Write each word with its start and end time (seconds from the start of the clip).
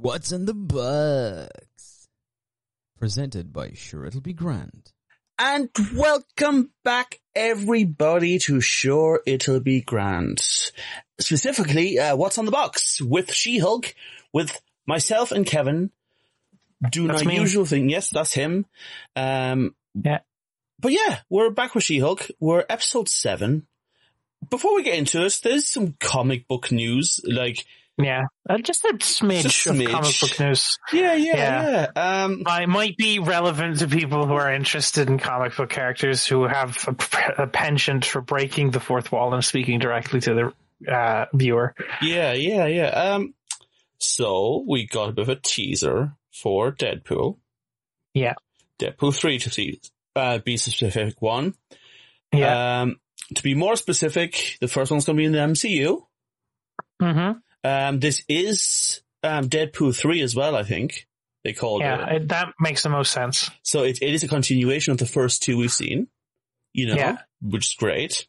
What's 0.00 0.32
in 0.32 0.46
the 0.46 0.54
Box? 0.54 2.08
Presented 2.98 3.52
by 3.52 3.72
Sure 3.74 4.06
It'll 4.06 4.22
Be 4.22 4.32
Grand. 4.32 4.92
And 5.38 5.68
welcome 5.94 6.70
back 6.84 7.20
everybody 7.34 8.38
to 8.40 8.62
Sure 8.62 9.20
It'll 9.26 9.60
Be 9.60 9.82
Grand. 9.82 10.40
Specifically, 11.18 11.98
uh, 11.98 12.16
What's 12.16 12.38
on 12.38 12.46
the 12.46 12.50
Box 12.50 13.02
with 13.02 13.30
She-Hulk, 13.32 13.94
with 14.32 14.58
myself 14.86 15.32
and 15.32 15.44
Kevin 15.44 15.90
doing 16.90 17.08
That's 17.08 17.20
our 17.20 17.28
me. 17.28 17.38
usual 17.38 17.66
thing. 17.66 17.90
Yes, 17.90 18.08
that's 18.08 18.32
him. 18.32 18.64
Um, 19.16 19.74
Yeah. 20.02 20.20
but 20.78 20.92
yeah, 20.92 21.20
we're 21.28 21.50
back 21.50 21.74
with 21.74 21.84
She-Hulk. 21.84 22.26
We're 22.40 22.64
episode 22.70 23.10
seven. 23.10 23.66
Before 24.48 24.74
we 24.76 24.82
get 24.82 24.94
into 24.98 25.22
it, 25.26 25.38
there's 25.44 25.68
some 25.68 25.94
comic 26.00 26.48
book 26.48 26.72
news. 26.72 27.20
Like, 27.24 27.66
Yeah, 28.04 28.24
uh, 28.48 28.58
just 28.58 28.84
a 28.84 28.94
smidge 28.94 29.42
Just 29.42 29.66
of 29.66 29.76
smidge. 29.76 29.90
comic 29.90 30.20
book 30.20 30.40
news. 30.40 30.78
yeah, 30.92 31.14
yeah, 31.14 31.86
Yeah. 31.94 32.22
Um, 32.24 32.42
I 32.46 32.66
might 32.66 32.96
be 32.96 33.18
relevant 33.18 33.78
to 33.80 33.88
people 33.88 34.26
who 34.26 34.34
are 34.34 34.52
interested 34.52 35.08
in 35.08 35.18
comic 35.18 35.56
book 35.56 35.70
characters 35.70 36.26
who 36.26 36.44
have 36.44 36.76
a, 36.86 37.42
a 37.42 37.46
penchant 37.46 38.04
for 38.04 38.20
breaking 38.20 38.70
the 38.70 38.80
fourth 38.80 39.10
wall 39.12 39.34
and 39.34 39.44
speaking 39.44 39.78
directly 39.78 40.20
to 40.20 40.52
the 40.86 40.92
uh, 40.92 41.26
viewer. 41.34 41.74
Yeah, 42.02 42.32
yeah, 42.32 42.66
yeah. 42.66 42.88
Um, 42.88 43.34
so 43.98 44.64
we 44.66 44.86
got 44.86 45.10
a 45.10 45.12
bit 45.12 45.22
of 45.22 45.28
a 45.28 45.36
teaser 45.36 46.12
for 46.32 46.72
Deadpool. 46.72 47.36
Yeah. 48.14 48.34
Deadpool 48.78 49.14
3 49.14 49.38
to 49.40 49.50
see, 49.50 49.80
uh, 50.16 50.38
be 50.38 50.56
specific 50.56 51.20
one. 51.20 51.54
Yeah. 52.32 52.80
Um, 52.82 52.96
to 53.34 53.42
be 53.42 53.54
more 53.54 53.76
specific, 53.76 54.56
the 54.60 54.68
first 54.68 54.90
one's 54.90 55.04
going 55.04 55.16
to 55.16 55.20
be 55.20 55.26
in 55.26 55.32
the 55.32 55.38
MCU. 55.38 56.02
hmm 57.00 57.32
Um, 57.64 58.00
this 58.00 58.22
is, 58.28 59.02
um, 59.22 59.48
Deadpool 59.48 59.96
3 59.96 60.22
as 60.22 60.34
well, 60.34 60.56
I 60.56 60.62
think 60.62 61.06
they 61.44 61.52
called 61.52 61.82
Yeah, 61.82 62.06
it. 62.10 62.22
it, 62.22 62.28
that 62.28 62.54
makes 62.60 62.82
the 62.82 62.88
most 62.88 63.12
sense. 63.12 63.50
So 63.62 63.82
it, 63.82 63.98
it 64.02 64.14
is 64.14 64.22
a 64.24 64.28
continuation 64.28 64.92
of 64.92 64.98
the 64.98 65.06
first 65.06 65.42
two 65.42 65.56
we've 65.58 65.70
seen, 65.72 66.08
you 66.72 66.86
know, 66.86 66.94
Yeah. 66.96 67.18
which 67.42 67.66
is 67.66 67.74
great. 67.74 68.26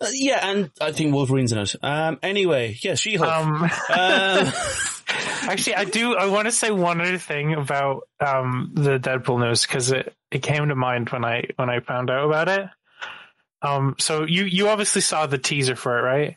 Uh, 0.00 0.08
yeah, 0.12 0.40
and 0.50 0.70
I 0.80 0.92
think 0.92 1.14
Wolverine's 1.14 1.52
in 1.52 1.58
it. 1.58 1.74
Um, 1.82 2.18
anyway, 2.22 2.76
yeah, 2.82 2.96
She-Hulk. 2.96 3.30
Um, 3.30 3.62
Um, 3.64 3.70
actually, 5.48 5.76
I 5.76 5.84
do. 5.84 6.14
I 6.16 6.26
want 6.26 6.46
to 6.48 6.52
say 6.52 6.70
one 6.70 7.00
other 7.00 7.16
thing 7.16 7.54
about 7.54 8.06
um, 8.20 8.72
the 8.74 8.98
Deadpool 8.98 9.40
news 9.40 9.64
because 9.64 9.92
it, 9.92 10.14
it 10.30 10.42
came 10.42 10.68
to 10.68 10.74
mind 10.74 11.08
when 11.10 11.24
I 11.24 11.44
when 11.56 11.70
I 11.70 11.80
found 11.80 12.10
out 12.10 12.26
about 12.26 12.48
it. 12.48 12.68
Um, 13.62 13.94
so 13.98 14.24
you 14.24 14.44
you 14.44 14.68
obviously 14.68 15.00
saw 15.00 15.26
the 15.26 15.38
teaser 15.38 15.76
for 15.76 15.98
it, 15.98 16.02
right? 16.02 16.36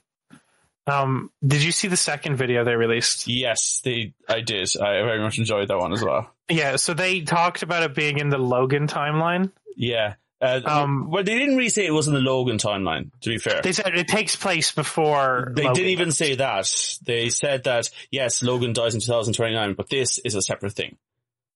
Um, 0.89 1.31
did 1.45 1.61
you 1.63 1.71
see 1.71 1.87
the 1.87 1.97
second 1.97 2.35
video 2.37 2.63
they 2.63 2.75
released? 2.75 3.27
Yes, 3.27 3.81
they. 3.83 4.13
I 4.27 4.41
did. 4.41 4.69
I 4.77 5.01
very 5.03 5.19
much 5.21 5.37
enjoyed 5.37 5.67
that 5.67 5.77
one 5.77 5.93
as 5.93 6.03
well. 6.03 6.29
Yeah, 6.49 6.75
so 6.77 6.93
they 6.93 7.21
talked 7.21 7.61
about 7.63 7.83
it 7.83 7.93
being 7.95 8.17
in 8.19 8.29
the 8.29 8.37
Logan 8.39 8.87
timeline. 8.87 9.51
Yeah. 9.75 10.15
Uh, 10.41 10.61
Um, 10.65 11.09
well, 11.11 11.23
they 11.23 11.37
didn't 11.37 11.57
really 11.57 11.69
say 11.69 11.85
it 11.85 11.91
was 11.93 12.07
in 12.07 12.13
the 12.13 12.21
Logan 12.21 12.57
timeline. 12.57 13.11
To 13.21 13.29
be 13.29 13.37
fair, 13.37 13.61
They 13.61 13.73
said 13.73 13.93
it 13.93 14.07
takes 14.07 14.35
place 14.37 14.71
before. 14.71 15.51
they 15.55 15.63
Logan. 15.63 15.75
didn't 15.75 15.91
even 15.91 16.11
say 16.11 16.35
that. 16.35 16.97
They 17.03 17.29
said 17.29 17.65
that 17.65 17.89
yes, 18.09 18.41
Logan 18.41 18.71
dies 18.73 18.95
in 18.95 19.01
2029, 19.01 19.73
but 19.73 19.89
this 19.89 20.17
is 20.19 20.35
a 20.35 20.41
separate 20.41 20.73
thing. 20.73 20.97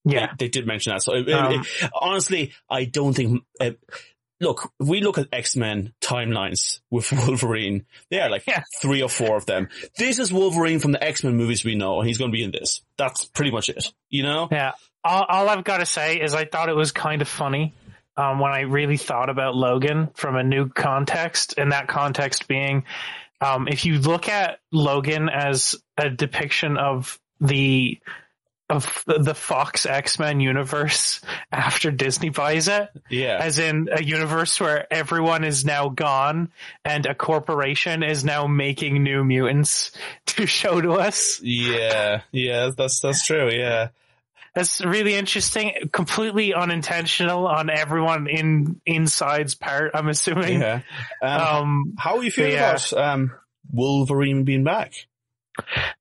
Yeah, 0.05 0.27
They, 0.37 0.45
they 0.45 0.49
did 0.49 0.67
mention 0.67 0.91
that. 0.91 1.01
So 1.01 1.15
it- 1.15 1.29
Um, 1.31 1.61
it- 1.81 1.89
honestly, 1.93 2.51
I 2.69 2.83
don't 2.83 3.13
think. 3.13 3.43
Uh, 3.59 3.71
look, 4.43 4.71
if 4.79 4.87
we 4.87 5.01
look 5.01 5.17
at 5.17 5.27
X 5.33 5.55
Men 5.55 5.93
timelines 6.01 6.79
with 6.91 7.11
Wolverine, 7.27 7.85
there 8.11 8.23
are 8.23 8.29
like 8.29 8.43
Yeah. 8.45 8.63
three 8.81 9.01
or 9.01 9.09
four 9.09 9.35
of 9.37 9.45
them. 9.47 9.69
This 9.97 10.19
is 10.19 10.31
Wolverine 10.31 10.79
from 10.79 10.91
the 10.91 11.03
X 11.03 11.23
Men 11.23 11.35
movies 11.35 11.65
we 11.65 11.73
know, 11.75 11.99
and 11.99 12.07
he's 12.07 12.17
going 12.19 12.31
to 12.31 12.35
be 12.35 12.43
in 12.43 12.51
this. 12.51 12.81
That's 12.97 13.25
pretty 13.25 13.51
much 13.51 13.69
it. 13.69 13.91
You 14.09 14.23
know? 14.23 14.47
yeah. 14.51 14.73
All, 15.03 15.25
all 15.27 15.49
I've 15.49 15.63
got 15.63 15.79
to 15.79 15.85
say 15.85 16.21
is 16.21 16.33
I 16.33 16.45
thought 16.45 16.69
it 16.69 16.75
was 16.75 16.91
kind 16.91 17.21
of 17.21 17.27
funny 17.27 17.73
um, 18.15 18.39
when 18.39 18.51
I 18.53 18.61
really 18.61 18.97
thought 18.97 19.29
about 19.29 19.55
Logan 19.55 20.09
from 20.13 20.35
a 20.35 20.43
new 20.43 20.69
context, 20.69 21.55
and 21.57 21.71
that 21.71 21.87
context 21.87 22.47
being, 22.47 22.85
um, 23.41 23.67
if 23.67 23.85
you 23.85 23.99
look 23.99 24.29
at 24.29 24.59
Logan 24.71 25.27
as 25.29 25.75
a 25.97 26.09
depiction 26.09 26.77
of 26.77 27.19
the 27.41 27.99
of 28.77 29.03
the 29.05 29.33
Fox 29.35 29.85
X 29.85 30.19
Men 30.19 30.39
universe 30.39 31.21
after 31.51 31.91
Disney 31.91 32.29
buys 32.29 32.67
it, 32.67 32.89
Yeah. 33.09 33.37
as 33.41 33.59
in 33.59 33.89
a 33.91 34.01
universe 34.03 34.59
where 34.59 34.91
everyone 34.91 35.43
is 35.43 35.63
now 35.65 35.89
gone 35.89 36.51
and 36.83 37.05
a 37.05 37.15
corporation 37.15 38.03
is 38.03 38.23
now 38.25 38.47
making 38.47 39.03
new 39.03 39.23
mutants 39.23 39.91
to 40.27 40.45
show 40.45 40.81
to 40.81 40.93
us. 40.93 41.39
Yeah. 41.41 42.21
Yeah. 42.31 42.71
That's 42.75 42.99
that's 42.99 43.25
true. 43.25 43.49
Yeah. 43.49 43.89
That's 44.55 44.81
really 44.85 45.15
interesting. 45.15 45.89
Completely 45.91 46.53
unintentional 46.53 47.47
on 47.47 47.71
everyone 47.71 48.27
in 48.27 48.79
inside's 48.85 49.55
part. 49.55 49.91
I'm 49.95 50.09
assuming. 50.09 50.61
Yeah. 50.61 50.81
Um, 51.21 51.41
Um, 51.41 51.93
how 51.97 52.17
are 52.17 52.23
you 52.23 52.29
feeling 52.29 52.53
yeah. 52.53 52.69
about 52.71 52.93
um, 52.93 53.31
Wolverine 53.71 54.43
being 54.43 54.63
back? 54.63 54.93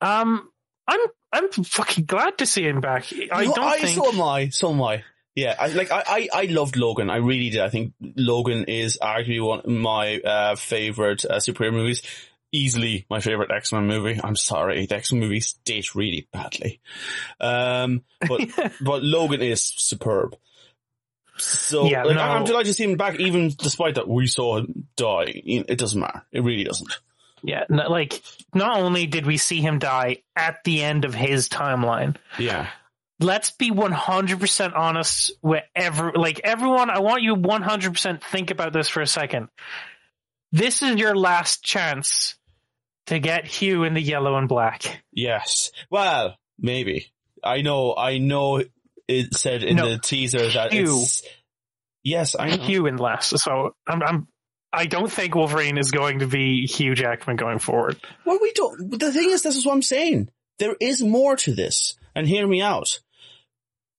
um, 0.01 0.49
I'm 0.87 1.01
I'm 1.33 1.51
fucking 1.51 2.05
glad 2.05 2.39
to 2.39 2.47
see 2.47 2.65
him 2.65 2.81
back. 2.81 3.07
I 3.33 3.45
No, 3.47 3.55
don't 3.55 3.81
think. 3.81 3.97
So 3.97 4.13
am 4.13 4.21
I. 4.21 4.49
So 4.51 4.71
am 4.71 4.83
I. 4.83 5.05
Yeah, 5.35 5.57
I, 5.59 5.69
like 5.69 5.91
I, 5.91 6.03
I, 6.07 6.29
I 6.33 6.45
loved 6.45 6.77
Logan. 6.77 7.09
I 7.09 7.17
really 7.17 7.49
did. 7.49 7.63
I 7.63 7.71
think 7.71 7.95
Logan 8.01 8.65
is 8.65 8.99
arguably 9.01 9.47
one 9.47 9.61
of 9.61 9.67
my 9.67 10.19
uh, 10.19 10.57
favorite 10.57 11.25
uh, 11.25 11.37
superhero 11.37 11.73
movies. 11.73 12.03
Easily 12.55 13.07
my 13.09 13.21
favorite 13.21 13.51
X 13.51 13.73
Men 13.73 13.87
movie. 13.87 14.21
I'm 14.23 14.37
sorry, 14.37 14.85
the 14.85 14.97
X 14.97 15.11
Men 15.11 15.21
movies 15.21 15.55
date 15.65 15.95
really 15.95 16.29
badly, 16.35 16.81
um, 17.41 18.03
but 18.29 18.43
but 18.83 19.03
Logan 19.03 19.41
is 19.41 19.65
superb. 19.65 20.37
So 21.39 21.87
Yeah, 21.87 22.05
like, 22.05 22.17
no. 22.17 22.23
I'm 22.23 22.45
delighted 22.45 22.67
to 22.67 22.75
see 22.75 22.85
him 22.85 22.99
back, 22.99 23.19
even 23.19 23.49
despite 23.57 23.95
that 23.95 24.07
we 24.07 24.27
saw 24.27 24.59
him 24.59 24.87
die. 24.97 25.33
It 25.35 25.79
doesn't 25.79 25.99
matter. 25.99 26.27
It 26.31 26.43
really 26.43 26.65
doesn't. 26.65 26.91
Yeah, 27.43 27.65
no, 27.69 27.89
like 27.91 28.23
not 28.55 28.79
only 28.79 29.07
did 29.07 29.27
we 29.27 29.37
see 29.37 29.61
him 29.61 29.79
die 29.79 30.19
at 30.37 30.63
the 30.65 30.83
end 30.83 31.05
of 31.05 31.15
his 31.15 31.49
timeline, 31.49 32.17
Yeah. 32.39 32.69
let's 33.21 33.51
be 33.53 33.71
100% 33.71 34.77
honest 34.77 35.33
with 35.43 35.65
every, 35.75 36.13
like 36.15 36.41
everyone, 36.45 36.91
I 36.91 37.01
want 37.01 37.23
you 37.23 37.37
100% 37.37 38.23
think 38.23 38.51
about 38.51 38.73
this 38.73 38.89
for 38.89 39.01
a 39.01 39.07
second. 39.07 39.49
This 40.53 40.83
is 40.83 40.97
your 40.97 41.17
last 41.17 41.63
chance 41.65 42.37
to 43.07 43.19
get 43.19 43.47
Hugh 43.47 43.85
in 43.85 43.95
the 43.95 44.01
yellow 44.03 44.37
and 44.37 44.49
black. 44.49 45.03
Yes. 45.13 45.73
Well, 45.91 46.37
maybe. 46.59 47.07
I 47.43 47.63
know, 47.63 47.95
I 47.97 48.19
know 48.19 48.63
it 49.09 49.35
said 49.35 49.65
in 49.65 49.77
No. 49.77 49.89
the 49.91 49.99
teaser 49.99 50.49
that 50.51 50.73
Hugh. 50.73 51.01
it's, 51.03 51.23
yes, 52.05 52.37
I 52.39 52.51
know. 52.57 52.63
Hugh 52.63 52.87
in 52.87 52.99
last. 52.99 53.37
So 53.39 53.75
I'm, 53.87 54.03
I'm, 54.03 54.29
I 54.73 54.87
don't 54.87 55.13
think 55.13 55.35
Wolverine 55.35 55.77
is 55.77 55.91
going 55.91 56.21
to 56.21 56.27
be 56.27 56.67
Hugh 56.67 56.95
Jackman 56.95 57.37
going 57.37 57.59
forward. 57.59 58.01
Well, 58.25 58.39
we 58.41 58.53
don't, 58.53 58.99
the 58.99 59.13
thing 59.13 59.31
is, 59.31 59.43
this 59.43 59.57
is 59.57 59.67
what 59.67 59.75
I'm 59.75 59.83
saying. 59.83 60.31
There 60.59 60.77
is 60.81 61.03
more 61.03 61.37
to 61.37 61.55
this, 61.55 61.97
and 62.15 62.27
hear 62.27 62.47
me 62.47 62.63
out. 62.63 63.01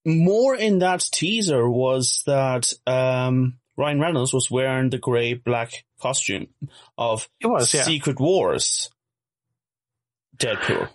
More 0.06 0.56
in 0.56 0.80
that 0.80 1.02
teaser 1.12 1.70
was 1.70 2.24
that, 2.26 2.74
um, 2.88 3.60
Ryan 3.78 4.00
Reynolds 4.00 4.34
was 4.34 4.52
wearing 4.52 4.90
the 4.90 4.98
grey 4.98 5.34
black 5.34 5.86
costume 6.00 6.48
of 6.98 7.28
It 7.40 7.48
was, 7.48 7.74
yeah. 7.74 7.84
Secret 7.84 8.20
Wars 8.20 8.90
Deadpool. 10.38 10.90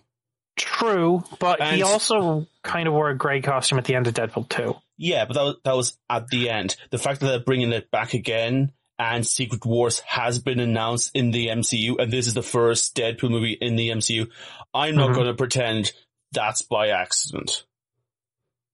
True, 0.57 1.23
but 1.39 1.63
he 1.63 1.83
also 1.83 2.47
kind 2.65 2.89
of 2.89 2.95
wore 2.95 3.11
a 3.11 3.17
grey 3.17 3.41
costume 3.41 3.79
at 3.79 3.85
the 3.85 3.95
end 3.95 4.09
of 4.09 4.15
Deadpool 4.15 4.49
2. 4.49 4.75
Yeah, 4.97 5.25
but 5.25 5.35
that 5.35 5.43
was, 5.45 5.57
that 5.65 5.77
was 5.77 5.99
at 6.11 6.27
the 6.29 6.51
end. 6.51 6.77
The 6.91 6.99
fact 6.99 7.21
that 7.21 7.27
they're 7.27 7.39
bringing 7.39 7.73
it 7.73 7.93
back 7.93 8.15
again 8.15 8.73
and 8.99 9.27
Secret 9.27 9.65
Wars 9.65 10.01
has 10.01 10.39
been 10.41 10.59
announced 10.61 11.11
in 11.15 11.31
the 11.31 11.49
MCU 11.49 12.01
and 12.01 12.13
this 12.13 12.27
is 12.27 12.35
the 12.35 12.43
first 12.43 12.97
Deadpool 12.97 13.31
movie 13.31 13.53
in 13.53 13.77
the 13.77 13.91
MCU, 13.91 14.29
I'm 14.75 14.97
not 14.97 15.11
Mhm. 15.11 15.15
going 15.15 15.27
to 15.29 15.35
pretend 15.35 15.93
that's 16.33 16.63
by 16.63 16.89
accident. 16.89 17.65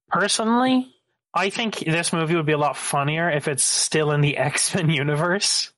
Personally, 0.09 0.93
I 1.32 1.50
think 1.50 1.79
this 1.81 2.12
movie 2.12 2.37
would 2.37 2.47
be 2.47 2.53
a 2.53 2.59
lot 2.59 2.76
funnier 2.76 3.29
if 3.31 3.49
it's 3.49 3.65
still 3.65 4.12
in 4.12 4.21
the 4.21 4.37
X-Men 4.38 4.91
universe. 4.91 5.73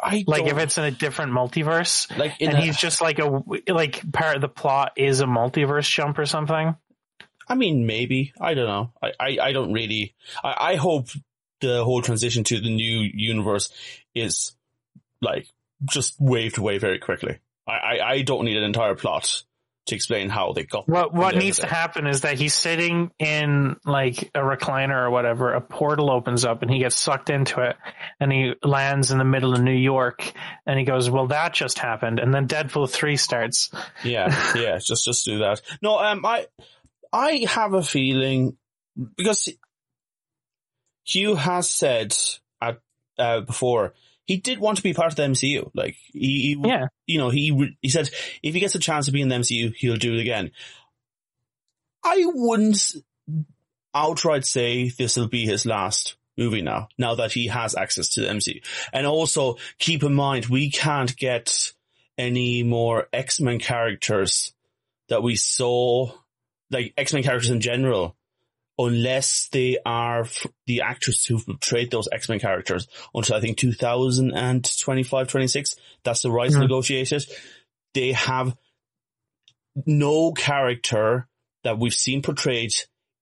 I 0.00 0.24
Like 0.26 0.46
if 0.46 0.58
it's 0.58 0.76
in 0.76 0.84
a 0.84 0.90
different 0.90 1.32
multiverse. 1.32 2.16
like 2.18 2.34
in 2.40 2.50
and 2.50 2.58
a- 2.58 2.60
he's 2.60 2.76
just 2.76 3.00
like 3.00 3.18
a 3.20 3.42
like 3.68 4.10
part 4.12 4.34
of 4.36 4.42
the 4.42 4.48
plot 4.48 4.92
is 4.96 5.20
a 5.20 5.24
multiverse 5.26 5.88
jump 5.88 6.18
or 6.18 6.26
something. 6.26 6.74
I 7.48 7.54
mean, 7.54 7.86
maybe. 7.86 8.32
I 8.40 8.54
don't 8.54 8.66
know. 8.66 8.92
I, 9.02 9.12
I, 9.20 9.38
I 9.48 9.52
don't 9.52 9.72
really, 9.72 10.14
I, 10.42 10.72
I 10.72 10.74
hope 10.76 11.08
the 11.66 11.84
whole 11.84 12.02
transition 12.02 12.44
to 12.44 12.60
the 12.60 12.74
new 12.74 13.10
universe 13.12 13.70
is 14.14 14.52
like 15.20 15.46
just 15.84 16.20
waved 16.20 16.58
away 16.58 16.78
very 16.78 16.98
quickly. 16.98 17.38
I, 17.66 17.72
I, 17.72 18.10
I 18.10 18.22
don't 18.22 18.44
need 18.44 18.56
an 18.56 18.64
entire 18.64 18.94
plot 18.94 19.42
to 19.86 19.94
explain 19.94 20.30
how 20.30 20.52
they 20.52 20.64
got. 20.64 20.88
What 20.88 21.12
what 21.12 21.36
needs 21.36 21.58
to 21.58 21.66
happen 21.66 22.06
is 22.06 22.22
that 22.22 22.38
he's 22.38 22.54
sitting 22.54 23.10
in 23.18 23.76
like 23.84 24.30
a 24.34 24.40
recliner 24.40 25.04
or 25.04 25.10
whatever. 25.10 25.52
A 25.52 25.60
portal 25.60 26.10
opens 26.10 26.44
up 26.44 26.62
and 26.62 26.70
he 26.70 26.78
gets 26.78 26.96
sucked 26.96 27.28
into 27.28 27.60
it, 27.60 27.76
and 28.18 28.32
he 28.32 28.54
lands 28.62 29.10
in 29.10 29.18
the 29.18 29.24
middle 29.24 29.52
of 29.54 29.60
New 29.60 29.72
York. 29.72 30.32
And 30.66 30.78
he 30.78 30.84
goes, 30.84 31.10
"Well, 31.10 31.26
that 31.28 31.52
just 31.52 31.78
happened." 31.78 32.18
And 32.18 32.32
then 32.32 32.48
Deadpool 32.48 32.90
three 32.90 33.16
starts. 33.16 33.70
Yeah, 34.02 34.34
yeah, 34.54 34.78
just 34.82 35.04
just 35.04 35.24
do 35.24 35.38
that. 35.38 35.60
No, 35.82 35.98
um, 35.98 36.24
I 36.24 36.46
I 37.12 37.44
have 37.48 37.74
a 37.74 37.82
feeling 37.82 38.56
because 39.16 39.48
Hugh 41.04 41.34
has 41.34 41.70
said 41.70 42.14
at 42.60 42.80
uh, 43.18 43.40
before 43.40 43.94
he 44.26 44.38
did 44.38 44.58
want 44.58 44.78
to 44.78 44.82
be 44.82 44.94
part 44.94 45.12
of 45.12 45.16
the 45.16 45.22
MCU. 45.22 45.70
Like 45.74 45.96
he, 46.12 46.56
he 46.56 46.58
Yeah, 46.64 46.86
you 47.06 47.18
know, 47.18 47.30
he 47.30 47.76
he 47.80 47.88
said 47.88 48.10
if 48.42 48.54
he 48.54 48.60
gets 48.60 48.74
a 48.74 48.78
chance 48.78 49.06
to 49.06 49.12
be 49.12 49.20
in 49.20 49.28
the 49.28 49.36
MCU, 49.36 49.74
he'll 49.74 49.96
do 49.96 50.14
it 50.14 50.20
again. 50.20 50.50
I 52.04 52.22
wouldn't 52.26 52.94
outright 53.94 54.44
say 54.44 54.90
this 54.90 55.16
will 55.16 55.28
be 55.28 55.46
his 55.46 55.64
last 55.64 56.16
movie 56.36 56.62
now, 56.62 56.88
now 56.98 57.14
that 57.14 57.32
he 57.32 57.46
has 57.46 57.74
access 57.74 58.08
to 58.10 58.20
the 58.20 58.28
MCU. 58.28 58.64
And 58.92 59.06
also 59.06 59.56
keep 59.78 60.02
in 60.02 60.14
mind, 60.14 60.46
we 60.46 60.70
can't 60.70 61.16
get 61.16 61.72
any 62.18 62.62
more 62.62 63.08
X-Men 63.12 63.58
characters 63.58 64.52
that 65.08 65.22
we 65.22 65.36
saw, 65.36 66.10
like 66.70 66.92
X-Men 66.96 67.22
characters 67.22 67.50
in 67.50 67.60
general, 67.60 68.16
unless 68.78 69.48
they 69.52 69.78
are 69.86 70.22
f- 70.22 70.46
the 70.66 70.80
actors 70.80 71.24
who've 71.24 71.44
portrayed 71.46 71.90
those 71.90 72.08
X-Men 72.10 72.40
characters 72.40 72.88
until 73.14 73.36
I 73.36 73.40
think 73.40 73.56
2025, 73.58 75.28
26. 75.28 75.76
That's 76.02 76.22
the 76.22 76.30
rights 76.30 76.54
Mhm. 76.56 76.60
negotiated. 76.60 77.24
They 77.94 78.12
have 78.12 78.56
no 79.86 80.32
character 80.32 81.28
that 81.62 81.78
we've 81.78 81.94
seen 81.94 82.22
portrayed 82.22 82.72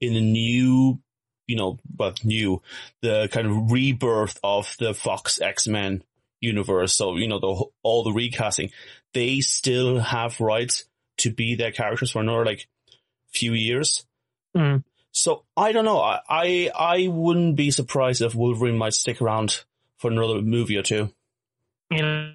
in 0.01 0.15
the 0.15 0.21
new, 0.21 1.01
you 1.47 1.57
know, 1.57 1.79
well, 1.97 2.15
new, 2.25 2.63
the 3.03 3.29
kind 3.31 3.47
of 3.47 3.71
rebirth 3.73 4.39
of 4.43 4.75
the 4.79 4.95
Fox 4.95 5.41
X-Men 5.41 6.03
universe. 6.41 6.95
So, 6.95 7.17
you 7.17 7.29
know, 7.29 7.39
the, 7.39 7.65
all 7.83 8.03
the 8.03 8.13
recasting, 8.13 8.71
they 9.15 9.41
still 9.41 10.01
have 10.01 10.41
rights 10.41 10.85
to 11.19 11.31
be 11.33 11.55
their 11.55 11.73
characters 11.73 12.11
for 12.11 12.21
another 12.21 12.45
like 12.45 12.67
few 13.29 13.53
years. 13.53 14.05
Mm. 14.57 14.83
So 15.13 15.45
I 15.57 15.73
don't 15.73 15.85
know. 15.85 16.01
I, 16.01 16.21
I, 16.29 16.71
I 16.75 17.07
wouldn't 17.09 17.55
be 17.57 17.71
surprised 17.71 18.23
if 18.23 18.35
Wolverine 18.35 18.77
might 18.79 18.95
stick 18.95 19.21
around 19.21 19.63
for 19.99 20.11
another 20.11 20.41
movie 20.43 20.77
or 20.77 20.83
two. 20.83 21.11
you 21.91 22.03
know, 22.03 22.33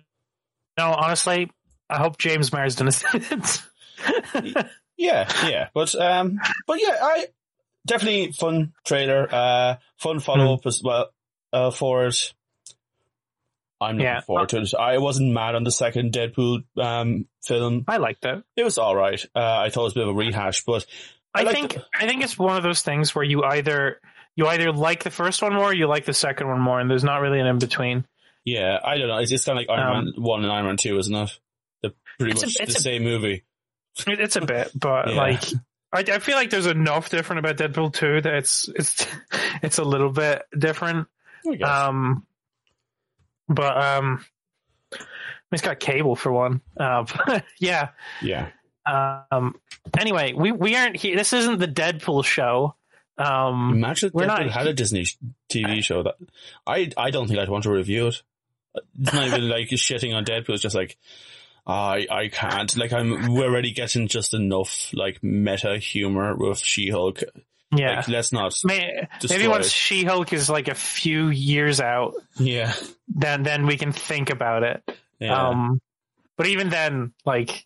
no, 0.77 0.93
honestly, 0.93 1.49
I 1.89 1.97
hope 1.97 2.17
James 2.19 2.53
Marsden 2.53 2.87
is 2.87 3.03
in 3.13 3.21
it. 3.31 4.65
Yeah, 4.99 5.27
yeah, 5.47 5.67
but 5.75 5.93
um, 5.95 6.39
but 6.65 6.79
yeah, 6.81 6.95
I 7.01 7.27
definitely 7.85 8.31
fun 8.31 8.73
trailer, 8.83 9.27
uh, 9.31 9.75
fun 9.97 10.19
follow 10.19 10.53
up 10.55 10.65
as 10.65 10.81
well, 10.83 11.11
uh, 11.53 11.69
for 11.71 12.05
it. 12.07 12.33
I'm 13.79 13.95
looking 13.97 14.05
Yeah. 14.05 14.21
forward 14.21 14.49
to 14.49 14.61
it. 14.61 14.73
I 14.73 14.97
wasn't 14.97 15.33
mad 15.33 15.53
on 15.53 15.63
the 15.63 15.71
second 15.71 16.13
Deadpool 16.13 16.63
um 16.77 17.27
film. 17.45 17.85
I 17.87 17.97
liked 17.97 18.25
it. 18.25 18.43
It 18.55 18.63
was 18.63 18.79
all 18.79 18.95
right. 18.95 19.23
Uh, 19.35 19.39
I 19.65 19.69
thought 19.69 19.81
it 19.81 19.83
was 19.85 19.93
a 19.93 19.99
bit 19.99 20.07
of 20.07 20.15
a 20.15 20.17
rehash, 20.17 20.63
but 20.65 20.85
I 21.37 21.41
I, 21.41 21.43
like 21.43 21.55
think 21.55 21.73
the- 21.73 21.85
I 21.97 22.07
think 22.07 22.23
it's 22.23 22.37
one 22.37 22.57
of 22.57 22.63
those 22.63 22.81
things 22.81 23.13
where 23.15 23.23
you 23.23 23.43
either 23.43 23.99
you 24.35 24.47
either 24.47 24.71
like 24.71 25.03
the 25.03 25.09
first 25.11 25.41
one 25.41 25.53
more, 25.53 25.65
or 25.65 25.73
you 25.73 25.87
like 25.87 26.05
the 26.05 26.13
second 26.13 26.47
one 26.47 26.59
more, 26.61 26.79
and 26.79 26.89
there's 26.89 27.03
not 27.03 27.21
really 27.21 27.39
an 27.39 27.47
in 27.47 27.57
between. 27.59 28.05
yeah, 28.45 28.79
I 28.83 28.97
don't 28.97 29.07
know. 29.07 29.17
It's 29.17 29.31
just 29.31 29.45
kind 29.45 29.57
of 29.59 29.67
like 29.67 29.77
Iron 29.77 29.97
Um, 29.97 30.05
Man 30.05 30.13
one 30.17 30.43
and 30.43 30.51
Iron 30.51 30.65
Man 30.65 30.77
two, 30.77 30.97
isn't 30.97 31.13
it? 31.15 31.39
They're 31.81 31.91
pretty 32.19 32.31
It's 32.33 32.43
a- 32.43 32.45
much 32.45 32.55
the 32.73 32.77
a- 32.77 32.81
same 32.81 33.03
movie. 33.03 33.43
It's 34.05 34.35
a 34.35 34.41
bit, 34.41 34.71
but 34.75 35.09
Yeah. 35.09 35.15
like 35.15 35.43
I, 35.91 35.99
I 36.15 36.19
feel 36.19 36.35
like 36.35 36.49
there's 36.51 36.65
enough 36.67 37.09
different 37.09 37.39
about 37.39 37.57
Deadpool 37.57 37.93
two 37.93 38.21
that 38.21 38.33
it's 38.35 38.67
it's 38.69 39.07
it's 39.63 39.77
a 39.79 39.83
little 39.83 40.11
bit 40.11 40.43
different. 40.57 41.07
Um, 41.63 42.25
but 43.49 43.77
um, 43.77 44.25
it's 45.51 45.61
got 45.61 45.79
cable 45.79 46.15
for 46.15 46.31
one. 46.31 46.61
Uh, 46.79 47.05
yeah. 47.59 47.89
yeah, 48.21 48.49
Um. 48.87 49.55
Anyway, 49.99 50.33
we 50.33 50.51
we 50.51 50.75
aren't 50.75 50.95
here. 50.97 51.15
This 51.15 51.33
isn't 51.33 51.59
the 51.59 51.67
Deadpool 51.67 52.23
show. 52.25 52.75
Um. 53.17 53.71
imagine 53.73 54.11
we're 54.13 54.23
Deadpool 54.25 54.27
not- 54.27 54.51
had 54.51 54.67
a 54.67 54.73
Disney 54.73 55.05
TV 55.49 55.83
show 55.83 56.03
that 56.03 56.15
I 56.65 56.91
I 56.97 57.09
don't 57.11 57.27
think 57.27 57.39
I'd 57.39 57.49
want 57.49 57.63
to 57.63 57.71
review 57.71 58.07
it. 58.07 58.21
It's 59.01 59.13
not 59.13 59.27
even 59.27 59.49
like 59.49 59.67
shitting 59.71 60.15
on 60.15 60.23
Deadpool. 60.25 60.53
It's 60.53 60.61
just 60.61 60.75
like 60.75 60.97
I 61.65 62.05
I 62.09 62.27
can't. 62.29 62.75
Like 62.77 62.93
I'm 62.93 63.33
we're 63.33 63.45
already 63.45 63.71
getting 63.71 64.07
just 64.07 64.33
enough 64.33 64.91
like 64.93 65.21
meta 65.23 65.77
humor 65.79 66.35
with 66.35 66.59
She 66.59 66.89
Hulk. 66.89 67.21
Yeah. 67.75 67.97
Like 67.97 68.07
let's 68.07 68.31
not. 68.31 68.55
May, 68.63 69.07
maybe 69.29 69.47
once. 69.49 69.69
She 69.69 70.05
Hulk 70.05 70.31
is 70.31 70.49
like 70.49 70.69
a 70.69 70.75
few 70.75 71.27
years 71.27 71.81
out, 71.81 72.13
Yeah, 72.37 72.73
then 73.09 73.43
then 73.43 73.65
we 73.65 73.75
can 73.77 73.91
think 73.91 74.29
about 74.29 74.63
it. 74.63 74.97
yeah. 75.19 75.49
Um, 75.49 75.81
but 76.37 76.47
even 76.47 76.69
then, 76.69 77.11
like, 77.25 77.65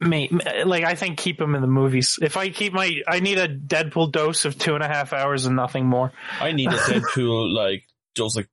me, 0.00 0.28
like 0.64 0.84
I 0.84 0.94
think 0.94 1.18
keep 1.18 1.40
him 1.40 1.54
in 1.54 1.60
the 1.62 1.66
movies. 1.66 2.18
If 2.20 2.36
I 2.36 2.50
keep 2.50 2.72
my, 2.72 3.00
I 3.08 3.20
need 3.20 3.38
a 3.38 3.48
Deadpool 3.48 4.12
dose 4.12 4.44
of 4.44 4.58
two 4.58 4.74
and 4.74 4.82
a 4.84 4.88
half 4.88 5.12
hours 5.12 5.46
and 5.46 5.56
nothing 5.56 5.86
more. 5.86 6.12
I 6.40 6.52
need 6.52 6.68
a 6.68 6.76
Deadpool 6.76 7.52
like 7.52 7.84
just 8.14 8.36
like 8.36 8.48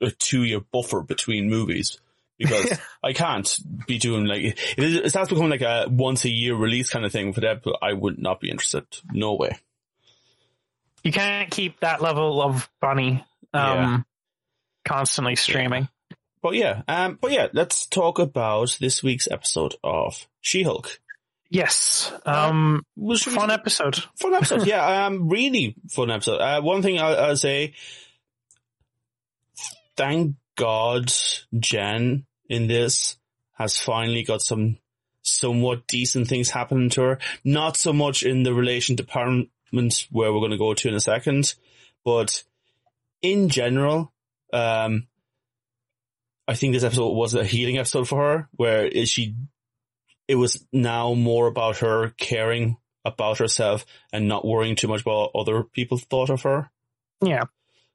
a 0.00 0.10
two 0.10 0.44
year 0.44 0.60
buffer 0.60 1.02
between 1.02 1.50
movies. 1.50 1.98
Because 2.38 2.78
I 3.02 3.12
can't 3.14 3.58
be 3.86 3.98
doing 3.98 4.26
like 4.26 4.42
if 4.42 4.78
it 4.78 5.10
starts 5.10 5.30
becoming 5.30 5.50
like 5.50 5.62
a 5.62 5.86
once 5.90 6.24
a 6.24 6.30
year 6.30 6.54
release 6.54 6.90
kind 6.90 7.04
of 7.04 7.12
thing 7.12 7.32
for 7.32 7.40
Deadpool, 7.40 7.76
I 7.82 7.92
would 7.92 8.18
not 8.18 8.40
be 8.40 8.50
interested. 8.50 8.84
No 9.10 9.34
way. 9.34 9.56
You 11.02 11.12
can't 11.12 11.50
keep 11.50 11.80
that 11.80 12.02
level 12.02 12.42
of 12.42 12.68
funny, 12.80 13.24
um, 13.54 13.78
Yeah. 13.78 13.98
constantly 14.84 15.36
streaming. 15.36 15.88
But 16.42 16.54
yeah, 16.54 16.82
um, 16.88 17.18
but 17.20 17.32
yeah, 17.32 17.48
let's 17.52 17.86
talk 17.86 18.18
about 18.18 18.76
this 18.80 19.02
week's 19.02 19.28
episode 19.30 19.74
of 19.82 20.26
She-Hulk. 20.46 21.00
Yes. 21.50 22.12
Um, 22.24 22.84
Was 22.96 23.24
fun 23.24 23.50
episode. 23.50 23.96
fun 24.16 24.34
episode. 24.34 24.66
yeah, 24.66 25.06
um, 25.06 25.28
really 25.28 25.74
fun 25.90 26.10
episode. 26.10 26.38
Uh, 26.38 26.60
one 26.60 26.82
thing 26.82 27.00
I'll, 27.00 27.16
I'll 27.18 27.36
say, 27.36 27.74
thank 29.96 30.36
God 30.56 31.12
Jen 31.58 32.26
in 32.48 32.68
this 32.68 33.16
has 33.54 33.76
finally 33.76 34.22
got 34.22 34.40
some 34.40 34.78
somewhat 35.22 35.88
decent 35.88 36.28
things 36.28 36.50
happening 36.50 36.90
to 36.90 37.02
her. 37.02 37.18
Not 37.44 37.76
so 37.76 37.92
much 37.92 38.22
in 38.22 38.44
the 38.44 38.54
relation 38.54 38.94
department 38.94 39.50
where 40.12 40.32
we're 40.32 40.38
going 40.38 40.52
to 40.52 40.58
go 40.58 40.74
to 40.74 40.88
in 40.88 40.94
a 40.94 41.00
second, 41.00 41.54
but 42.04 42.44
in 43.20 43.48
general, 43.48 44.12
um, 44.52 45.08
I 46.46 46.54
think 46.54 46.72
this 46.72 46.84
episode 46.84 47.10
was 47.10 47.34
a 47.34 47.44
healing 47.44 47.78
episode 47.78 48.06
for 48.06 48.20
her, 48.20 48.48
where 48.52 48.88
she, 49.06 49.34
it 50.28 50.34
was 50.36 50.64
now 50.72 51.14
more 51.14 51.46
about 51.46 51.78
her 51.78 52.10
caring 52.18 52.76
about 53.04 53.38
herself 53.38 53.86
and 54.12 54.26
not 54.28 54.44
worrying 54.44 54.74
too 54.76 54.88
much 54.88 55.02
about 55.02 55.30
what 55.34 55.40
other 55.48 55.62
people 55.62 55.96
thought 55.98 56.30
of 56.30 56.42
her. 56.42 56.70
Yeah. 57.24 57.44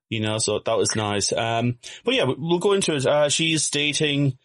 You 0.10 0.22
know, 0.22 0.38
so 0.40 0.60
that 0.66 0.78
was 0.78 0.96
nice. 0.96 1.32
Um, 1.34 1.78
but 2.06 2.14
yeah, 2.16 2.26
we'll 2.38 2.60
go 2.60 2.74
into 2.74 2.96
it. 2.96 3.06
Uh, 3.06 3.30
she's 3.30 3.70
dating 3.70 4.38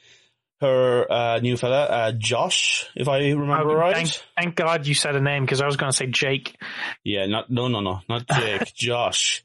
her, 0.61 1.11
uh, 1.13 1.39
new 1.41 1.57
fella, 1.57 1.85
uh, 1.85 2.13
Josh, 2.13 2.87
if 2.97 3.09
I 3.09 3.31
remember 3.31 3.71
Oh, 3.73 3.75
right. 3.75 3.95
Thank, 3.95 4.11
thank 4.37 4.55
God 4.57 4.87
you 4.87 4.95
said 4.95 5.15
a 5.15 5.21
name 5.21 5.45
because 5.45 5.61
I 5.61 5.67
was 5.67 5.77
going 5.77 5.91
to 5.91 5.97
say 5.97 6.07
Jake. 6.07 6.57
Yeah, 7.05 7.27
not, 7.27 7.51
no, 7.51 7.69
no, 7.69 7.81
no, 7.81 8.01
not 8.09 8.27
Jake, 8.33 8.75
Josh. 8.75 9.45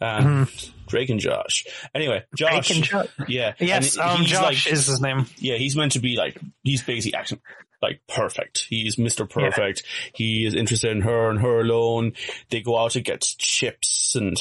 Um, 0.00 0.46
Mhm. 0.46 0.72
Drake 0.86 1.08
and 1.10 1.20
Josh. 1.20 1.66
Anyway, 1.94 2.24
Josh. 2.36 2.68
Jo- 2.68 3.04
yeah. 3.28 3.54
Yes, 3.60 3.96
um, 3.98 4.24
Josh 4.24 4.66
like- 4.66 4.72
is 4.72 4.86
his 4.86 5.00
name. 5.00 5.26
yeah, 5.38 5.56
he's 5.56 5.76
meant 5.76 5.92
to 5.92 6.00
be 6.00 6.16
like, 6.16 6.36
he's 6.62 6.82
basically 6.82 7.16
acting 7.18 7.40
like 7.82 8.00
perfect. 8.06 8.66
He's 8.68 8.96
Mr. 8.96 9.28
Perfect. 9.28 9.82
He 10.14 10.44
is 10.44 10.54
interested 10.54 10.90
in 10.90 11.02
her 11.02 11.30
and 11.30 11.40
her 11.40 11.60
alone. 11.60 12.12
They 12.50 12.60
go 12.60 12.78
out 12.78 12.92
to 12.92 13.00
get 13.00 13.20
chips 13.38 14.14
and 14.14 14.36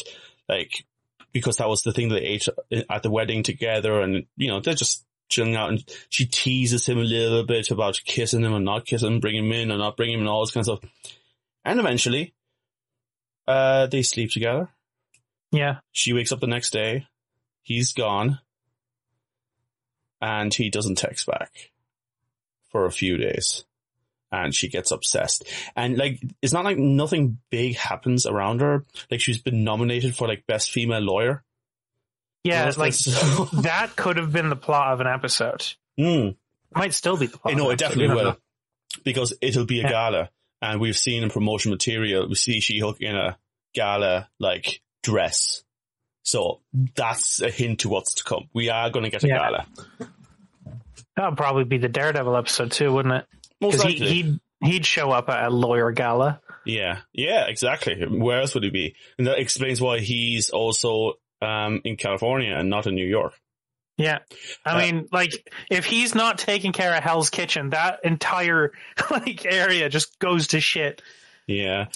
like, 0.48 0.86
because 1.32 1.58
that 1.58 1.70
was 1.70 1.84
the 1.84 1.94
thing 1.94 2.10
they 2.10 2.22
ate 2.22 2.48
at 2.90 3.04
the 3.04 3.12
wedding 3.12 3.44
together 3.44 4.02
and, 4.02 4.26
you 4.36 4.48
know, 4.48 4.60
they're 4.60 4.74
just 4.74 5.06
chilling 5.30 5.56
out 5.56 5.70
and 5.70 5.84
she 6.10 6.26
teases 6.26 6.88
him 6.88 6.98
a 6.98 7.04
little 7.04 7.46
bit 7.46 7.70
about 7.72 8.02
kissing 8.04 8.44
him 8.44 8.54
and 8.54 8.66
not 8.66 8.86
kissing 8.86 9.14
him, 9.14 9.20
bringing 9.20 9.46
him 9.46 9.52
in 9.52 9.72
and 9.72 9.80
not 9.80 9.96
bringing 9.96 10.16
him 10.16 10.22
and 10.22 10.30
all 10.30 10.42
this 10.42 10.52
kind 10.52 10.68
of 10.68 10.80
stuff. 10.80 10.92
And 11.64 11.80
eventually, 11.80 12.34
uh, 13.48 13.88
they 13.88 14.02
sleep 14.02 14.32
together. 14.32 14.70
Yeah. 15.52 15.80
She 15.92 16.14
wakes 16.14 16.32
up 16.32 16.40
the 16.40 16.48
next 16.48 16.72
day. 16.72 17.08
He's 17.62 17.94
gone. 17.94 18.40
And 20.22 20.54
he 20.54 20.70
doesn't 20.70 20.98
text 20.98 21.28
back 21.28 21.72
for 22.70 22.86
a 22.86 22.92
few 22.92 23.18
days. 23.18 23.66
And 24.32 24.54
she 24.54 24.68
gets 24.70 24.92
obsessed. 24.92 25.44
And 25.76 25.98
like, 25.98 26.22
it's 26.42 26.54
not 26.54 26.64
like 26.64 26.78
nothing 26.78 27.40
big 27.50 27.76
happens 27.78 28.26
around 28.28 28.62
her. 28.62 28.86
Like 29.10 29.22
she's 29.22 29.42
been 29.42 29.64
nominated 29.64 30.16
for 30.16 30.28
like 30.28 30.46
best 30.48 30.70
female 30.72 31.00
lawyer. 31.02 31.44
Yeah. 32.44 32.66
Know, 32.66 32.72
like 32.78 32.94
it's- 33.08 33.50
that 33.64 33.96
could 33.96 34.18
have 34.18 34.32
been 34.32 34.50
the 34.50 34.56
plot 34.56 34.94
of 34.94 35.02
an 35.02 35.08
episode. 35.08 35.66
Mm. 36.00 36.36
Might 36.76 36.94
still 36.94 37.18
be 37.18 37.26
the 37.26 37.38
plot. 37.40 37.56
No, 37.56 37.72
it 37.72 37.80
definitely 37.80 38.14
will. 38.16 38.24
know. 38.24 38.38
because 39.04 39.34
it'll 39.42 39.66
be 39.66 39.80
a 39.80 39.84
Yeah. 39.84 39.90
gala, 39.90 40.30
and 40.62 40.80
we've 40.80 40.96
seen 40.98 41.24
in 41.24 41.30
promotion 41.32 41.72
material 41.72 42.28
we 42.30 42.36
see 42.36 42.60
She-Hulk 42.60 43.02
in 43.02 43.16
a 43.16 43.38
gala 43.74 44.30
like 44.40 44.82
dress. 45.02 45.64
So 46.24 46.62
that's 46.96 47.42
a 47.42 47.50
hint 47.50 47.80
to 47.80 47.90
what's 47.90 48.14
to 48.16 48.24
come. 48.24 48.48
We 48.54 48.70
are 48.70 48.92
going 48.92 49.06
to 49.06 49.10
get 49.10 49.24
a 49.24 49.28
Yeah. 49.28 49.38
gala. 49.38 49.68
That'll 51.20 51.36
probably 51.36 51.66
be 51.66 51.78
the 51.80 51.90
Daredevil 51.90 52.34
episode 52.38 52.72
too, 52.72 52.94
wouldn't 52.94 53.14
it? 53.14 53.26
Because 53.60 53.84
he, 53.84 53.96
he'd 53.96 54.40
he'd 54.64 54.86
show 54.86 55.12
up 55.12 55.28
at 55.28 55.44
a 55.48 55.50
lawyer 55.50 55.92
gala. 55.92 56.40
Yeah, 56.66 57.00
yeah, 57.12 57.46
exactly. 57.48 58.02
Where 58.08 58.40
else 58.40 58.54
would 58.54 58.64
he 58.64 58.70
be? 58.70 58.96
And 59.18 59.28
that 59.28 59.38
explains 59.38 59.82
why 59.82 60.00
he's 60.00 60.50
also 60.50 61.16
um, 61.42 61.82
in 61.84 61.98
California 61.98 62.56
and 62.56 62.70
not 62.70 62.88
in 62.88 62.96
New 62.96 63.06
York. 63.06 63.34
Yeah. 63.98 64.20
I 64.66 64.76
Uh, 64.76 64.78
mean, 64.78 65.08
like, 65.12 65.34
if 65.70 65.84
he's 65.84 66.16
not 66.16 66.38
taking 66.38 66.72
care 66.72 66.96
of 66.96 67.04
Hell's 67.04 67.30
Kitchen, 67.30 67.72
that 67.72 68.00
entire 68.06 68.72
like 69.12 69.46
area 69.46 69.90
just 69.90 70.18
goes 70.20 70.48
to 70.48 70.62
shit. 70.62 71.02
Yeah. 71.48 71.88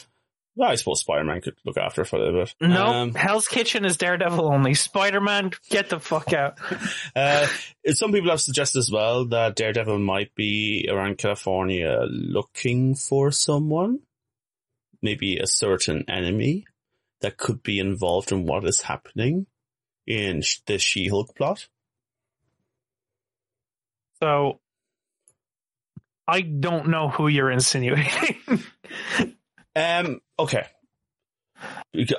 Well, 0.55 0.69
I 0.69 0.75
suppose 0.75 1.00
Spider-Man 1.00 1.41
could 1.41 1.55
look 1.65 1.77
after 1.77 2.01
it 2.01 2.07
for 2.07 2.17
a 2.17 2.19
little 2.19 2.41
bit. 2.41 2.53
No, 2.62 2.86
Um, 2.86 3.13
Hell's 3.15 3.48
Kitchen 3.48 3.86
is 3.86 3.98
Daredevil 3.98 4.45
only. 4.53 4.75
Spider 4.75 5.19
Man, 5.19 5.51
get 5.69 5.89
the 5.89 6.00
fuck 6.00 6.31
out. 6.31 6.60
uh, 7.15 7.48
some 7.88 8.12
people 8.12 8.29
have 8.29 8.41
suggested 8.41 8.77
as 8.77 8.91
well 8.91 9.25
that 9.29 9.55
Daredevil 9.55 9.98
might 9.98 10.36
be 10.36 10.88
around 10.91 11.17
California 11.17 12.05
looking 12.07 12.93
for 12.93 13.31
someone. 13.31 14.00
Maybe 15.01 15.38
a 15.38 15.48
certain 15.48 16.05
enemy 16.07 16.65
that 17.22 17.38
could 17.38 17.63
be 17.63 17.79
involved 17.79 18.31
in 18.31 18.45
what 18.45 18.63
is 18.65 18.81
happening 18.81 19.48
in 20.05 20.43
the 20.67 20.77
She-Hulk 20.77 21.36
plot. 21.36 21.67
So, 24.22 24.60
I 26.27 26.41
don't 26.41 26.89
know 26.89 27.10
who 27.10 27.27
you're 27.27 27.51
insinuating. 27.51 28.38
Um, 29.75 30.22
okay. 30.39 30.65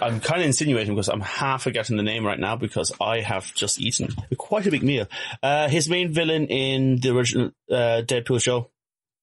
I'm 0.00 0.20
kind 0.20 0.40
of 0.40 0.46
insinuating 0.46 0.94
because 0.94 1.08
I'm 1.08 1.20
half 1.20 1.62
forgetting 1.62 1.96
the 1.96 2.02
name 2.02 2.24
right 2.24 2.38
now 2.38 2.56
because 2.56 2.92
I 3.00 3.20
have 3.20 3.52
just 3.54 3.80
eaten 3.80 4.08
quite 4.38 4.66
a 4.66 4.70
big 4.70 4.82
meal. 4.82 5.06
Uh, 5.42 5.68
his 5.68 5.88
main 5.88 6.12
villain 6.12 6.46
in 6.46 7.00
the 7.00 7.14
original 7.14 7.50
uh, 7.70 8.02
Deadpool 8.06 8.40
show, 8.40 8.70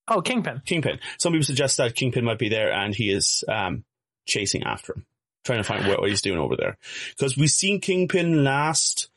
oh, 0.08 0.22
Kingpin. 0.22 0.62
Kingpin. 0.66 1.00
Some 1.18 1.34
people 1.34 1.46
suggest 1.46 1.78
that 1.78 1.96
Kingpin 1.96 2.26
might 2.26 2.40
be 2.40 2.50
there 2.50 2.72
and 2.72 2.94
he 2.94 3.10
is 3.12 3.44
um, 3.48 3.84
chasing 4.28 4.64
after 4.64 4.94
him, 4.94 5.06
trying 5.46 5.60
to 5.60 5.64
find 5.64 5.88
what, 5.88 6.02
what 6.02 6.10
he's 6.10 6.22
doing 6.22 6.38
over 6.40 6.56
there. 6.56 6.78
Because 7.18 7.38
we've 7.38 7.50
seen 7.50 7.80
Kingpin 7.80 8.44
last 8.44 9.10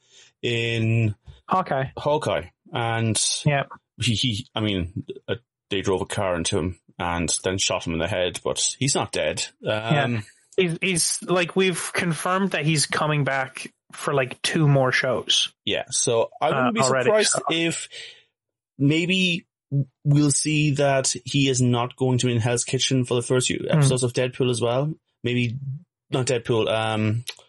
in 0.42 1.14
Hawkeye. 1.48 1.86
Hawkeye, 1.96 2.46
and 2.72 3.20
Yeah. 3.44 3.64
he, 4.00 4.14
he 4.14 4.46
I 4.54 4.60
mean, 4.60 5.04
uh, 5.28 5.34
they 5.70 5.82
drove 5.82 6.00
a 6.00 6.06
car 6.06 6.36
into 6.36 6.58
him 6.58 6.78
and 6.98 7.32
then 7.44 7.58
shot 7.58 7.86
him 7.86 7.92
in 7.94 7.98
the 7.98 8.06
head, 8.08 8.40
but 8.44 8.76
he's 8.78 8.94
not 8.94 9.12
dead. 9.12 9.44
Um, 9.66 10.24
He's, 10.56 10.78
he's 10.80 11.22
like, 11.24 11.56
we've 11.56 11.92
confirmed 11.92 12.52
that 12.52 12.64
he's 12.64 12.86
coming 12.86 13.24
back 13.24 13.72
for 13.92 14.14
like 14.14 14.40
two 14.42 14.68
more 14.68 14.92
shows. 14.92 15.52
Yeah, 15.64 15.82
so 15.90 16.30
I 16.40 16.46
wouldn't 16.50 16.68
Uh, 16.68 16.72
be 16.72 16.80
already, 16.80 17.04
surprised 17.06 17.30
so- 17.32 17.42
if 17.50 17.88
maybe 18.78 19.46
we'll 20.04 20.30
see 20.30 20.72
that 20.72 21.12
he 21.24 21.48
is 21.48 21.60
not 21.60 21.96
going 21.96 22.18
to 22.18 22.26
be 22.26 22.32
in 22.34 22.40
Hell's 22.40 22.64
Kitchen 22.64 23.04
for 23.04 23.14
the 23.14 23.22
first 23.22 23.48
few 23.48 23.58
Hmm. 23.68 23.78
episodes 23.78 24.02
of 24.04 24.12
Deadpool 24.12 24.50
as 24.50 24.60
well. 24.60 24.94
Maybe 25.24 25.56
not 26.10 26.26
Deadpool, 26.26 26.68
um, 26.72 27.24
Uh, 27.28 27.42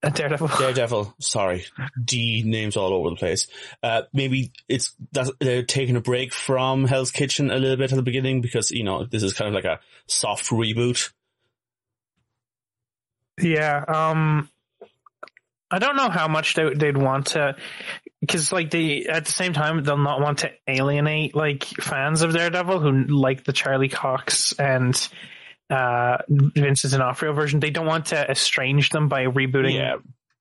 Daredevil. 0.14 0.48
Daredevil. 0.58 1.14
Sorry, 1.18 1.64
D 2.02 2.44
names 2.46 2.76
all 2.76 2.92
over 2.92 3.10
the 3.10 3.16
place. 3.16 3.48
Uh, 3.82 4.02
maybe 4.12 4.52
it's 4.68 4.94
that 5.12 5.28
they're 5.40 5.64
taking 5.64 5.96
a 5.96 6.00
break 6.00 6.32
from 6.32 6.84
Hell's 6.84 7.10
Kitchen 7.10 7.50
a 7.50 7.56
little 7.56 7.76
bit 7.76 7.90
at 7.90 7.96
the 7.96 8.02
beginning 8.02 8.40
because 8.40 8.70
you 8.70 8.84
know 8.84 9.04
this 9.04 9.24
is 9.24 9.32
kind 9.32 9.48
of 9.48 9.54
like 9.54 9.64
a 9.64 9.80
soft 10.06 10.50
reboot. 10.50 11.10
Yeah. 13.40 13.84
Um, 13.86 14.48
I 15.70 15.78
don't 15.78 15.96
know 15.96 16.08
how 16.10 16.28
much 16.28 16.54
they, 16.54 16.72
they'd 16.74 16.96
want 16.96 17.28
to, 17.28 17.56
because 18.20 18.52
like 18.52 18.70
they 18.70 19.04
at 19.04 19.26
the 19.26 19.32
same 19.32 19.52
time 19.52 19.82
they'll 19.82 19.96
not 19.96 20.20
want 20.20 20.38
to 20.38 20.50
alienate 20.66 21.34
like 21.34 21.64
fans 21.64 22.22
of 22.22 22.32
Daredevil 22.32 22.80
who 22.80 23.04
like 23.04 23.44
the 23.44 23.52
Charlie 23.52 23.88
Cox 23.88 24.52
and 24.52 25.08
uh 25.70 26.18
Vincent 26.28 26.92
D'Onofrio 26.92 27.32
version. 27.32 27.60
They 27.60 27.70
don't 27.70 27.86
want 27.86 28.06
to 28.06 28.30
estrange 28.30 28.90
them 28.90 29.08
by 29.08 29.24
rebooting 29.26 29.74
Yeah, 29.74 29.96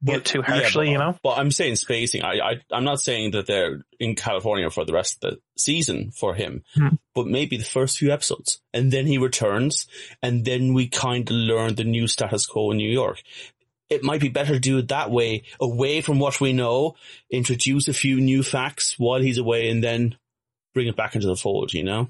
it 0.05 0.25
too 0.25 0.39
yeah, 0.39 0.45
harshly. 0.59 0.85
but- 0.87 0.91
you 0.91 0.97
know. 0.97 1.17
But 1.23 1.37
I'm 1.37 1.51
saying 1.51 1.75
spacing. 1.77 2.23
I, 2.23 2.39
I 2.39 2.53
I'm 2.71 2.83
not 2.85 2.99
saying 3.01 3.31
that 3.31 3.45
they're 3.47 3.83
in 3.99 4.15
California 4.15 4.69
for 4.69 4.85
the 4.85 4.93
rest 4.93 5.23
of 5.23 5.31
the 5.31 5.39
season 5.57 6.11
for 6.11 6.33
him, 6.35 6.63
Hmm. 6.75 6.95
but 7.13 7.27
maybe 7.27 7.57
the 7.57 7.63
first 7.65 7.97
few 7.97 8.11
episodes, 8.11 8.61
and 8.73 8.91
then 8.91 9.05
he 9.05 9.17
returns, 9.17 9.87
and 10.21 10.45
then 10.45 10.73
we 10.73 10.87
kind 10.87 11.29
of 11.29 11.35
learn 11.35 11.75
the 11.75 11.83
new 11.83 12.07
status 12.07 12.45
quo 12.45 12.71
in 12.71 12.77
New 12.77 12.89
York. 12.91 13.21
It 13.89 14.03
might 14.03 14.19
be 14.21 14.27
better 14.29 14.53
to 14.53 14.59
do 14.59 14.77
it 14.79 14.89
that 14.89 15.11
way, 15.11 15.43
away 15.61 16.01
from 16.01 16.19
what 16.19 16.41
we 16.41 16.51
know, 16.53 16.95
introduce 17.31 17.87
a 17.87 17.93
few 17.93 18.19
new 18.19 18.43
facts 18.43 18.95
while 18.97 19.21
he's 19.21 19.37
away, 19.37 19.69
and 19.69 19.81
then 19.83 20.17
bring 20.73 20.87
it 20.87 20.95
back 20.97 21.15
into 21.15 21.27
the 21.27 21.37
fold. 21.37 21.73
You 21.73 21.83
know? 21.85 22.09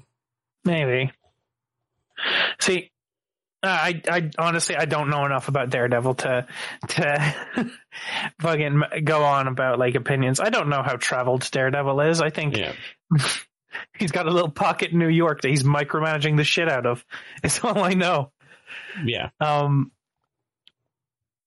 Maybe. 0.64 1.10
See, 2.60 2.90
I, 3.62 4.00
I 4.08 4.30
honestly, 4.38 4.76
I 4.76 4.84
don't 4.84 5.10
know 5.10 5.24
enough 5.24 5.48
about 5.48 5.70
Daredevil 5.70 6.14
to, 6.16 6.46
to 6.88 7.34
fucking 8.40 8.82
go 9.04 9.24
on 9.24 9.48
about 9.48 9.78
like 9.78 9.94
opinions. 9.96 10.38
I 10.40 10.50
don't 10.50 10.68
know 10.68 10.82
how 10.82 10.96
traveled 10.96 11.48
Daredevil 11.50 12.00
is. 12.02 12.20
I 12.20 12.30
think 12.30 12.56
Yeah. 12.56 12.72
he's 13.98 14.12
got 14.12 14.26
a 14.26 14.30
little 14.30 14.50
pocket 14.50 14.92
in 14.92 14.98
New 14.98 15.08
York 15.08 15.40
that 15.42 15.48
he's 15.48 15.64
micromanaging 15.64 16.36
the 16.36 16.44
shit 16.44 16.68
out 16.68 16.86
of. 16.86 17.04
It's 17.42 17.62
all 17.64 17.82
I 17.82 17.94
know. 17.94 18.30
Yeah. 19.04 19.30
Um, 19.40 19.90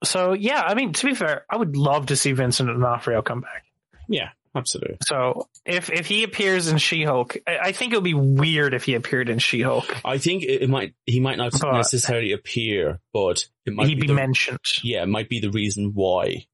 so 0.03 0.33
yeah, 0.33 0.61
I 0.61 0.73
mean, 0.73 0.93
to 0.93 1.05
be 1.05 1.13
fair, 1.15 1.45
I 1.49 1.55
would 1.57 1.77
love 1.77 2.07
to 2.07 2.15
see 2.15 2.31
Vincent 2.33 2.67
D'Onofrio 2.67 3.21
come 3.21 3.41
back. 3.41 3.63
Yeah. 4.09 4.29
Absolutely. 4.55 4.97
So 5.07 5.47
if 5.65 5.89
if 5.89 6.07
he 6.07 6.23
appears 6.23 6.67
in 6.67 6.77
She-Hulk, 6.77 7.37
I, 7.47 7.57
I 7.57 7.71
think 7.71 7.93
it 7.93 7.95
would 7.97 8.03
be 8.03 8.13
weird 8.13 8.73
if 8.73 8.83
he 8.83 8.95
appeared 8.95 9.29
in 9.29 9.39
She-Hulk. 9.39 9.85
I 10.05 10.17
think 10.17 10.43
it, 10.43 10.63
it 10.63 10.69
might. 10.69 10.93
He 11.05 11.19
might 11.21 11.37
not 11.37 11.53
But- 11.59 11.73
necessarily 11.73 12.33
appear, 12.33 12.99
but 13.13 13.45
it 13.65 13.73
might 13.73 13.87
He'd 13.87 13.95
be 13.95 14.01
be 14.01 14.07
the 14.07 14.13
mentioned. 14.13 14.59
yeah, 14.83 15.03
it 15.03 15.07
might 15.07 15.29
be 15.29 15.39
the 15.39 15.51
reason 15.51 15.91
why 15.93 16.47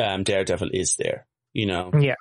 um, 0.00 0.22
Daredevil 0.24 0.70
is 0.72 0.96
there, 0.96 1.26
you 1.52 1.66
know? 1.66 1.90
Yeah. 1.98 2.14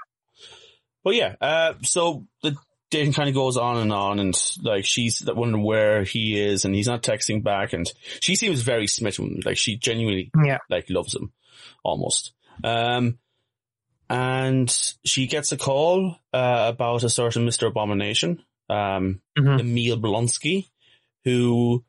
But 1.04 1.16
yeah, 1.16 1.36
uh, 1.40 1.74
so 1.84 2.28
the 2.44 2.56
dating 2.90 3.14
kind 3.14 3.30
of 3.30 3.36
goes 3.36 3.56
on 3.58 3.78
and 3.78 3.94
on 3.94 4.20
and 4.20 4.36
like 4.62 4.84
she's 4.86 5.24
wondering 5.26 5.64
where 5.64 6.04
he 6.04 6.38
is 6.40 6.66
and 6.66 6.76
he's 6.76 6.88
not 6.88 7.02
texting 7.04 7.42
back 7.44 7.72
and 7.74 7.90
she 8.20 8.36
seems 8.36 8.62
very 8.62 8.86
smitten. 8.88 9.40
Like 9.46 9.58
she 9.58 9.78
genuinely 9.78 10.30
Yeah. 10.46 10.58
like 10.70 10.90
loves 10.90 11.16
him 11.16 11.32
almost. 11.84 12.34
Um, 12.64 13.18
and 14.12 14.70
she 15.06 15.28
gets 15.28 15.52
a 15.52 15.58
call, 15.58 16.18
uh, 16.34 16.66
about 16.74 17.04
a 17.04 17.10
certain 17.10 17.48
Mr. 17.48 17.68
Abomination, 17.68 18.44
um, 18.70 19.22
Mhm. 19.38 19.60
Emil 19.62 19.98
Blonsky, 19.98 20.68
who 21.24 21.84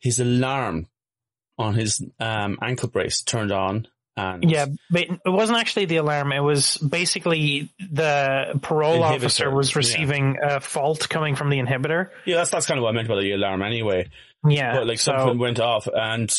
his 0.00 0.18
alarm 0.18 0.88
on 1.58 1.74
his 1.74 2.04
um, 2.20 2.58
ankle 2.62 2.88
brace 2.88 3.22
turned 3.22 3.52
on, 3.52 3.86
and 4.16 4.50
Yeah, 4.50 4.66
but 4.90 5.02
it 5.02 5.20
wasn't 5.24 5.58
actually 5.58 5.84
the 5.86 5.96
alarm. 5.98 6.32
It 6.32 6.40
was 6.40 6.76
basically 6.76 7.70
the 7.78 8.58
parole 8.62 8.98
Inhibitor, 9.02 9.14
officer 9.14 9.50
was 9.50 9.70
yeah. 9.70 9.78
receiving 9.78 10.36
a 10.42 10.60
fault 10.60 11.08
coming 11.08 11.34
from 11.36 11.50
the 11.50 11.58
inhibitor. 11.58 12.08
yeah, 12.26 12.36
that's 12.36 12.50
that's 12.50 12.66
kind 12.66 12.78
of 12.78 12.82
what 12.82 12.90
I 12.90 12.92
meant 12.92 13.08
by 13.08 13.20
the 13.20 13.32
alarm 13.32 13.62
anyway. 13.62 14.08
Yeah, 14.46 14.74
But 14.76 14.86
like 14.88 14.98
so 14.98 15.12
something 15.16 15.38
went 15.38 15.60
off, 15.60 15.86
and 15.86 16.30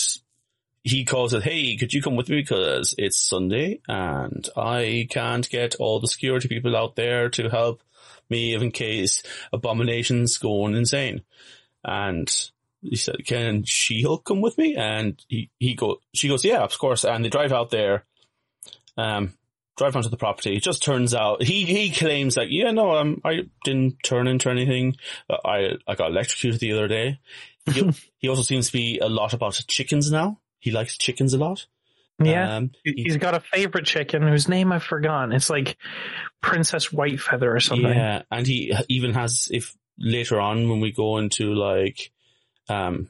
he 0.83 1.05
calls 1.05 1.33
it, 1.33 1.43
"Hey, 1.43 1.77
could 1.77 1.93
you 1.93 2.01
come 2.01 2.15
with 2.15 2.29
me 2.29 2.37
because 2.37 2.93
it's 2.97 3.17
Sunday 3.17 3.79
and 3.87 4.47
I 4.55 5.07
can't 5.09 5.49
get 5.49 5.75
all 5.75 5.99
the 5.99 6.07
security 6.07 6.47
people 6.47 6.75
out 6.75 6.95
there 6.95 7.29
to 7.29 7.49
help 7.49 7.81
me 8.29 8.53
in 8.53 8.71
case 8.71 9.23
Abomination's 9.53 10.37
going 10.37 10.75
insane." 10.75 11.21
And 11.85 12.29
he 12.81 12.97
said, 12.97 13.25
"Can 13.25 13.63
She-Hulk 13.63 14.25
come 14.25 14.41
with 14.41 14.57
me?" 14.57 14.75
And 14.75 15.23
he 15.27 15.49
he 15.57 15.73
go 15.73 16.01
she 16.13 16.27
goes, 16.27 16.43
"Yeah, 16.43 16.63
of 16.63 16.77
course." 16.77 17.05
And 17.05 17.23
they 17.23 17.29
drive 17.29 17.53
out 17.53 17.69
there, 17.69 18.05
um, 18.97 19.37
drive 19.77 19.95
onto 19.95 20.09
the 20.09 20.17
property. 20.17 20.55
It 20.55 20.63
just 20.63 20.83
turns 20.83 21.13
out 21.13 21.43
he 21.43 21.63
he 21.63 21.91
claims 21.91 22.35
that, 22.35 22.51
"Yeah, 22.51 22.71
no, 22.71 22.97
um, 22.97 23.21
I 23.23 23.43
didn't 23.63 24.03
turn 24.03 24.27
into 24.27 24.49
anything. 24.49 24.97
Uh, 25.29 25.37
I 25.45 25.77
I 25.87 25.95
got 25.95 26.11
electrocuted 26.11 26.59
the 26.59 26.73
other 26.73 26.89
day." 26.89 27.19
He, 27.71 27.89
he 28.17 28.27
also 28.27 28.43
seems 28.43 28.67
to 28.67 28.73
be 28.73 28.99
a 28.99 29.07
lot 29.07 29.33
about 29.33 29.61
chickens 29.67 30.11
now. 30.11 30.39
He 30.63 30.71
likes 30.71 30.97
chickens 30.97 31.33
a 31.33 31.37
lot. 31.37 31.65
yeah, 32.23 32.55
Um, 32.55 32.71
he- 32.85 33.03
he's 33.03 33.17
got 33.17 33.33
a 33.35 33.41
favorite 33.41 33.85
chicken 33.85 34.21
whose 34.25 34.47
name 34.47 34.71
I've 34.71 34.83
forgotten. 34.83 35.33
It's 35.33 35.49
like 35.49 35.75
Princess 36.41 36.87
Whitefeather 36.87 37.53
or 37.53 37.59
something. 37.59 37.89
Yeah, 37.89 38.21
and 38.31 38.47
he 38.47 38.73
even 38.87 39.13
has 39.13 39.49
if 39.51 39.75
later 39.99 40.39
on 40.39 40.69
when 40.69 40.79
we 40.79 40.91
go 40.93 41.17
into 41.17 41.53
like, 41.53 42.11
um, 42.69 43.09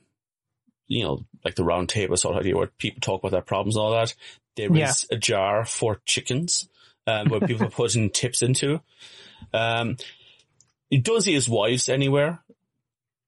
you 0.87 1.03
know, 1.03 1.25
like 1.45 1.53
the 1.53 1.63
round 1.63 1.89
table 1.89 2.17
sort 2.17 2.35
of 2.35 2.39
idea 2.41 2.55
where 2.55 2.67
people 2.79 3.01
talk 3.01 3.21
about 3.21 3.31
their 3.31 3.41
problems 3.41 3.75
and 3.75 3.83
all 3.83 3.91
that. 3.91 4.15
There 4.55 4.71
is 4.75 5.05
Yeah. 5.09 5.15
a 5.15 5.19
jar 5.19 5.63
for 5.65 6.01
chickens, 6.05 6.67
um, 7.05 7.29
where 7.29 7.39
people 7.41 7.67
are 7.67 7.71
putting 7.71 8.09
tips 8.09 8.41
into. 8.41 8.81
Um, 9.53 9.97
does 11.01 11.25
he 11.25 11.33
his 11.33 11.47
wives 11.49 11.87
anywhere 11.89 12.43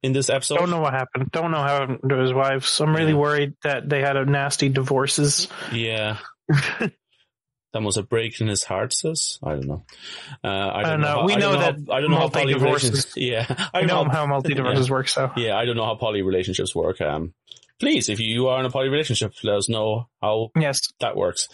in 0.05 0.13
this 0.13 0.29
episode? 0.29 0.57
Don't 0.57 0.69
know 0.69 0.79
what 0.81 0.93
happened. 0.93 1.31
Don't 1.31 1.51
know 1.51 1.57
how 1.57 1.79
happened 1.79 2.09
to 2.09 2.17
his 2.17 2.33
wives. 2.33 2.79
I'm 2.79 2.95
really 2.95 3.12
Yeah. 3.12 3.17
worried 3.17 3.53
that 3.63 3.89
they 3.89 4.01
had 4.01 4.15
a 4.17 4.25
nasty 4.25 4.69
divorces. 4.69 5.47
Yeah. 5.74 6.17
that 6.50 7.81
was 7.81 7.97
a 7.97 8.03
break 8.03 8.39
in 8.39 8.47
his 8.47 8.63
heart, 8.63 8.93
says? 8.93 9.38
I 9.43 9.51
don't 9.51 9.67
know. 9.67 9.83
Uh, 10.43 10.47
I, 10.47 10.79
I 10.79 10.81
don't 10.83 10.91
don't 10.91 11.01
know. 11.01 11.07
how- 11.07 11.25
We 11.25 11.33
I 11.33 11.39
don't 11.39 11.53
know 11.53 11.59
how- 11.59 11.71
that 11.71 11.91
I 11.93 12.01
don't 12.01 12.12
know 12.12 12.17
how 12.17 12.29
poly 12.29 12.53
multi-divorces- 12.53 13.13
Yeah, 13.17 13.45
I 13.74 13.79
don't 13.81 13.88
know 13.88 14.03
know. 14.03 14.09
how 14.12 14.25
multi 14.27 14.53
divorces 14.53 14.89
work, 14.89 15.07
so 15.09 15.31
Yeah, 15.35 15.57
I 15.57 15.65
don't 15.65 15.75
know 15.75 15.85
how 15.85 15.95
poly 15.95 16.21
relationships 16.21 16.74
work. 16.74 17.01
Um, 17.01 17.33
please, 17.79 18.10
if 18.10 18.20
you 18.20 18.48
are 18.48 18.60
in 18.60 18.65
a 18.65 18.70
poly 18.70 18.89
relationship, 18.89 19.34
let 19.44 19.58
us 19.58 19.70
know 19.70 20.08
how 20.22 20.51
yes. 20.55 20.82
that 21.00 21.15
works. 21.15 21.48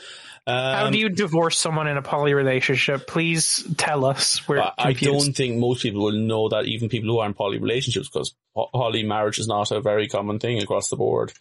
Um, 0.48 0.56
How 0.56 0.90
do 0.90 0.98
you 0.98 1.10
divorce 1.10 1.60
someone 1.60 1.88
in 1.88 1.98
a 1.98 2.01
poly 2.01 2.34
relationship? 2.34 3.06
Please 3.06 3.63
tell 3.78 4.06
us. 4.06 4.48
We're 4.48 4.60
I 4.60 4.94
confused. 4.94 5.25
don't 5.25 5.36
think 5.36 5.58
most 5.58 5.84
people 5.84 6.04
will 6.04 6.13
know 6.13 6.50
that, 6.50 6.66
even 6.66 6.90
people 6.90 7.12
who 7.12 7.20
are 7.20 7.28
in 7.28 7.36
poly 7.36 7.60
relationships, 7.60 8.10
because 8.10 8.34
poly 8.56 9.04
marriage 9.04 9.38
is 9.38 9.48
not 9.48 9.70
a 9.72 9.82
very 9.82 10.08
common 10.08 10.40
thing 10.40 10.62
across 10.62 10.90
the 10.90 10.96
board. 10.96 11.32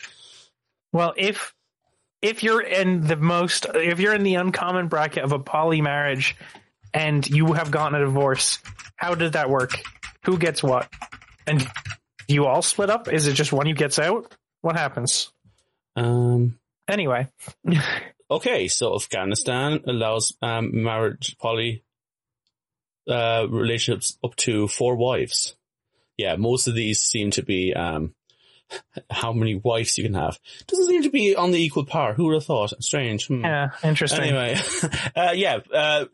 Well, 0.93 1.15
if 1.17 1.55
if 2.21 2.43
you're 2.43 2.61
in 2.61 3.07
the 3.07 3.17
most, 3.17 3.67
if 3.75 4.01
you're 4.01 4.15
in 4.15 4.23
the 4.23 4.35
uncommon 4.35 4.89
bracket 4.89 5.25
of 5.25 5.33
a 5.33 5.39
poly 5.39 5.81
marriage, 5.81 6.37
and 6.93 7.27
you 7.29 7.55
have 7.55 7.71
gotten 7.71 8.01
a 8.01 8.05
divorce, 8.05 8.59
how 8.97 9.15
did 9.15 9.33
that 9.33 9.49
work? 9.49 9.81
Who 10.25 10.37
gets 10.37 10.63
what? 10.63 10.93
And 11.47 11.61
do 12.29 12.35
you 12.35 12.47
all 12.47 12.61
split 12.61 12.91
up? 12.91 13.11
Is 13.11 13.27
it 13.27 13.33
just 13.33 13.53
one 13.53 13.67
who 13.67 13.73
gets 13.73 13.99
out? 13.99 14.37
What 14.63 14.77
happens? 14.77 15.33
Um, 15.97 16.61
Anyway, 16.91 17.29
okay, 18.31 18.67
so 18.67 18.97
Afghanistan 18.97 19.81
allows 19.87 20.37
um, 20.43 20.83
marriage 20.83 21.37
poly 21.39 21.85
uh, 23.09 23.47
relationships 23.49 24.19
up 24.25 24.35
to 24.37 24.67
four 24.67 24.97
wives. 24.97 25.55
Yeah, 26.17 26.35
most 26.35 26.67
of 26.67 26.75
these 26.75 27.01
seem 27.01 27.31
to 27.33 27.45
be 27.45 27.75
um, 27.75 28.13
how 29.11 29.33
many 29.33 29.55
wives 29.55 29.97
you 29.97 30.05
can 30.05 30.15
have. 30.15 30.37
Doesn't 30.67 30.89
seem 30.89 31.05
to 31.05 31.11
be 31.11 31.37
on 31.37 31.53
the 31.53 31.63
equal 31.63 31.85
par. 31.85 32.15
Who 32.15 32.25
would 32.25 32.35
have 32.35 32.45
thought? 32.45 32.73
Strange. 32.83 33.29
Hmm. 33.29 33.43
yeah, 33.43 33.71
interesting. 33.85 34.23
Anyway, 34.23 34.59
uh, 35.17 35.33
yeah, 35.33 35.61
uh, 35.73 36.07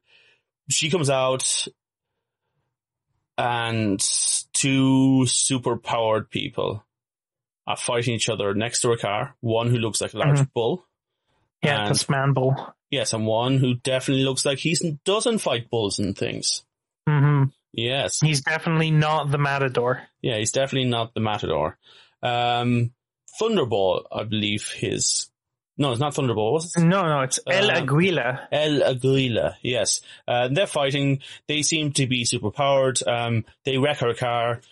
she 0.69 0.91
comes 0.91 1.09
out 1.09 1.69
and 3.39 3.99
two 4.53 5.27
super 5.27 5.79
powered 5.79 6.29
people 6.29 6.86
are 7.67 7.77
fighting 7.77 8.15
each 8.15 8.29
other 8.29 8.55
next 8.55 8.81
to 8.83 8.91
a 8.93 8.99
car. 8.99 9.35
One 9.41 9.69
who 9.71 9.79
looks 9.79 10.01
like 10.01 10.15
a 10.15 10.19
large 10.19 10.39
Mhm. 10.41 10.53
bull. 10.55 10.87
yeah, 11.63 11.83
and- 11.87 11.91
this 11.95 12.09
man 12.09 12.33
bull. 12.33 12.55
Yes, 12.91 13.13
and 13.13 13.27
one 13.27 13.57
who 13.59 13.75
definitely 13.75 14.25
looks 14.25 14.45
like 14.45 14.59
he 14.59 14.77
doesn't 15.05 15.39
fight 15.39 15.69
bulls 15.71 15.99
and 15.99 16.17
things. 16.17 16.65
hmm 17.09 17.45
Yes. 17.73 18.21
He's 18.21 18.41
definitely 18.43 18.91
not 18.91 19.31
the 19.31 19.39
matador. 19.39 20.03
Yeah, 20.23 20.39
he's 20.39 20.53
definitely 20.53 20.89
not 20.89 21.13
the 21.15 21.21
Matador. 21.21 21.79
Um, 22.23 22.93
Thunderball, 23.41 24.05
I 24.11 24.25
believe 24.25 24.71
his, 24.75 25.29
no, 25.77 25.91
it's 25.93 26.01
not 26.01 26.15
Thunderball. 26.15 26.53
What's 26.53 26.77
it? 26.77 26.85
No, 26.85 27.03
no, 27.03 27.21
it's 27.21 27.39
El 27.47 27.71
Um, 27.71 27.77
Aguila. 27.83 28.49
El 28.51 28.83
Aguila, 28.83 29.57
yes. 29.63 30.01
Uh, 30.27 30.49
they're 30.49 30.67
fighting. 30.67 31.21
They 31.49 31.61
seem 31.63 31.93
to 31.95 32.07
be 32.07 32.25
super 32.25 32.51
powered. 32.51 32.99
Um, 33.07 33.45
they 33.65 33.77
wreck 33.77 33.99
her 33.99 34.15
car. 34.15 34.63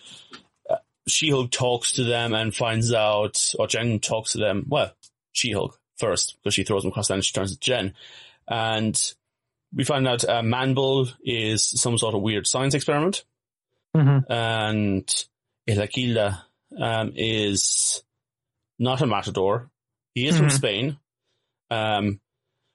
She-Hulk 1.06 1.50
talks 1.50 1.92
to 1.94 2.04
them 2.04 2.32
and 2.34 2.54
finds 2.54 2.92
out, 2.92 3.52
or 3.58 3.66
Jen 3.66 4.00
talks 4.00 4.32
to 4.32 4.38
them. 4.38 4.64
Well, 4.68 4.92
She-Hulk 5.32 5.78
first, 5.98 6.36
because 6.42 6.54
she 6.54 6.64
throws 6.64 6.82
them 6.82 6.90
across 6.90 7.08
the 7.08 7.14
and 7.14 7.24
she 7.24 7.32
turns 7.32 7.52
to 7.52 7.60
Jen. 7.60 7.94
And 8.48 9.00
we 9.74 9.84
find 9.84 10.06
out 10.08 10.24
uh, 10.24 10.42
Manbull 10.42 11.08
is 11.24 11.64
some 11.80 11.98
sort 11.98 12.14
of 12.14 12.22
weird 12.22 12.46
science 12.46 12.74
experiment. 12.74 13.24
hmm 13.94 14.18
And 14.28 15.26
El 15.68 15.80
Aguila 15.82 16.46
um, 16.80 17.12
is 17.16 18.02
not 18.78 19.00
a 19.02 19.06
matador. 19.06 19.70
He 20.14 20.26
is 20.26 20.36
from 20.36 20.46
Mhm. 20.46 20.52
Spain. 20.52 20.98
Um, 21.70 22.20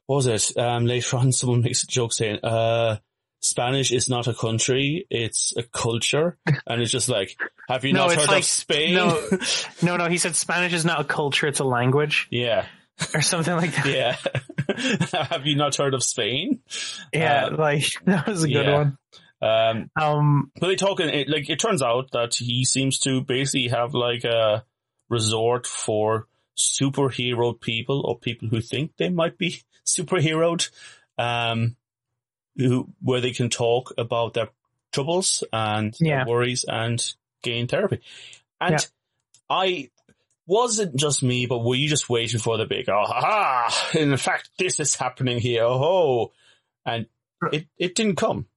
what 0.07 0.15
was 0.17 0.27
it? 0.27 0.57
Um, 0.57 0.85
later 0.85 1.17
on, 1.17 1.31
someone 1.33 1.61
makes 1.61 1.83
a 1.83 1.87
joke 1.87 2.13
saying, 2.13 2.39
uh, 2.43 2.97
Spanish 3.41 3.91
is 3.91 4.09
not 4.09 4.27
a 4.27 4.33
country, 4.33 5.05
it's 5.09 5.53
a 5.57 5.63
culture. 5.63 6.37
And 6.67 6.81
it's 6.81 6.91
just 6.91 7.09
like, 7.09 7.37
have 7.67 7.85
you 7.85 7.93
No, 7.93 8.07
not 8.07 8.15
heard 8.15 8.27
like- 8.27 8.39
of 8.39 8.45
Spain? 8.45 8.95
no. 8.95 9.19
No, 9.81 9.97
no, 10.01 10.07
he 10.09 10.17
said 10.17 10.35
Spanish 10.35 10.73
is 10.73 10.85
not 10.85 10.99
a 10.99 11.03
culture, 11.05 11.47
it's 11.47 11.59
a 11.59 11.63
language 11.63 12.27
yeah, 12.31 12.65
or 13.13 13.21
something 13.21 13.55
like 13.55 13.73
that. 13.75 13.85
yeah. 13.87 15.23
have 15.29 15.45
you 15.45 15.55
not 15.55 15.75
heard 15.75 15.93
of 15.93 16.03
Spain? 16.03 16.59
Yeah, 17.13 17.45
Uh, 17.45 17.55
like 17.57 17.85
that 18.05 18.27
was 18.27 18.43
a 18.43 18.47
good 18.47 18.65
yeah. 18.65 18.73
one. 18.77 18.97
Um, 19.41 19.89
Um, 19.95 20.51
But 20.59 20.67
they 20.67 20.75
talk, 20.75 20.99
and 20.99 21.09
it, 21.09 21.29
like, 21.29 21.49
it 21.49 21.59
turns 21.59 21.81
out 21.81 22.11
that 22.11 22.35
he 22.35 22.65
seems 22.65 22.99
to 22.99 23.21
basically 23.21 23.69
have 23.69 23.93
like 23.93 24.25
a 24.25 24.65
resort 25.07 25.65
for 25.65 26.27
superhero 26.57 27.59
people 27.59 28.01
or 28.05 28.19
people 28.19 28.49
who 28.49 28.59
think 28.61 28.91
they 28.97 29.09
might 29.09 29.37
be 29.37 29.61
superheroed, 29.85 30.69
um, 31.17 31.77
who, 32.59 32.87
where 33.01 33.21
they 33.21 33.31
can 33.31 33.49
talk 33.49 33.93
about 33.97 34.33
their 34.35 34.49
troubles 34.91 35.43
and 35.51 35.95
Yeah. 35.99 36.25
worries 36.27 36.65
and 36.67 37.03
gain 37.41 37.67
therapy. 37.67 38.01
And 38.61 38.73
Yeah. 38.73 38.79
I, 39.49 39.89
wasn't 40.45 40.95
just 40.95 41.21
me, 41.21 41.45
but 41.45 41.59
were 41.59 41.75
you 41.75 41.87
just 41.87 42.09
waiting 42.09 42.39
for 42.39 42.57
the 42.57 42.65
big, 42.65 42.89
oh, 42.89 43.03
ha, 43.05 43.21
ha, 43.69 43.89
in 43.99 44.17
fact, 44.17 44.49
this 44.57 44.79
is 44.79 44.95
happening 44.95 45.37
here, 45.39 45.63
oh, 45.63 46.31
and 46.87 47.05
it, 47.51 47.67
it 47.77 47.93
didn't 47.93 48.15
come. 48.15 48.47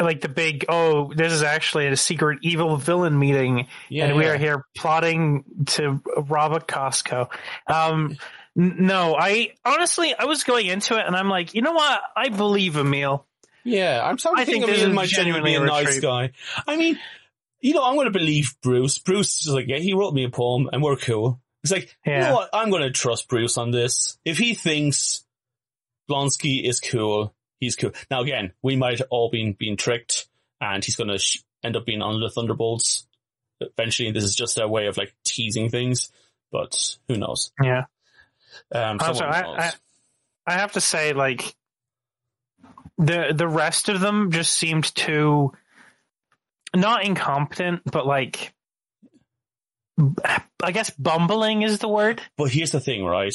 like 0.00 0.20
the 0.22 0.28
big 0.28 0.64
oh, 0.68 1.12
this 1.14 1.32
is 1.32 1.44
actually 1.44 1.86
a 1.86 1.96
secret 1.96 2.40
evil 2.42 2.76
villain 2.76 3.16
meeting, 3.16 3.68
Yeah, 3.88 4.06
and 4.06 4.16
we 4.16 4.24
yeah. 4.24 4.30
are 4.32 4.36
here 4.38 4.64
plotting 4.76 5.44
to 5.66 6.02
rob 6.16 6.52
a 6.52 6.58
Costco. 6.58 7.28
Um, 7.68 8.16
no, 8.56 9.14
I 9.16 9.52
honestly 9.64 10.14
I 10.18 10.24
was 10.24 10.42
going 10.42 10.66
into 10.66 10.98
it, 10.98 11.06
and 11.06 11.14
I'm 11.14 11.28
like, 11.30 11.54
you 11.54 11.62
know 11.62 11.72
what? 11.74 12.00
I 12.16 12.28
believe 12.28 12.76
Emil. 12.76 13.24
Yeah, 13.66 14.00
I'm 14.04 14.16
starting 14.18 14.40
I 14.40 14.44
to 14.44 14.50
think, 14.50 14.64
think 14.64 14.76
of 14.76 14.82
him 14.82 14.94
might 14.94 15.08
genuinely 15.08 15.50
be 15.50 15.56
a 15.56 15.64
nice 15.64 16.00
guy. 16.00 16.30
I 16.66 16.76
mean, 16.76 16.98
you 17.60 17.74
know, 17.74 17.84
I'm 17.84 17.94
going 17.96 18.06
to 18.06 18.16
believe 18.16 18.54
Bruce. 18.62 18.98
Bruce 18.98 19.44
is 19.44 19.52
like, 19.52 19.66
yeah, 19.66 19.78
he 19.78 19.92
wrote 19.92 20.14
me 20.14 20.24
a 20.24 20.30
poem 20.30 20.70
and 20.72 20.82
we're 20.82 20.96
cool. 20.96 21.40
It's 21.64 21.72
like, 21.72 21.96
you 22.06 22.12
know 22.12 22.34
what? 22.34 22.50
I'm 22.52 22.70
going 22.70 22.82
to 22.82 22.92
trust 22.92 23.28
Bruce 23.28 23.58
on 23.58 23.72
this. 23.72 24.18
If 24.24 24.38
he 24.38 24.54
thinks 24.54 25.24
Blonsky 26.08 26.62
is 26.62 26.78
cool, 26.78 27.34
he's 27.58 27.74
cool. 27.74 27.90
Now 28.08 28.20
again, 28.20 28.52
we 28.62 28.76
might 28.76 29.00
have 29.00 29.08
all 29.10 29.30
been 29.30 29.52
being 29.52 29.76
tricked 29.76 30.28
and 30.60 30.84
he's 30.84 30.94
going 30.94 31.10
to 31.10 31.18
sh- 31.18 31.42
end 31.64 31.74
up 31.74 31.84
being 31.84 32.02
on 32.02 32.20
the 32.20 32.30
Thunderbolts. 32.30 33.06
Eventually, 33.60 34.12
this 34.12 34.22
is 34.22 34.36
just 34.36 34.58
a 34.58 34.68
way 34.68 34.86
of 34.86 34.96
like 34.96 35.12
teasing 35.24 35.70
things, 35.70 36.10
but 36.52 36.96
who 37.08 37.16
knows? 37.16 37.50
Yeah. 37.60 37.86
Um, 38.72 38.98
Also, 39.00 39.24
I, 39.24 39.42
knows. 39.42 39.58
I 39.58 39.72
I 40.46 40.52
have 40.52 40.72
to 40.72 40.80
say, 40.80 41.14
like 41.14 41.56
the 42.98 43.32
the 43.34 43.48
rest 43.48 43.88
of 43.88 44.00
them 44.00 44.30
just 44.30 44.52
seemed 44.52 44.94
too 44.94 45.52
not 46.74 47.04
incompetent, 47.04 47.82
but 47.90 48.06
like 48.06 48.52
I 50.62 50.72
guess 50.72 50.90
bumbling 50.90 51.62
is 51.62 51.78
the 51.78 51.88
word. 51.88 52.20
But 52.36 52.50
here's 52.50 52.70
the 52.72 52.80
thing, 52.80 53.04
right? 53.04 53.34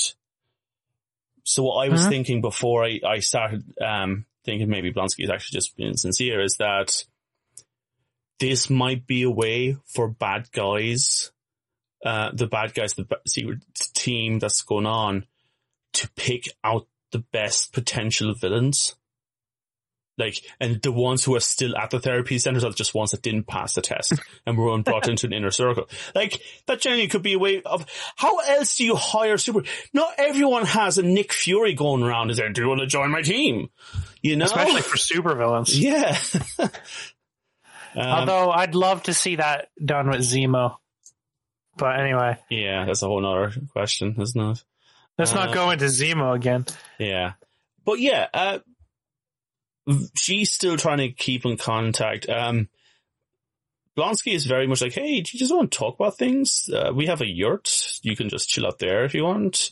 So 1.44 1.64
what 1.64 1.86
I 1.86 1.90
was 1.90 2.02
Mhm. 2.02 2.10
thinking 2.10 2.42
before 2.42 2.86
I, 2.86 3.00
I 3.06 3.20
started 3.20 3.64
um, 3.82 4.26
thinking 4.46 4.70
maybe 4.70 4.94
Blonsky 4.94 5.24
is 5.24 5.30
actually 5.30 5.58
just 5.58 5.76
being 5.76 5.98
sincere 5.98 6.42
is 6.42 6.58
that 6.58 7.04
this 8.40 8.70
might 8.70 9.08
be 9.08 9.24
a 9.24 9.30
way 9.30 9.78
for 9.86 10.08
bad 10.08 10.52
guys, 10.52 11.32
uh, 12.06 12.32
the 12.34 12.48
bad 12.48 12.74
guys, 12.74 12.94
the 12.94 13.08
secret 13.28 13.60
team 13.94 14.40
that's 14.40 14.62
going 14.62 14.86
on 14.86 15.26
to 15.94 16.10
pick 16.12 16.48
out 16.64 16.88
the 17.12 17.20
best 17.20 17.74
potential 17.74 18.34
villains. 18.34 18.96
Like, 20.18 20.42
and 20.60 20.82
the 20.82 20.92
ones 20.92 21.24
who 21.24 21.36
are 21.36 21.40
still 21.40 21.76
at 21.78 21.90
the 21.90 22.00
therapy 22.00 22.38
centers 22.38 22.64
are 22.64 22.72
just 22.72 22.94
ones 22.94 23.12
that 23.12 23.22
didn't 23.22 23.48
pass 23.48 23.74
the 23.74 23.82
test 23.82 24.14
and 24.46 24.58
were 24.58 24.78
brought 24.84 25.08
into 25.08 25.26
an 25.26 25.34
inner 25.34 25.52
circle. 25.52 25.90
Like, 26.14 26.42
that 26.68 26.82
genuinely 26.82 27.10
could 27.10 27.24
be 27.24 27.34
a 27.34 27.40
way 27.40 27.62
of, 27.64 27.86
how 28.18 28.38
else 28.40 28.76
do 28.76 28.86
you 28.86 28.96
hire 28.96 29.38
super, 29.38 29.64
not 29.94 30.14
everyone 30.18 30.66
has 30.66 30.98
a 30.98 31.04
Nick 31.04 31.34
Fury 31.34 31.74
going 31.74 32.04
around 32.04 32.30
and 32.30 32.38
saying, 32.38 32.54
do 32.54 32.62
you 32.62 32.68
want 32.68 32.82
to 32.82 32.88
join 32.88 33.10
my 33.10 33.22
team? 33.22 33.70
You 34.22 34.36
know? 34.36 34.46
Especially 34.46 34.82
for 34.82 34.98
supervillains. 34.98 35.70
yeah. 35.80 36.18
um, 36.60 36.70
Although 37.96 38.52
I'd 38.52 38.76
love 38.76 39.04
to 39.04 39.14
see 39.14 39.38
that 39.38 39.70
done 39.84 40.10
with 40.10 40.22
Zemo. 40.22 40.78
But 41.78 42.00
anyway, 42.00 42.38
yeah, 42.50 42.86
that's 42.86 43.02
a 43.02 43.08
whole 43.08 43.22
nother 43.22 43.54
question, 43.72 44.16
isn't 44.20 44.40
it? 44.40 44.64
let's 45.18 45.32
Uh, 45.34 45.46
not 45.46 45.54
go 45.54 45.72
into 45.72 45.86
Zemo 45.86 46.36
again. 46.36 46.66
Yeah. 47.00 47.34
But 47.86 48.00
yeah, 48.00 48.28
uh, 48.34 48.60
she's 50.16 50.52
still 50.52 50.78
trying 50.78 50.98
to 51.00 51.10
keep 51.10 51.46
in 51.46 51.58
contact. 51.58 52.30
Um, 52.30 52.70
Blonsky 53.98 54.34
is 54.34 54.46
very 54.46 54.68
much 54.68 54.82
like, 54.82 54.94
hey, 54.94 55.22
do 55.22 55.30
you 55.34 55.40
just 55.40 55.54
want 55.54 55.72
to 55.72 55.78
talk 55.78 55.96
about 56.00 56.18
things? 56.18 56.70
Uh, 56.74 56.92
we 56.96 57.08
have 57.08 57.22
a 57.22 57.28
yurt. 57.28 58.00
You 58.04 58.16
can 58.16 58.30
just 58.30 58.48
chill 58.50 58.66
out 58.66 58.80
there 58.80 59.04
if 59.04 59.14
you 59.14 59.24
want. 59.26 59.72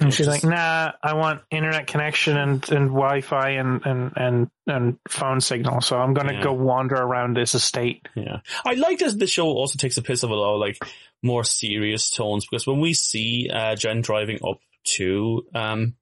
And 0.00 0.12
she's 0.12 0.26
Just- 0.26 0.42
like, 0.44 0.50
"Nah, 0.52 0.92
I 1.02 1.14
want 1.14 1.42
internet 1.50 1.86
connection 1.86 2.36
and, 2.36 2.68
and 2.70 2.88
Wi-Fi 2.88 3.50
and, 3.50 3.84
and, 3.86 4.12
and, 4.16 4.50
and 4.66 4.98
phone 5.08 5.40
signal. 5.40 5.80
So 5.82 5.96
I'm 5.98 6.14
going 6.14 6.26
to 6.28 6.34
Yeah. 6.34 6.42
go 6.42 6.52
wander 6.52 6.96
around 6.96 7.36
this 7.36 7.54
estate." 7.54 8.08
Yeah. 8.16 8.40
I 8.64 8.74
like 8.74 8.98
that 8.98 9.18
the 9.18 9.26
show 9.28 9.46
also 9.46 9.78
takes 9.78 9.96
a 9.96 10.02
piss 10.02 10.22
of 10.24 10.30
a 10.30 10.34
lot 10.34 10.54
of 10.54 10.60
like 10.60 10.78
more 11.22 11.44
serious 11.44 12.10
tones 12.10 12.44
because 12.44 12.66
when 12.66 12.80
we 12.80 12.92
see 12.92 13.48
uh, 13.52 13.76
Jen 13.76 14.00
driving 14.00 14.38
up 14.46 14.58
to 14.96 15.46
um 15.54 15.94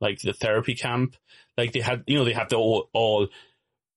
like 0.00 0.20
the 0.20 0.32
therapy 0.32 0.74
camp, 0.74 1.16
like 1.56 1.72
they 1.72 1.80
had 1.80 2.04
you 2.06 2.18
know, 2.18 2.24
they 2.24 2.32
have 2.32 2.48
the 2.48 2.56
all, 2.56 2.88
all 2.92 3.28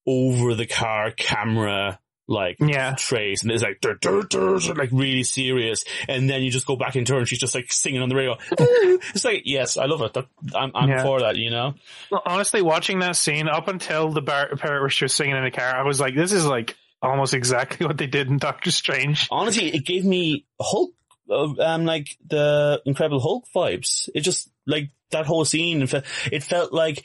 over 0.06 0.54
the 0.54 0.66
car 0.66 1.10
camera 1.10 1.98
like 2.30 2.56
Yeah. 2.60 2.94
trays 2.94 3.42
and 3.42 3.50
it's 3.50 3.62
like 3.62 3.80
dur, 3.80 3.94
dur, 3.94 4.22
dur, 4.22 4.58
dur, 4.58 4.74
like 4.74 4.90
really 4.92 5.22
serious 5.22 5.84
and 6.08 6.28
then 6.28 6.42
you 6.42 6.50
just 6.50 6.66
go 6.66 6.76
back 6.76 6.94
into 6.94 7.14
her 7.14 7.18
and 7.20 7.28
she's 7.28 7.38
just 7.38 7.54
like 7.54 7.72
singing 7.72 8.02
on 8.02 8.10
the 8.10 8.14
radio. 8.16 8.36
it's 8.50 9.24
like 9.24 9.42
yes, 9.46 9.76
I 9.78 9.86
love 9.86 10.02
it. 10.02 10.12
That, 10.14 10.26
I'm 10.54 10.70
I'm 10.74 10.88
Yeah. 10.90 11.02
for 11.04 11.20
that, 11.20 11.36
you 11.36 11.50
know? 11.50 11.74
Well, 12.10 12.22
honestly, 12.26 12.60
watching 12.62 12.98
that 12.98 13.16
scene 13.16 13.48
up 13.48 13.68
until 13.68 14.10
the 14.10 14.20
bar- 14.22 14.54
part 14.56 14.80
where 14.82 14.90
she 14.90 15.04
was 15.06 15.14
singing 15.14 15.36
in 15.36 15.44
the 15.44 15.50
car, 15.50 15.74
I 15.74 15.84
was 15.84 16.00
like, 16.00 16.14
"This 16.14 16.32
is 16.32 16.44
like 16.44 16.76
almost 17.00 17.32
exactly 17.32 17.86
what 17.86 17.96
they 17.96 18.06
did 18.06 18.28
in 18.28 18.36
Doctor 18.36 18.70
Strange." 18.70 19.26
honestly, 19.30 19.74
it 19.74 19.86
gave 19.86 20.04
me 20.04 20.44
Hulk, 20.60 20.92
uh, 21.30 21.54
um, 21.62 21.86
like 21.86 22.08
the 22.26 22.82
Incredible 22.84 23.20
Hulk 23.20 23.44
vibes. 23.54 24.08
It 24.14 24.20
just 24.20 24.50
like 24.66 24.90
that 25.12 25.24
whole 25.24 25.46
scene. 25.46 25.88
It 26.30 26.42
felt 26.42 26.74
like 26.74 27.02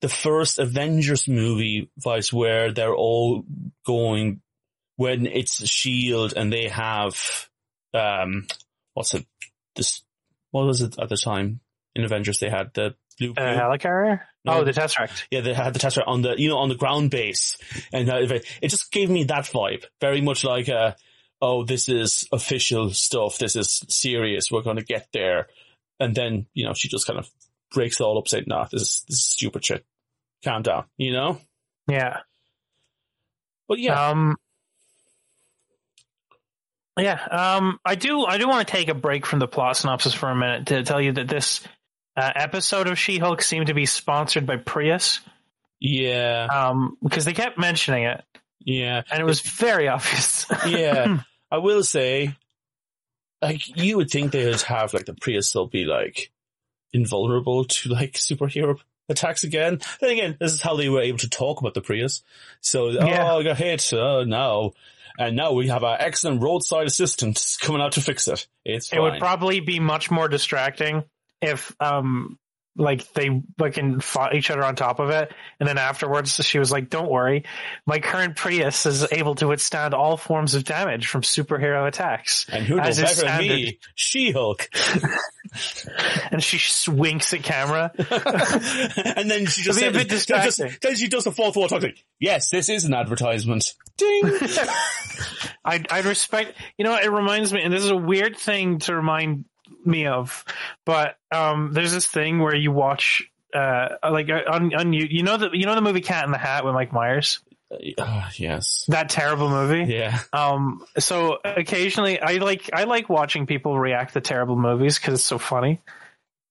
the 0.00 0.08
first 0.08 0.58
Avengers 0.58 1.26
movie 1.26 1.90
vibes 2.04 2.32
where 2.32 2.72
they're 2.72 2.94
all 2.94 3.44
going 3.84 4.40
when 4.96 5.26
it's 5.26 5.66
Shield 5.66 6.34
and 6.36 6.52
they 6.52 6.68
have 6.68 7.48
um, 7.94 8.46
what's 8.94 9.14
it? 9.14 9.26
This 9.74 10.02
what 10.50 10.66
was 10.66 10.80
it 10.80 10.98
at 10.98 11.08
the 11.08 11.16
time 11.16 11.60
in 11.94 12.04
Avengers? 12.04 12.38
They 12.38 12.50
had 12.50 12.72
the 12.74 12.94
blue. 13.18 13.32
Uh, 13.32 13.40
helicarrier? 13.40 14.20
No. 14.44 14.60
Oh, 14.60 14.64
the 14.64 14.72
Tesseract. 14.72 15.26
yeah, 15.30 15.40
they 15.40 15.54
had 15.54 15.74
the 15.74 15.78
test 15.78 15.98
on 15.98 16.22
the, 16.22 16.34
you 16.38 16.48
know, 16.48 16.58
on 16.58 16.68
the 16.68 16.76
ground 16.76 17.10
base. 17.10 17.56
And 17.92 18.08
uh, 18.08 18.18
it 18.62 18.68
just 18.68 18.92
gave 18.92 19.10
me 19.10 19.24
that 19.24 19.44
vibe. 19.44 19.84
Very 20.00 20.20
much 20.20 20.44
like, 20.44 20.68
uh, 20.68 20.92
oh, 21.42 21.64
this 21.64 21.88
is 21.88 22.28
official 22.32 22.90
stuff. 22.90 23.38
This 23.38 23.56
is 23.56 23.84
serious. 23.88 24.50
We're 24.50 24.62
going 24.62 24.76
to 24.76 24.84
get 24.84 25.08
there. 25.12 25.48
And 25.98 26.14
then, 26.14 26.46
you 26.54 26.64
know, 26.64 26.74
she 26.74 26.88
just 26.88 27.06
kind 27.06 27.18
of 27.18 27.28
breaks 27.72 28.00
it 28.00 28.04
all 28.04 28.18
up 28.18 28.28
saying, 28.28 28.44
nah, 28.46 28.64
this 28.70 28.82
is, 28.82 29.04
this 29.08 29.16
is 29.18 29.26
stupid 29.26 29.64
shit. 29.64 29.84
Calm 30.44 30.62
down, 30.62 30.84
you 30.96 31.12
know? 31.12 31.40
Yeah. 31.88 32.18
But 33.68 33.78
yeah, 33.80 34.10
Um. 34.10 34.36
Yeah. 36.98 37.20
Um. 37.30 37.78
I 37.84 37.94
do. 37.94 38.24
I 38.24 38.38
do 38.38 38.48
want 38.48 38.66
to 38.66 38.72
take 38.72 38.88
a 38.88 38.94
break 38.94 39.26
from 39.26 39.38
the 39.38 39.48
plot 39.48 39.76
synopsis 39.76 40.14
for 40.14 40.30
a 40.30 40.34
minute 40.36 40.66
to 40.66 40.82
tell 40.82 41.00
you 41.00 41.12
that 41.12 41.28
this 41.28 41.62
uh, 42.16 42.32
episode 42.34 42.86
of 42.86 42.98
She-Hulk 42.98 43.42
seemed 43.42 43.66
to 43.66 43.74
be 43.74 43.84
sponsored 43.86 44.46
by 44.46 44.56
Prius. 44.56 45.20
yeah, 45.80 46.46
Um. 46.50 46.96
Because 47.02 47.24
they 47.24 47.34
kept 47.34 47.58
mentioning 47.58 48.04
it, 48.04 48.22
yeah, 48.60 49.02
and 49.10 49.20
it 49.20 49.26
was 49.26 49.40
very 49.40 49.88
obvious. 49.88 50.46
yeah. 50.66 51.18
I 51.50 51.58
will 51.58 51.82
say, 51.84 52.34
like, 53.42 53.76
you 53.76 53.96
would 53.98 54.10
think 54.10 54.32
they 54.32 54.46
would 54.46 54.62
have, 54.62 54.94
like, 54.94 55.06
the 55.06 55.14
Prius 55.14 55.54
will 55.54 55.68
be, 55.68 55.84
like, 55.84 56.30
invulnerable 56.96 57.64
to, 57.64 57.88
like, 57.90 58.14
superhero 58.14 58.78
attacks 59.08 59.44
again. 59.44 59.80
Then 60.00 60.10
again, 60.10 60.36
this 60.40 60.52
is 60.52 60.60
how 60.60 60.74
they 60.76 60.88
were 60.88 61.02
able 61.02 61.18
to 61.18 61.28
talk 61.30 61.60
about 61.60 61.74
the 61.74 61.80
Prius. 61.80 62.22
So, 62.60 62.88
Yeah. 62.90 63.32
oh, 63.32 63.38
I 63.38 63.42
got 63.44 63.56
hit. 63.56 63.92
Oh, 63.92 64.24
no. 64.24 64.72
And 65.18 65.36
now 65.36 65.52
we 65.52 65.68
have 65.68 65.84
our 65.84 65.96
excellent 65.98 66.42
roadside 66.42 66.86
assistant 66.86 67.56
coming 67.60 67.80
out 67.80 67.92
to 67.92 68.00
fix 68.00 68.28
it. 68.28 68.46
It's 68.64 68.92
it 68.92 69.00
would 69.00 69.18
probably 69.18 69.60
be 69.60 69.80
much 69.80 70.10
more 70.10 70.28
distracting 70.28 71.04
if 71.40 71.74
um 71.80 72.38
like 72.76 73.12
they 73.14 73.42
fucking 73.58 74.00
fought 74.00 74.34
each 74.34 74.50
other 74.50 74.64
on 74.64 74.76
top 74.76 74.98
of 74.98 75.10
it 75.10 75.32
and 75.58 75.68
then 75.68 75.78
afterwards 75.78 76.44
she 76.44 76.58
was 76.58 76.70
like 76.70 76.90
don't 76.90 77.10
worry 77.10 77.44
my 77.86 77.98
current 77.98 78.36
prius 78.36 78.86
is 78.86 79.10
able 79.12 79.34
to 79.34 79.46
withstand 79.46 79.94
all 79.94 80.16
forms 80.16 80.54
of 80.54 80.64
damage 80.64 81.06
from 81.06 81.22
superhero 81.22 81.86
attacks 81.88 82.46
and 82.50 82.64
who 82.64 82.76
knows 82.76 83.00
better 83.00 83.22
than 83.22 83.40
me? 83.40 83.78
She-Hulk. 83.94 84.68
and 86.30 86.42
she 86.42 86.90
winks 86.90 87.32
at 87.32 87.42
camera 87.42 87.92
and 89.16 89.30
then 89.30 89.46
she 89.46 89.62
just, 89.62 89.80
be 89.80 89.86
a 89.86 89.90
bit 89.90 90.08
then 90.08 90.18
just- 90.18 90.58
then 90.82 90.96
she 90.96 91.08
does 91.08 91.26
a 91.26 91.32
fourth 91.32 91.56
wall 91.56 91.68
talk 91.68 91.82
like, 91.82 92.04
yes, 92.18 92.50
this 92.50 92.68
is 92.68 92.84
an 92.84 92.94
advertisement. 92.94 93.64
Ding. 93.96 94.22
I 95.64 95.82
I 95.90 96.00
respect 96.00 96.54
you 96.76 96.84
know 96.84 96.96
it 96.96 97.10
reminds 97.10 97.52
me 97.52 97.62
and 97.62 97.72
this 97.72 97.82
is 97.82 97.90
a 97.90 97.96
weird 97.96 98.36
thing 98.36 98.78
to 98.80 98.94
remind 98.94 99.46
me 99.86 100.06
of 100.06 100.44
but 100.84 101.16
um 101.32 101.72
there's 101.72 101.92
this 101.92 102.06
thing 102.06 102.38
where 102.40 102.54
you 102.54 102.72
watch 102.72 103.22
uh 103.54 103.88
like 104.10 104.28
uh, 104.28 104.42
on 104.48 104.74
on 104.74 104.92
you 104.92 105.06
you 105.08 105.22
know 105.22 105.36
the 105.36 105.50
you 105.52 105.66
know 105.66 105.74
the 105.74 105.80
movie 105.80 106.00
Cat 106.00 106.24
in 106.24 106.32
the 106.32 106.38
Hat 106.38 106.64
with 106.64 106.74
Mike 106.74 106.92
Myers 106.92 107.40
Ah, 107.98 108.30
yes. 108.36 108.84
that 108.88 109.08
terrible 109.08 109.48
movie 109.48 109.92
Yeah. 109.92 110.20
Um, 110.32 110.84
so 110.98 111.38
occasionally 111.44 112.20
I 112.20 112.34
like, 112.34 112.70
I 112.72 112.84
like 112.84 113.08
watching 113.08 113.46
people 113.46 113.76
react 113.76 114.12
to 114.12 114.20
terrible 114.20 114.56
movies 114.56 114.98
because 114.98 115.14
it's 115.14 115.24
so 115.24 115.38
funny. 115.38 115.80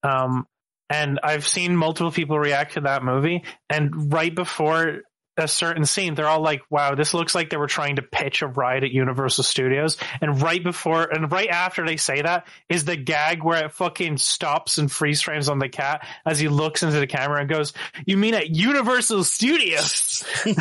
Um, 0.03 0.45
and 0.89 1.19
I've 1.23 1.47
seen 1.47 1.75
multiple 1.77 2.11
people 2.11 2.37
react 2.37 2.73
to 2.73 2.81
that 2.81 3.01
movie 3.01 3.43
and 3.69 4.11
right 4.13 4.33
before 4.35 5.03
a 5.37 5.47
certain 5.47 5.85
scene, 5.85 6.15
they're 6.15 6.27
all 6.27 6.41
like, 6.41 6.61
wow, 6.69 6.95
this 6.95 7.13
looks 7.13 7.35
like 7.35 7.49
they 7.49 7.57
were 7.57 7.67
trying 7.67 7.97
to 7.97 8.01
pitch 8.01 8.41
a 8.41 8.47
ride 8.47 8.83
at 8.83 8.91
Universal 8.91 9.43
Studios. 9.43 9.97
And 10.21 10.41
right 10.41 10.63
before, 10.63 11.03
and 11.03 11.31
right 11.31 11.49
after 11.49 11.85
they 11.85 11.97
say 11.97 12.21
that 12.21 12.47
is 12.69 12.85
the 12.85 12.95
gag 12.95 13.43
where 13.43 13.65
it 13.65 13.71
fucking 13.73 14.17
stops 14.17 14.77
and 14.77 14.91
freeze 14.91 15.21
frames 15.21 15.49
on 15.49 15.59
the 15.59 15.69
cat 15.69 16.07
as 16.25 16.39
he 16.39 16.47
looks 16.47 16.83
into 16.83 16.99
the 16.99 17.07
camera 17.07 17.39
and 17.39 17.49
goes, 17.49 17.73
you 18.05 18.17
mean 18.17 18.33
at 18.33 18.49
Universal 18.49 19.23
Studios? 19.23 20.23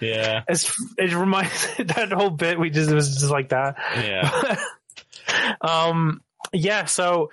Yeah. 0.00 0.42
It's, 0.48 0.72
it 0.98 1.14
reminds 1.14 1.76
that 1.78 2.12
whole 2.12 2.30
bit 2.30 2.58
we 2.58 2.70
just 2.70 2.90
it 2.90 2.94
was 2.94 3.18
just 3.18 3.30
like 3.30 3.50
that. 3.50 3.76
Yeah. 3.96 4.56
um, 5.60 6.22
yeah. 6.52 6.84
So 6.84 7.30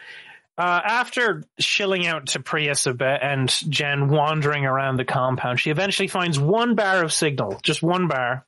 uh, 0.57 0.81
after 0.83 1.43
shilling 1.59 2.05
out 2.05 2.27
to 2.27 2.39
Prius 2.39 2.85
a 2.85 2.93
bit 2.93 3.19
and 3.21 3.49
Jen 3.69 4.09
wandering 4.09 4.65
around 4.65 4.97
the 4.97 5.05
compound, 5.05 5.59
she 5.59 5.71
eventually 5.71 6.07
finds 6.07 6.39
one 6.39 6.75
bar 6.75 7.03
of 7.03 7.11
signal, 7.11 7.59
just 7.63 7.81
one 7.81 8.07
bar. 8.07 8.45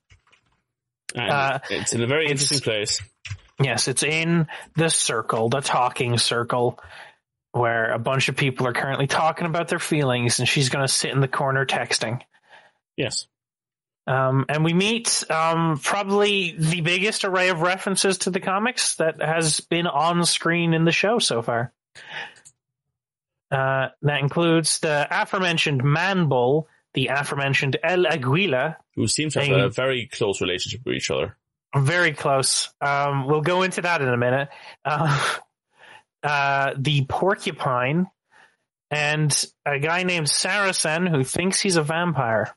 Uh, 1.16 1.60
it's 1.70 1.94
in 1.94 2.04
a 2.04 2.08
very 2.08 2.28
interesting 2.28 2.60
place. 2.60 3.02
Yes, 3.60 3.88
it's 3.88 4.04
in 4.04 4.48
the 4.76 4.90
circle, 4.90 5.50
the 5.50 5.62
talking 5.62 6.18
circle, 6.18 6.80
where 7.54 7.92
a 7.92 8.00
bunch 8.00 8.28
of 8.28 8.36
people 8.36 8.68
are 8.68 8.74
currently 8.74 9.08
talking 9.08 9.48
about 9.48 9.70
their 9.70 9.80
feelings, 9.80 10.40
and 10.40 10.48
she's 10.48 10.70
going 10.70 10.86
to 10.86 10.94
sit 10.94 11.12
in 11.12 11.22
the 11.22 11.28
corner 11.28 11.66
texting. 11.66 12.22
Yes. 12.98 13.28
Um, 14.08 14.46
and 14.50 14.64
we 14.64 14.74
meet 14.74 15.24
um, 15.32 15.80
probably 15.82 16.56
the 16.58 16.82
biggest 16.82 17.26
array 17.26 17.50
of 17.50 17.62
references 17.62 18.20
to 18.20 18.30
the 18.30 18.40
comics 18.40 18.96
that 18.96 19.22
has 19.22 19.62
been 19.62 19.88
on 19.88 20.24
screen 20.26 20.74
in 20.74 20.86
the 20.86 20.92
show 20.92 21.18
so 21.18 21.42
far. 21.42 21.72
Uh, 23.52 23.90
that 24.02 24.20
includes 24.22 24.80
the 24.80 25.08
aforementioned 25.10 25.84
Man 25.84 26.28
Bull, 26.28 26.68
the 26.94 27.08
aforementioned 27.08 27.78
El 27.84 28.06
Aguila, 28.08 28.78
Who 28.96 29.08
seem 29.08 29.30
to 29.32 29.40
have 29.40 29.48
Hey. 29.48 29.60
a 29.62 29.70
very 29.70 30.08
close 30.08 30.42
relationship 30.42 30.82
with 30.86 30.96
each 30.96 31.12
other. 31.12 31.38
very 31.76 32.14
close. 32.14 32.74
Um, 32.82 33.28
we'll 33.28 33.42
go 33.42 33.62
into 33.64 33.82
that 33.82 34.02
in 34.02 34.08
a 34.10 34.18
minute. 34.18 34.50
Uh, 34.84 35.36
uh, 36.24 36.74
the 36.78 37.06
Porcupine, 37.06 38.08
and 38.92 39.46
a 39.66 39.80
guy 39.80 40.04
named 40.04 40.30
Saracen 40.30 41.06
who 41.06 41.24
thinks 41.24 41.60
he's 41.60 41.76
a 41.76 41.84
vampire. 41.84 42.54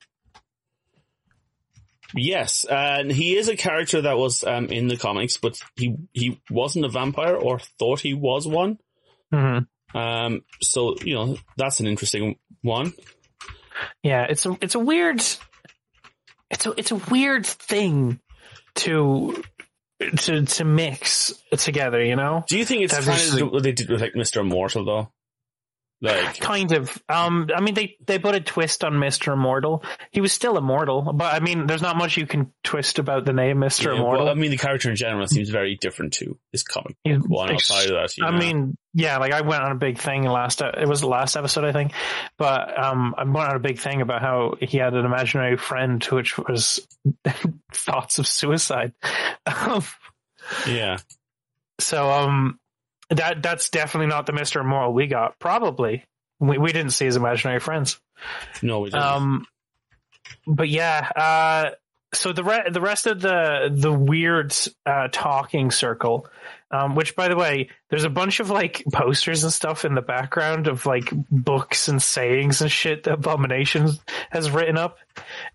Yes, 2.15 2.65
and 2.65 3.11
he 3.13 3.37
is 3.37 3.49
a 3.49 3.57
character 3.57 4.01
that 4.03 4.17
was 4.17 4.43
um, 4.43 4.67
in 4.67 4.89
the 4.89 4.97
comics, 4.97 5.37
but 5.37 5.59
he 5.77 5.95
he 6.15 6.41
wasn't 6.51 6.87
a 6.87 6.89
vampire 6.89 7.37
or 7.37 7.59
thought 7.79 8.01
he 8.01 8.15
was 8.15 8.47
one. 8.47 8.79
Hmm 9.33 9.59
Um, 9.95 10.43
so 10.61 10.97
you 11.03 11.15
know 11.15 11.37
that's 11.57 11.81
an 11.81 11.87
interesting 11.87 12.37
one. 12.63 12.93
Yeah, 14.03 14.27
it's 14.29 14.47
a 14.47 14.57
it's 14.61 14.75
a 14.75 14.79
weird 14.81 15.21
it's 16.51 16.67
a 16.67 16.75
it's 16.77 16.91
a 16.91 16.97
weird 16.97 17.47
thing 17.47 18.21
to 18.77 19.43
to 20.19 20.45
to 20.45 20.65
mix 20.65 21.33
together, 21.57 22.03
you 22.03 22.17
know? 22.17 22.45
Do 22.49 22.59
you 22.59 22.65
think 22.65 22.83
it's 22.83 22.95
kind 22.95 23.43
of 23.43 23.53
what 23.53 23.63
they 23.63 23.73
did 23.73 23.89
with 23.89 24.01
like 24.01 24.15
Mister 24.15 24.41
Immortal 24.41 24.85
though? 24.85 25.13
Like, 26.01 26.39
Kind 26.41 26.73
of. 26.73 26.97
Um 27.09 27.49
I 27.55 27.61
mean 27.61 27.75
they 27.75 27.97
they 28.07 28.19
put 28.19 28.35
a 28.35 28.41
twist 28.41 28.85
on 28.85 28.93
Mr. 28.95 29.33
Immortal. 29.33 29.83
He 30.13 30.21
was 30.21 30.33
still 30.33 30.57
immortal, 30.57 31.13
but 31.13 31.35
I 31.35 31.41
mean 31.41 31.67
there's 31.67 31.83
not 31.83 31.97
much 31.97 32.17
you 32.17 32.27
can 32.27 32.53
twist 32.63 32.99
about 32.99 33.25
the 33.25 33.33
name 33.33 33.57
Mr. 33.59 33.87
yeah, 33.87 33.95
Immortal. 33.99 34.27
well, 34.27 34.33
I 34.33 34.39
mean, 34.39 34.51
the 34.53 34.57
character 34.59 34.91
in 34.91 34.97
general 34.97 35.27
seems 35.27 35.49
very 35.51 35.77
different 35.81 36.13
to 36.15 36.39
his 36.53 36.63
comic 36.63 36.97
He's 37.03 37.19
one 37.19 37.51
ex- 37.51 37.71
outside 37.71 37.91
of 37.91 37.97
that. 38.01 38.17
You 38.17 38.25
I 38.27 38.31
know? 38.31 38.39
mean, 38.39 38.77
yeah, 38.95 39.19
like 39.19 39.33
I 39.33 39.41
went 39.41 39.63
on 39.63 39.73
a 39.73 39.77
big 39.77 39.99
thing 39.99 40.23
last. 40.25 40.61
It 40.61 40.89
was 40.89 41.01
the 41.01 41.09
last 41.09 41.37
episode, 41.37 41.65
I 41.65 41.73
think. 41.73 41.93
But 42.37 42.79
um, 42.79 43.15
I 43.19 43.25
went 43.25 43.51
on 43.51 43.57
a 43.57 43.61
big 43.61 43.79
thing 43.79 44.01
about 44.01 44.23
how 44.23 44.55
he 44.61 44.79
had 44.79 44.95
an 44.95 45.05
imaginary 45.05 45.57
friend, 45.57 46.03
which 46.05 46.39
was 46.39 46.87
thoughts 47.73 48.19
of 48.19 48.27
suicide. 48.27 48.93
Yeah, 50.67 50.99
so 51.79 52.11
um, 52.11 52.59
that 53.11 53.43
that's 53.43 53.71
definitely 53.71 54.09
not 54.09 54.27
the 54.27 54.33
Mister 54.33 54.61
Immortal 54.61 54.93
we 54.93 55.07
got. 55.07 55.39
Probably 55.39 56.05
we 56.41 56.59
we 56.59 56.73
didn't 56.73 56.93
see 56.93 57.07
his 57.07 57.17
imaginary 57.17 57.61
friends. 57.61 58.01
No, 58.63 58.81
we 58.81 58.91
didn't. 58.91 59.05
Um, 59.05 59.47
but 60.47 60.69
yeah, 60.69 61.11
uh, 61.17 61.71
so 62.15 62.33
the 62.33 62.45
re- 62.45 62.71
the 62.71 62.81
rest 62.81 63.07
of 63.07 63.21
the 63.21 63.71
the 63.73 63.93
weird 63.93 64.55
uh, 64.87 65.09
talking 65.13 65.71
circle, 65.71 66.27
um, 66.71 66.95
which 66.95 67.15
by 67.15 67.29
the 67.29 67.37
way, 67.37 67.69
there's 67.91 68.05
a 68.05 68.11
bunch 68.11 68.41
of 68.41 68.51
like 68.51 68.83
posters 68.93 69.45
and 69.45 69.53
stuff 69.53 69.85
in 69.85 69.95
the 69.95 70.03
background 70.03 70.69
of 70.69 70.87
like 70.87 71.13
books 71.31 71.89
and 71.89 72.03
sayings 72.03 72.63
and 72.63 72.73
shit 72.73 73.05
that 73.05 73.15
Abomination 73.15 73.91
has 74.31 74.51
written 74.51 74.79
up, 74.79 74.99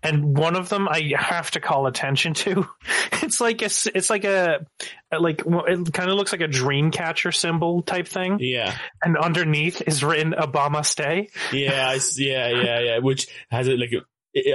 and 0.02 0.36
one 0.36 0.54
of 0.54 0.68
them 0.68 0.88
I 0.88 1.12
have 1.16 1.50
to 1.52 1.60
call 1.60 1.86
attention 1.86 2.34
to. 2.34 2.68
It's 3.22 3.40
like 3.40 3.62
a 3.62 3.70
it's 3.94 4.10
like 4.10 4.24
a 4.24 4.66
Uh, 5.14 5.20
like 5.20 5.42
it 5.46 5.92
kind 5.92 6.10
of 6.10 6.16
looks 6.16 6.32
like 6.32 6.40
a 6.40 6.48
dream 6.48 6.90
catcher 6.90 7.32
symbol 7.32 7.82
type 7.82 8.06
thing, 8.08 8.38
yeah, 8.40 8.76
and 9.02 9.16
underneath 9.16 9.80
is 9.86 10.02
written 10.04 10.32
Obama 10.32 10.84
stay. 10.84 11.28
yeah, 11.52 11.96
yeah, 12.18 12.48
yeah, 12.48 12.80
yeah. 12.80 12.98
Which 12.98 13.28
has 13.50 13.68
it 13.68 13.78
like 13.78 13.92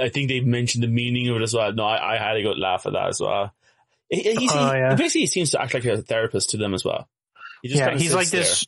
I 0.02 0.08
think 0.10 0.28
they've 0.28 0.46
mentioned 0.46 0.84
the 0.84 0.88
meaning 0.88 1.28
of 1.28 1.36
it 1.36 1.42
as 1.42 1.54
well. 1.54 1.72
No, 1.72 1.84
I, 1.84 2.14
I 2.14 2.18
had 2.18 2.36
a 2.36 2.42
good 2.42 2.58
laugh 2.58 2.86
at 2.86 2.92
that 2.92 3.08
as 3.08 3.20
well. 3.20 3.54
He, 4.10 4.20
he, 4.22 4.34
he- 4.34 4.48
Oh, 4.52 4.72
yeah. 4.74 4.94
basically 4.94 5.22
he 5.22 5.26
seems 5.28 5.52
to 5.52 5.62
act 5.62 5.72
like 5.74 5.84
a 5.84 6.02
therapist 6.02 6.50
to 6.50 6.56
them 6.56 6.74
as 6.74 6.84
well. 6.84 7.08
He 7.62 7.68
just 7.68 7.78
yeah, 7.80 7.96
he's 7.96 8.12
like 8.14 8.26
sits 8.26 8.48
this 8.48 8.66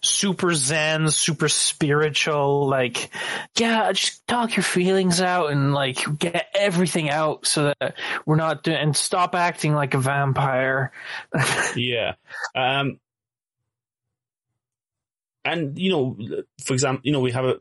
super 0.00 0.54
zen, 0.54 1.10
super 1.10 1.48
spiritual, 1.48 2.68
like, 2.68 3.10
yeah, 3.58 3.92
just 3.92 4.26
talk 4.26 4.56
your 4.56 4.62
feelings 4.62 5.20
out 5.20 5.50
and 5.50 5.72
like 5.72 6.18
get 6.18 6.48
everything 6.54 7.10
out 7.10 7.46
so 7.46 7.72
that 7.80 7.94
we're 8.26 8.36
not 8.36 8.62
doing, 8.62 8.78
and 8.78 8.96
stop 8.96 9.34
acting 9.34 9.74
like 9.74 9.94
a 9.94 9.98
vampire. 9.98 10.92
Yeah. 11.76 12.14
Um, 12.54 12.98
and 15.44 15.78
you 15.78 15.90
know, 15.90 16.44
for 16.64 16.74
example, 16.74 17.02
you 17.04 17.12
know, 17.12 17.20
we 17.20 17.32
have 17.32 17.44
a 17.44 17.56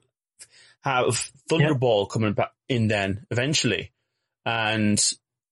have 0.81 1.31
Thunderball 1.49 2.09
coming 2.09 2.33
back 2.33 2.51
in 2.67 2.87
then 2.87 3.25
eventually, 3.31 3.91
and 4.45 5.01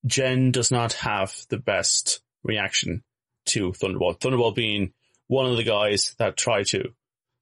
Jen 0.05 0.51
does 0.51 0.71
not 0.71 0.93
have 0.93 1.35
the 1.49 1.57
best 1.57 2.21
reaction 2.43 3.03
to 3.47 3.71
Thunderball. 3.71 4.19
Thunderball 4.19 4.55
being 4.55 4.93
one 5.29 5.45
of 5.45 5.55
the 5.55 5.63
guys 5.63 6.15
that 6.19 6.35
tried 6.35 6.65
to 6.65 6.89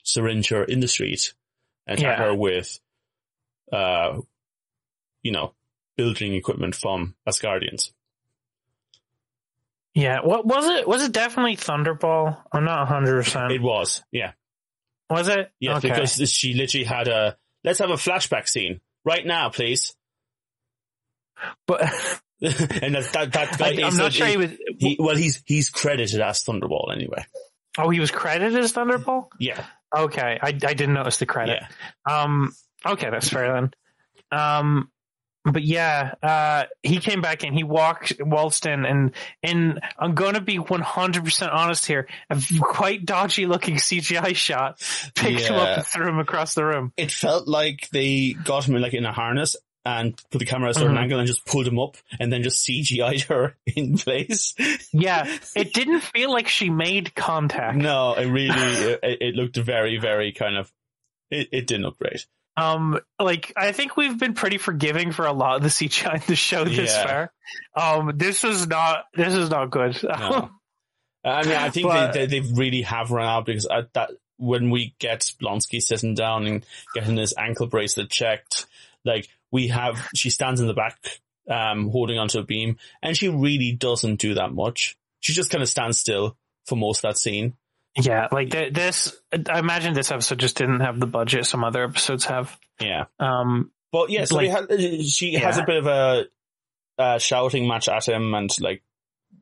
syringe 0.04 0.50
her 0.50 0.63
in 0.63 0.80
the 0.82 0.88
street 0.88 1.34
and 1.88 2.00
Yeah. 2.00 2.15
her 2.17 2.36
with, 2.36 2.80
uh, 3.71 4.19
you 5.23 5.32
know, 5.32 5.56
building 5.95 6.36
equipment 6.36 6.76
from 6.76 7.15
Asgardians. 7.28 7.91
yeah, 9.95 10.19
what 10.21 10.45
was 10.45 10.65
it? 10.67 10.88
Was 10.88 11.04
it 11.04 11.12
definitely 11.12 11.56
Thunderball? 11.58 12.38
I'm 12.52 12.65
not 12.65 12.88
100%. 12.88 13.52
It 13.52 13.62
was, 13.62 14.04
yeah, 14.12 14.34
was 15.10 15.28
it? 15.28 15.52
yeah, 15.60 15.78
Okay. 15.78 15.89
because 15.89 16.32
she 16.32 16.54
literally 16.54 16.86
had 16.86 17.08
a. 17.08 17.36
Let's 17.63 17.80
have 17.80 17.89
a 17.89 17.93
flashback 17.95 18.47
scene 18.47 18.80
right 19.04 19.26
now, 19.26 19.50
please. 19.50 19.95
but 21.65 21.82
and 22.41 22.93
that 22.95 23.10
that, 23.13 23.32
that 23.34 23.58
guy 23.58 23.67
I, 23.69 23.69
I'm 23.71 23.80
is 23.93 23.97
not 23.97 24.13
sure 24.13 24.28
he 24.28 24.38
was. 24.38 24.52
he- 24.78 24.97
well, 25.00 25.15
he's 25.15 25.41
he's 25.45 25.69
credited 25.69 26.21
as 26.21 26.43
Thunderball 26.43 26.93
anyway. 26.93 27.26
Oh, 27.77 27.89
he 27.89 27.99
was 27.99 28.11
credited 28.11 28.57
as 28.59 28.73
Thunderball? 28.73 29.27
Yeah, 29.39 29.63
Okay, 29.95 30.37
I, 30.41 30.47
I 30.47 30.51
didn't 30.51 30.93
notice 30.95 31.17
the 31.17 31.25
credit. 31.25 31.61
yeah, 31.61 32.21
Um, 32.23 32.53
okay, 32.85 33.09
that's 33.09 33.29
fair 33.29 33.53
then. 33.53 33.71
Um, 34.37 34.91
but 35.45 35.63
yeah, 35.63 36.13
uh, 36.21 36.65
he 36.83 36.97
came 36.99 37.21
back 37.21 37.43
and 37.45 37.55
he 37.55 37.63
walked, 37.63 38.11
waltzed 38.19 38.65
in, 38.65 38.83
and 38.85 39.11
and 39.41 39.79
I'm 39.97 40.13
gonna 40.13 40.41
be 40.41 40.59
100 40.59 41.23
percent 41.23 41.53
honest 41.53 41.85
here. 41.85 42.09
A 42.29 42.37
quite 42.59 43.05
dodgy 43.05 43.45
looking 43.45 43.75
CGI 43.75 44.35
shot 44.35 44.81
picked 45.15 45.39
him 45.43 45.55
up 45.55 45.67
Yeah. 45.69 45.75
and 45.75 45.85
threw 45.85 46.09
him 46.09 46.19
across 46.19 46.53
the 46.53 46.65
room. 46.65 46.91
it 46.97 47.11
felt 47.13 47.47
like 47.47 47.87
they 47.93 48.33
got 48.33 48.67
him 48.67 48.75
in, 48.75 48.81
like 48.81 48.93
in 48.93 49.05
a 49.05 49.13
harness 49.13 49.55
and 49.88 50.21
put 50.32 50.39
the 50.39 50.45
camera 50.45 50.69
at 50.69 50.76
a 50.76 50.80
certain 50.80 50.95
Mhm. 50.95 51.02
angle 51.02 51.19
and 51.19 51.28
just 51.28 51.45
pulled 51.45 51.67
him 51.67 51.80
up 51.80 51.97
and 52.19 52.32
then 52.32 52.43
just 52.43 52.65
CGI'd 52.67 53.21
her 53.23 53.56
in 53.65 53.97
place. 53.97 54.54
Yeah, 54.91 55.26
it 55.56 55.73
didn't 55.73 56.02
feel 56.02 56.32
like 56.32 56.47
she 56.47 56.69
made 56.69 57.15
contact. 57.15 57.78
No, 57.78 58.13
it 58.13 58.26
really 58.28 58.50
it, 58.56 59.00
it 59.21 59.36
looked 59.36 59.56
very 59.58 59.97
very 59.97 60.32
kind 60.32 60.58
of 60.58 60.71
it, 61.32 61.50
it 61.52 61.67
didn't 61.67 61.84
look 61.84 61.97
great. 62.00 62.26
Um, 62.56 63.00
like 63.19 63.54
I 63.56 63.71
think 63.71 63.95
we've 63.97 64.17
been 64.17 64.34
pretty 64.34 64.58
forgiving 64.58 65.12
for 65.12 65.26
a 65.28 65.32
lot 65.34 65.58
of 65.58 65.62
the 65.63 65.69
CGI 65.69 66.15
in 66.15 66.21
the 66.28 66.36
show 66.36 66.63
this 66.65 66.91
Yeah. 66.93 67.30
far. 67.76 68.00
Um, 68.00 68.12
this 68.17 68.43
is 68.43 68.67
not 68.67 69.06
this 69.13 69.34
is 69.36 69.50
not 69.50 69.69
good. 69.71 70.02
No. 70.04 70.50
I 71.26 71.43
mean, 71.43 71.54
I 71.56 71.69
think 71.69 71.88
But- 71.88 72.13
they, 72.13 72.26
they 72.26 72.39
they 72.39 72.52
really 72.54 72.82
have 72.84 73.12
run 73.12 73.28
out 73.28 73.45
because 73.45 73.65
at 73.67 73.93
that 73.93 74.12
when 74.38 74.69
we 74.69 74.95
get 75.00 75.21
Blonsky 75.41 75.82
sitting 75.82 76.13
down 76.13 76.45
and 76.45 76.65
getting 76.93 77.17
his 77.17 77.34
ankle 77.38 77.65
bracelet 77.67 78.10
checked, 78.10 78.67
like 79.04 79.28
we 79.51 79.67
have, 79.69 80.07
she 80.15 80.29
stands 80.29 80.60
in 80.62 80.67
the 80.67 80.73
back, 80.73 80.97
um, 81.49 81.89
holding 81.89 82.17
onto 82.19 82.39
a 82.39 82.43
beam, 82.43 82.77
and 83.01 83.15
she 83.15 83.29
really 83.29 83.71
doesn't 83.73 84.17
do 84.19 84.33
that 84.36 84.51
much. 84.53 84.97
She 85.19 85.33
just 85.33 85.49
kind 85.49 85.62
of 85.62 85.69
stands 85.69 85.97
still 85.99 86.38
for 86.65 86.75
most 86.75 86.99
of 86.99 87.10
that 87.10 87.17
scene. 87.17 87.55
Yeah, 87.99 88.27
like 88.31 88.51
th- 88.51 88.73
this. 88.73 89.15
I 89.49 89.57
imagine 89.60 89.93
this 89.93 90.12
episode 90.12 90.39
just 90.39 90.57
didn't 90.57 90.81
have 90.81 90.99
the 90.99 91.07
budget 91.07 91.45
some 91.45 91.63
other 91.63 91.83
episodes 91.83 92.25
have. 92.25 92.55
Yeah, 92.79 93.05
Um, 93.19 93.71
but 93.91 94.10
yeah, 94.12 94.25
so 94.25 94.36
Like- 94.36 94.51
had, 94.51 94.79
she 95.03 95.33
has 95.36 95.57
a 95.57 95.63
bit 95.63 95.77
of 95.77 95.88
a 95.88 96.25
uh, 96.99 97.17
shouting 97.17 97.67
match 97.67 97.88
at 97.88 98.07
him 98.07 98.33
and 98.36 98.49
like, 98.62 98.83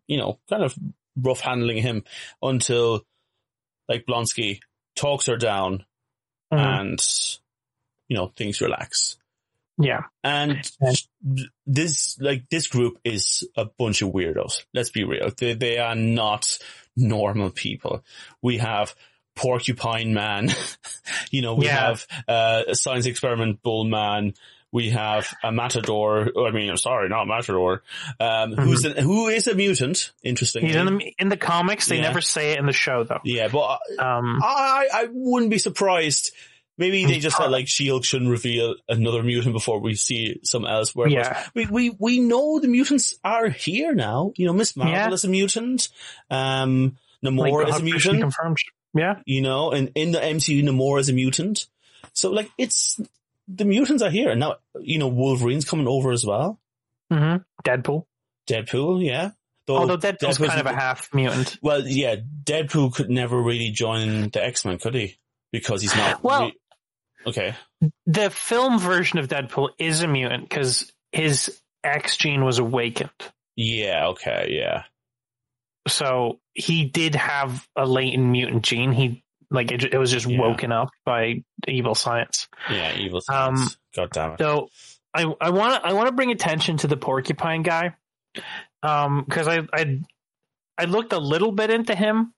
you 0.07 0.17
know, 0.17 0.39
kind 0.49 0.63
of 0.63 0.73
rough 1.17 1.41
handling 1.41 1.77
him 1.81 2.03
until 2.41 3.01
like 3.89 4.05
Blonsky 4.05 4.59
talks 4.95 5.25
her 5.25 5.37
down 5.37 5.85
mhm, 6.53 6.59
and 6.59 6.99
you 8.07 8.15
know 8.17 8.27
things 8.35 8.61
relax 8.61 9.17
yeah, 9.77 10.03
and 10.23 10.61
this 11.65 12.17
like 12.19 12.49
this 12.49 12.67
group 12.67 12.97
is 13.03 13.47
a 13.55 13.65
bunch 13.65 14.01
of 14.01 14.09
weirdos 14.09 14.63
let's 14.73 14.89
be 14.89 15.03
real 15.03 15.31
they, 15.37 15.53
they 15.53 15.77
are 15.77 15.95
not 15.95 16.57
normal 16.95 17.49
people 17.49 18.03
we 18.41 18.57
have 18.57 18.95
porcupine 19.35 20.13
man 20.13 20.49
you 21.31 21.41
know 21.41 21.55
we 21.55 21.65
Yeah. 21.65 21.87
have 21.87 22.07
uh, 22.27 22.63
a 22.69 22.75
science 22.75 23.05
experiment 23.05 23.61
bull 23.61 23.83
man 23.83 24.33
we 24.71 24.89
have 24.91 25.33
a 25.43 25.51
matador 25.51 26.31
i 26.47 26.51
mean 26.51 26.69
i'm 26.69 26.77
sorry 26.77 27.09
not 27.09 27.27
matador 27.27 27.83
um 28.19 28.53
who's 28.53 28.85
an, 28.85 28.95
who 28.97 29.27
is 29.27 29.47
a 29.47 29.55
mutant 29.55 30.11
interestingly 30.23 30.69
Mm-hmm. 30.69 30.77
he's 30.77 30.87
in 30.91 30.97
the 30.97 31.13
in 31.19 31.29
the 31.29 31.37
comics. 31.37 31.87
They 31.87 31.97
Yeah. 31.97 32.03
never 32.03 32.21
say 32.21 32.51
it 32.53 32.59
in 32.59 32.65
the 32.65 32.73
show 32.73 33.03
though. 33.03 33.19
yeah 33.25 33.47
but 33.49 33.79
Um, 33.99 34.39
I 34.41 34.87
I 34.93 35.07
wouldn't 35.11 35.51
be 35.51 35.57
surprised. 35.57 36.31
Maybe 36.77 37.05
they 37.05 37.19
just 37.19 37.37
felt 37.37 37.51
like 37.51 37.67
Shield 37.69 38.03
shouldn't 38.03 38.29
reveal 38.29 38.75
another 38.89 39.23
mutant 39.23 39.53
before 39.53 39.79
we 39.79 39.95
see 39.95 40.39
some 40.43 40.65
elsewhere. 40.65 41.07
But 41.07 41.13
Yeah. 41.13 41.43
we 41.53 41.65
we 41.67 41.89
we 41.97 42.19
know 42.19 42.59
the 42.59 42.67
mutants 42.67 43.13
are 43.23 43.47
here 43.49 43.93
now. 43.95 44.33
You 44.35 44.45
know, 44.47 44.53
Miss 44.53 44.75
Marvel 44.75 44.93
Yeah. 44.93 45.11
is 45.11 45.23
a 45.23 45.29
mutant. 45.29 45.87
Um, 46.29 46.97
like, 47.21 47.33
Namor 47.33 47.67
is 47.69 47.77
a 47.79 47.83
mutant. 47.83 48.21
confirmed. 48.21 48.57
Yeah, 48.93 49.15
You 49.25 49.41
know, 49.41 49.71
and 49.71 49.91
in 49.95 50.11
the 50.11 50.19
MCU, 50.19 50.63
Namor 50.63 50.99
is 50.99 51.09
a 51.09 51.13
mutant. 51.13 51.65
So 52.13 52.29
like, 52.31 52.49
it's 52.57 52.99
the 53.47 53.65
mutants 53.65 54.01
are 54.03 54.09
here 54.09 54.29
and 54.29 54.39
now. 54.39 54.55
You 54.79 54.99
know, 54.99 55.07
Wolverine's 55.07 55.65
coming 55.65 55.87
over 55.87 56.11
as 56.11 56.25
well. 56.25 56.59
hmm 57.11 57.37
Deadpool. 57.63 58.05
Deadpool, 58.47 59.03
yeah. 59.05 59.31
Though 59.67 59.77
Although 59.77 59.97
Deadpool's 59.97 60.37
Deadpool's- 60.37 60.49
kind 60.49 60.59
of 60.61 60.67
a 60.67 60.75
half 60.75 61.13
mutant. 61.13 61.57
Well, 61.61 61.87
yeah, 61.87 62.15
Deadpool 62.43 62.93
could 62.93 63.09
never 63.09 63.41
really 63.41 63.71
join 63.71 64.29
the 64.29 64.43
X 64.43 64.63
Men, 64.65 64.77
could 64.77 64.93
he? 64.95 65.17
Because 65.51 65.81
he's 65.81 65.95
not. 65.95 66.21
Well- 66.23 66.45
re- 66.47 66.53
okay. 67.25 67.55
The 68.05 68.29
film 68.29 68.79
version 68.79 69.19
of 69.19 69.27
Deadpool 69.27 69.69
is 69.79 70.01
a 70.01 70.07
mutant 70.07 70.47
because 70.49 70.91
his 71.11 71.59
X 71.83 72.17
gene 72.17 72.43
was 72.43 72.59
awakened. 72.59 73.09
Yeah. 73.55 74.07
Okay. 74.07 74.49
Yeah. 74.51 74.83
so 75.87 76.39
he 76.53 76.85
did 76.85 77.15
have 77.15 77.67
a 77.75 77.85
latent 77.85 78.25
mutant 78.25 78.63
gene. 78.63 78.91
He 78.91 79.23
like 79.51 79.71
it, 79.71 79.83
it 79.93 79.97
was 79.97 80.11
just 80.11 80.25
Yeah. 80.27 80.39
woken 80.39 80.71
up 80.71 80.89
by 81.05 81.43
evil 81.67 81.95
science. 81.95 82.47
Yeah. 82.69 82.95
Evil. 82.97 83.21
Um, 83.29 83.55
Science. 83.57 83.77
God 83.95 84.09
damn 84.11 84.31
it. 84.31 84.39
So 84.39 84.69
I 85.13 85.23
I 85.39 85.49
want 85.51 85.75
to 85.75 85.87
I 85.87 85.93
want 85.93 86.07
to 86.07 86.13
bring 86.13 86.31
attention 86.31 86.77
to 86.77 86.87
the 86.87 86.97
porcupine 86.97 87.61
guy, 87.63 87.95
um, 88.83 89.23
because 89.23 89.47
I 89.47 89.61
I 89.71 90.01
I 90.77 90.85
looked 90.85 91.13
a 91.13 91.19
little 91.19 91.51
bit 91.51 91.69
into 91.69 91.95
him, 91.95 92.33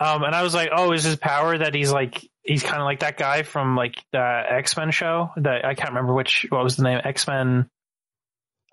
um, 0.00 0.22
and 0.24 0.34
I 0.34 0.42
was 0.42 0.54
like, 0.54 0.70
oh, 0.74 0.92
is 0.92 1.04
his 1.04 1.16
power 1.16 1.56
that 1.58 1.74
he's 1.74 1.92
like 1.92 2.28
he's 2.42 2.62
kind 2.62 2.78
of 2.78 2.84
like 2.84 3.00
that 3.00 3.16
guy 3.18 3.42
from 3.42 3.76
like 3.76 3.96
the 4.12 4.18
X 4.48 4.76
Men 4.76 4.90
show 4.90 5.30
that 5.36 5.64
I 5.64 5.74
can't 5.74 5.90
remember 5.90 6.14
which 6.14 6.46
what 6.48 6.62
was 6.64 6.76
the 6.76 6.82
name 6.84 7.00
X 7.04 7.26
Men. 7.26 7.68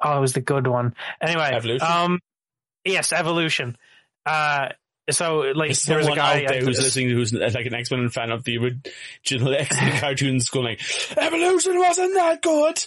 Oh, 0.04 0.17
it 0.17 0.21
was 0.21 0.34
the 0.34 0.41
good 0.41 0.67
one. 0.67 0.93
Anyway, 1.21 1.49
Evolution? 1.54 1.88
um, 1.88 2.19
yes, 2.84 3.13
evolution. 3.13 3.78
Uh, 4.25 4.69
so 5.10 5.38
like 5.56 5.67
There's 5.69 5.84
there 5.84 5.97
was 5.99 6.08
a 6.08 6.15
guy 6.15 6.43
out 6.43 6.49
there 6.49 6.62
who's 6.62 6.80
listening 6.80 7.10
who's 7.12 7.32
like 7.32 7.65
an 7.65 7.75
X 7.75 7.91
Men 7.91 8.10
fan 8.10 8.32
of 8.32 8.43
the 8.43 8.58
original 8.58 9.54
X 9.56 9.75
Men 9.75 9.97
cartoons, 9.99 10.49
going 10.49 10.65
like, 10.65 10.82
"Evolution 11.17 11.78
wasn't 11.80 12.13
that 12.15 12.41
good." 12.41 12.84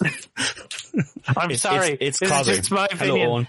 I'm 1.36 1.50
It's- 1.50 1.60
sorry, 1.60 1.92
it's- 1.92 2.22
it's 2.22 2.30
causing. 2.30 2.62
my 2.74 2.88
Hello, 2.90 3.12
opinion. 3.12 3.30
Owen. 3.30 3.48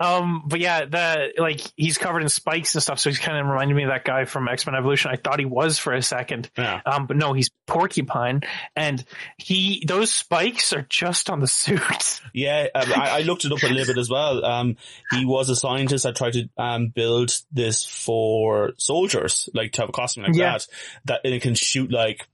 Um, 0.00 0.44
but 0.46 0.60
yeah, 0.60 0.86
the 0.86 1.32
like 1.38 1.60
he's 1.76 1.98
covered 1.98 2.22
in 2.22 2.28
spikes 2.28 2.74
and 2.74 2.82
stuff, 2.82 2.98
so 2.98 3.10
he's 3.10 3.18
kind 3.18 3.38
of 3.38 3.46
reminded 3.46 3.74
me 3.76 3.84
of 3.84 3.90
that 3.90 4.04
guy 4.04 4.24
from 4.24 4.48
X 4.48 4.66
Men 4.66 4.74
Evolution. 4.74 5.10
I 5.10 5.16
thought 5.16 5.38
he 5.38 5.44
was 5.44 5.78
for 5.78 5.92
a 5.92 6.02
second, 6.02 6.50
Yeah. 6.56 6.80
um, 6.86 7.06
but 7.06 7.16
no, 7.16 7.32
he's 7.32 7.50
Porcupine, 7.66 8.40
and 8.74 9.04
he 9.36 9.84
those 9.86 10.10
spikes 10.10 10.72
are 10.72 10.86
just 10.88 11.30
on 11.30 11.40
the 11.40 11.46
suit. 11.46 11.80
Yeah, 12.32 12.68
um, 12.74 12.92
I, 12.94 13.18
I 13.18 13.20
looked 13.22 13.44
it 13.44 13.52
up 13.52 13.62
a 13.62 13.66
little 13.66 13.92
bit 13.94 13.98
as 14.00 14.08
well. 14.08 14.44
Um, 14.44 14.76
he 15.10 15.24
was 15.24 15.50
a 15.50 15.56
scientist 15.56 16.04
that 16.04 16.14
tried 16.16 16.34
to 16.34 16.48
um, 16.56 16.88
build 16.88 17.32
this 17.50 17.84
for 17.84 18.72
soldiers, 18.78 19.48
like 19.52 19.72
to 19.72 19.82
have 19.82 19.88
a 19.88 19.92
costume 19.92 20.24
like 20.24 20.34
Yeah. 20.36 20.52
that, 20.52 20.66
that 21.06 21.20
and 21.24 21.34
it 21.34 21.42
can 21.42 21.54
shoot 21.56 21.90
like 21.90 22.26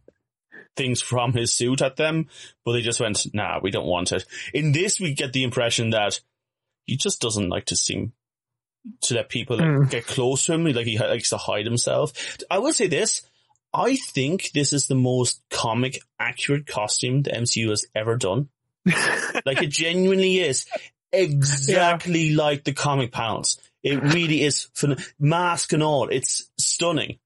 things 0.77 1.01
from 1.11 1.33
his 1.33 1.53
suit 1.55 1.83
at 1.83 1.97
them, 1.97 2.29
but 2.65 2.73
they 2.73 2.83
just 2.83 3.01
went, 3.01 3.27
nah, 3.35 3.59
we 3.63 3.71
don't 3.71 3.87
want 3.87 4.13
it. 4.13 4.25
In 4.55 4.73
this, 4.73 5.01
we 5.01 5.15
get 5.15 5.33
the 5.33 5.43
impression 5.45 5.91
that 5.91 6.21
he 6.85 6.97
just 6.97 7.21
doesn't 7.21 7.49
like 7.49 7.65
to 7.67 7.77
seem 7.77 8.13
to 9.03 9.15
let 9.15 9.29
people 9.29 9.57
like, 9.57 9.67
Mm. 9.67 9.91
get 9.91 10.07
close 10.07 10.47
to 10.47 10.53
him, 10.53 10.65
like 10.65 10.87
he 10.87 10.97
likes 10.99 11.31
to 11.31 11.37
hide 11.37 11.65
himself. 11.67 12.13
I 12.51 12.59
will 12.59 12.73
say 12.73 12.87
this. 12.87 13.23
I 13.75 13.97
think 13.97 14.53
this 14.53 14.73
is 14.73 14.87
the 14.87 14.95
most 14.95 15.43
comic 15.51 16.01
accurate 16.21 16.67
costume 16.67 17.23
the 17.23 17.31
MCU 17.33 17.71
has 17.71 17.87
ever 17.95 18.17
done. 18.17 18.49
Like 19.45 19.63
it 19.63 19.71
genuinely 19.71 20.39
is 20.39 20.67
exactly 21.13 22.35
like 22.35 22.65
the 22.65 22.73
comic 22.73 23.13
panels. 23.13 23.59
It 23.83 24.03
really 24.03 24.43
is 24.43 24.69
fun- 24.75 24.97
mask 25.19 25.73
and 25.73 25.83
all. 25.83 26.09
It's 26.09 26.49
stunning. 26.59 27.19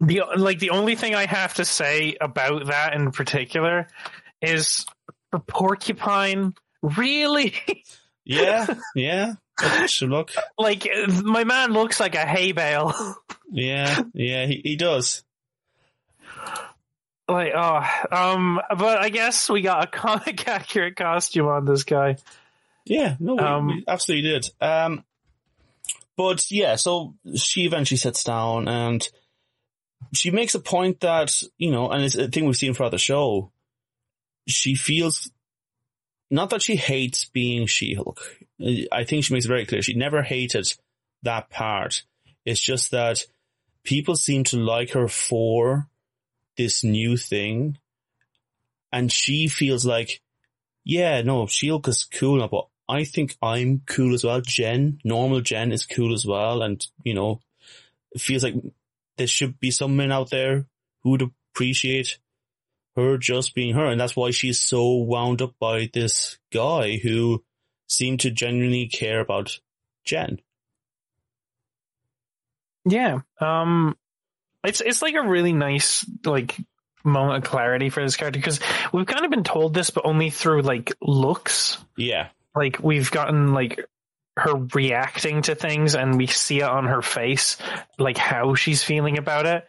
The 0.00 0.22
like 0.36 0.58
the 0.58 0.70
only 0.70 0.94
thing 0.94 1.14
I 1.14 1.26
have 1.26 1.54
to 1.54 1.64
say 1.64 2.16
about 2.20 2.66
that 2.66 2.94
in 2.94 3.12
particular 3.12 3.88
is 4.42 4.84
the 5.32 5.38
Porcupine, 5.38 6.54
really. 6.82 7.54
Yeah, 8.28 8.66
yeah. 8.96 9.34
Look. 10.02 10.32
like 10.58 10.84
my 11.22 11.44
man 11.44 11.72
looks 11.72 12.00
like 12.00 12.16
a 12.16 12.26
hay 12.26 12.50
bale. 12.50 12.92
Yeah, 13.52 14.02
yeah. 14.14 14.46
He, 14.46 14.60
he 14.64 14.74
does. 14.74 15.22
like 17.28 17.52
oh, 17.54 17.82
um, 18.10 18.60
but 18.76 18.98
I 18.98 19.10
guess 19.10 19.48
we 19.48 19.62
got 19.62 19.84
a 19.84 19.86
comic 19.86 20.48
accurate 20.48 20.96
costume 20.96 21.46
on 21.46 21.64
this 21.66 21.84
guy. 21.84 22.16
Yeah, 22.84 23.14
no, 23.20 23.34
we, 23.34 23.40
Um, 23.40 23.66
we 23.68 23.84
absolutely 23.86 24.28
did. 24.28 24.50
Um, 24.60 25.04
but 26.16 26.50
yeah, 26.50 26.74
so 26.74 27.14
she 27.36 27.64
eventually 27.64 27.98
sits 27.98 28.24
down 28.24 28.66
and 28.66 29.08
she 30.14 30.30
makes 30.30 30.54
a 30.54 30.60
point 30.60 31.00
that, 31.00 31.42
you 31.58 31.70
know, 31.70 31.90
and 31.90 32.04
it's 32.04 32.14
a 32.14 32.28
thing 32.28 32.46
we've 32.46 32.56
seen 32.56 32.74
throughout 32.74 32.90
the 32.90 32.98
show. 32.98 33.50
She 34.46 34.74
feels, 34.74 35.30
not 36.30 36.50
that 36.50 36.62
she 36.62 36.76
hates 36.76 37.24
being 37.24 37.66
She-Hulk. 37.66 38.20
I 38.92 39.04
think 39.04 39.24
she 39.24 39.34
makes 39.34 39.44
it 39.44 39.48
very 39.48 39.66
clear. 39.66 39.82
She 39.82 39.94
never 39.94 40.22
hated 40.22 40.72
that 41.22 41.50
part. 41.50 42.02
It's 42.44 42.60
just 42.60 42.92
that 42.92 43.24
people 43.84 44.16
seem 44.16 44.44
to 44.44 44.56
like 44.56 44.92
her 44.92 45.08
for 45.08 45.88
this 46.56 46.84
new 46.84 47.16
thing. 47.16 47.78
And 48.92 49.12
she 49.12 49.48
feels 49.48 49.84
like, 49.84 50.20
yeah, 50.84 51.22
no, 51.22 51.46
Shield 51.46 51.88
is 51.88 52.04
cool 52.04 52.38
now, 52.38 52.48
but 52.48 52.68
I 52.88 53.02
think 53.04 53.36
I'm 53.42 53.82
cool 53.84 54.14
as 54.14 54.22
well. 54.22 54.40
Jen, 54.40 55.00
normal 55.04 55.40
Jen 55.40 55.72
is 55.72 55.84
cool 55.84 56.14
as 56.14 56.24
well. 56.24 56.62
And, 56.62 56.86
you 57.02 57.14
know, 57.14 57.40
feels 58.16 58.44
like 58.44 58.54
there 59.16 59.26
should 59.26 59.58
be 59.58 59.70
some 59.70 59.96
men 59.96 60.12
out 60.12 60.30
there 60.30 60.66
who 61.02 61.10
would 61.10 61.30
appreciate 61.54 62.18
her 62.96 63.18
just 63.18 63.54
being 63.54 63.74
her. 63.74 63.86
And 63.86 64.00
that's 64.00 64.16
why 64.16 64.30
she's 64.30 64.60
so 64.60 64.94
wound 64.96 65.42
up 65.42 65.54
by 65.60 65.90
this 65.92 66.38
guy 66.52 66.96
who 66.96 67.44
seemed 67.86 68.20
to 68.20 68.30
genuinely 68.30 68.88
care 68.88 69.20
about 69.20 69.58
Jen. 70.04 70.40
Yeah. 72.88 73.20
Um, 73.40 73.96
it's 74.64 74.80
it's 74.80 75.02
like 75.02 75.14
a 75.14 75.26
really 75.26 75.52
nice 75.52 76.06
like 76.24 76.56
moment 77.04 77.44
of 77.44 77.50
clarity 77.50 77.88
for 77.88 78.02
this 78.02 78.16
character 78.16 78.38
because 78.38 78.60
we've 78.92 79.06
kind 79.06 79.24
of 79.24 79.30
been 79.30 79.44
told 79.44 79.74
this, 79.74 79.90
but 79.90 80.06
only 80.06 80.30
through 80.30 80.62
like 80.62 80.92
looks. 81.00 81.78
Yeah. 81.96 82.28
Like 82.54 82.78
we've 82.82 83.10
gotten 83.10 83.52
like 83.52 83.84
her 84.36 84.54
reacting 84.74 85.42
to 85.42 85.54
things, 85.54 85.94
and 85.94 86.16
we 86.16 86.26
see 86.26 86.58
it 86.58 86.64
on 86.64 86.86
her 86.86 87.02
face, 87.02 87.56
like 87.98 88.18
how 88.18 88.54
she's 88.54 88.82
feeling 88.82 89.18
about 89.18 89.46
it. 89.46 89.66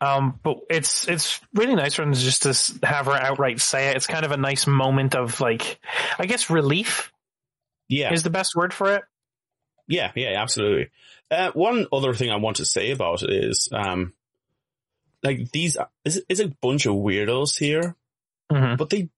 Um, 0.00 0.40
but 0.42 0.60
it's 0.70 1.06
it's 1.08 1.40
really 1.54 1.74
nice 1.74 1.94
for 1.94 2.02
them 2.02 2.14
just 2.14 2.42
to 2.42 2.86
have 2.86 3.06
her 3.06 3.12
outright 3.12 3.60
say 3.60 3.88
it. 3.90 3.96
It's 3.96 4.06
kind 4.06 4.24
of 4.24 4.32
a 4.32 4.36
nice 4.38 4.66
moment 4.66 5.14
of 5.14 5.40
like, 5.40 5.78
I 6.18 6.26
guess 6.26 6.48
relief 6.50 7.12
Yeah. 7.88 8.12
is 8.12 8.22
the 8.22 8.30
best 8.30 8.56
word 8.56 8.72
for 8.72 8.94
it. 8.94 9.02
Yeah, 9.86 10.10
yeah, 10.14 10.40
absolutely. 10.40 10.88
Uh, 11.30 11.50
one 11.52 11.86
other 11.92 12.14
thing 12.14 12.30
I 12.30 12.36
want 12.36 12.56
to 12.56 12.64
say 12.64 12.92
about 12.92 13.22
it 13.22 13.30
is, 13.30 13.68
um, 13.72 14.14
like 15.22 15.50
these, 15.52 15.76
is 16.04 16.22
is 16.28 16.40
a 16.40 16.48
bunch 16.48 16.86
of 16.86 16.94
weirdos 16.94 17.58
here, 17.58 17.94
Mhm. 18.50 18.78
but 18.78 18.88
they, 18.90 19.10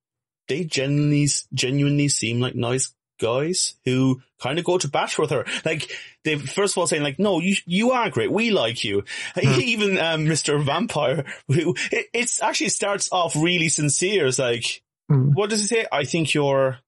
they 0.49 0.65
genuinely, 0.65 1.29
genuinely 1.55 2.09
seem 2.09 2.41
like 2.41 2.55
nice 2.57 2.93
guys 3.23 3.75
who 3.87 4.21
kind 4.41 4.59
of 4.59 4.65
go 4.67 4.77
to 4.77 4.89
bat 4.89 5.17
with 5.19 5.31
her. 5.31 5.47
Like 5.65 5.91
they 6.25 6.37
first 6.37 6.75
of 6.75 6.79
all 6.79 6.87
saying 6.87 7.03
like, 7.03 7.19
no, 7.19 7.41
you, 7.41 7.57
you 7.65 7.93
are 7.93 8.11
great. 8.11 8.31
We 8.31 8.51
like 8.51 8.85
you. 8.85 9.05
Hmm. 9.35 9.61
Even, 9.61 9.97
um, 9.97 10.27
Mr. 10.27 10.63
Vampire, 10.63 11.25
who, 11.49 11.75
it, 11.91 12.07
it's 12.13 12.43
actually 12.43 12.69
starts 12.69 13.09
off 13.13 13.35
really 13.35 13.69
sincere. 13.71 14.27
It's 14.27 14.39
like, 14.39 14.83
Hmm. 15.09 15.31
what 15.33 15.51
does 15.51 15.61
he 15.61 15.67
say? 15.67 15.87
I 15.91 16.05
think 16.05 16.33
you're 16.35 16.79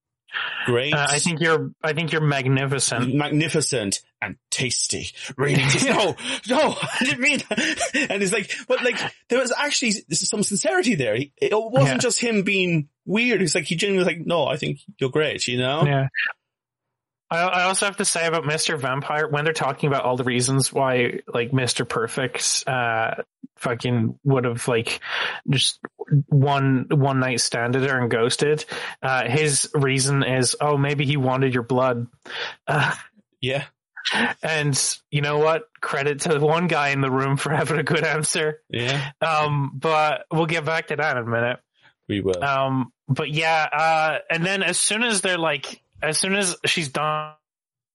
great. 0.67 0.93
Uh, 0.95 1.07
I 1.11 1.19
think 1.19 1.41
you're 1.41 1.73
I 1.83 1.93
think 1.95 2.13
you're 2.13 2.21
magnificent. 2.21 3.13
magnificent 3.15 4.01
and 4.23 4.37
tasty. 4.51 5.09
Really 5.37 5.57
tasty. 5.63 5.91
no, 5.91 6.15
no, 6.49 6.77
I 7.01 7.05
didn't 7.05 7.21
mean 7.21 7.39
that. 7.49 8.07
And 8.11 8.23
it's 8.23 8.33
like, 8.33 8.51
but 8.69 8.83
like, 8.85 8.99
there 9.29 9.41
was 9.41 9.53
actually 9.57 9.93
some 10.13 10.43
sincerity 10.45 10.95
there. 10.95 11.17
It 11.17 11.31
wasn't 11.53 11.87
Yeah. 11.97 11.99
just 11.99 12.21
him 12.21 12.43
being 12.43 12.89
weird. 13.07 13.43
It's 13.43 13.55
like, 13.55 13.65
he 13.65 13.77
genuinely 13.77 14.05
was 14.05 14.17
like, 14.17 14.27
no, 14.27 14.47
I 14.47 14.57
think 14.57 14.81
you're 14.99 15.11
great, 15.11 15.47
you 15.49 15.59
know? 15.59 15.85
Yeah. 15.85 16.09
I, 17.31 17.41
I 17.43 17.63
also 17.65 17.87
have 17.87 17.97
to 17.97 18.05
say 18.05 18.27
about 18.27 18.45
Mr. 18.45 18.79
Vampire 18.79 19.27
when 19.29 19.45
they're 19.45 19.53
talking 19.55 19.89
about 19.89 20.05
all 20.05 20.17
the 20.17 20.25
reasons 20.25 20.73
why 20.73 21.21
like 21.27 21.51
Mr. 21.53 21.89
Perfect 21.89 22.65
uh 22.69 23.23
fucking 23.57 24.19
would 24.25 24.45
have 24.45 24.69
like 24.69 25.01
just 25.49 25.79
one 26.29 26.87
one 26.91 27.21
night 27.21 27.41
standed 27.41 27.89
her 27.89 27.99
and 27.99 28.11
ghosted. 28.11 28.65
Uh 29.03 29.25
his 29.29 29.71
reason 29.75 30.23
is 30.23 30.55
oh 30.61 30.77
maybe 30.77 31.07
he 31.07 31.17
wanted 31.17 31.55
your 31.55 31.63
blood. 31.63 32.07
Uh, 32.67 32.95
Yeah. 33.41 33.65
and 34.43 34.99
you 35.11 35.23
know 35.23 35.39
what? 35.39 35.63
Credit 35.81 36.21
to 36.21 36.29
the 36.29 36.41
one 36.47 36.67
guy 36.67 36.91
in 36.91 37.01
the 37.01 37.11
room 37.11 37.39
for 37.39 37.51
having 37.55 37.79
a 37.79 37.83
good 37.83 38.05
answer. 38.05 38.61
Yeah. 38.69 39.13
Um 39.23 39.73
but 39.75 40.27
we'll 40.31 40.47
get 40.47 40.67
back 40.67 40.89
to 40.89 40.97
that 40.97 41.17
in 41.17 41.23
a 41.23 41.27
minute. 41.27 41.59
We 42.09 42.21
will. 42.21 42.43
Um, 42.43 42.93
but 43.09 43.31
yeah, 43.31 43.69
uh, 43.73 44.19
and 44.31 44.45
then 44.45 44.63
as 44.63 44.79
soon 44.79 45.03
as 45.03 45.21
they're 45.21 45.39
like, 45.39 45.83
as 46.03 46.19
soon 46.19 46.35
as 46.35 46.57
she's 46.67 46.89
done 46.89 47.33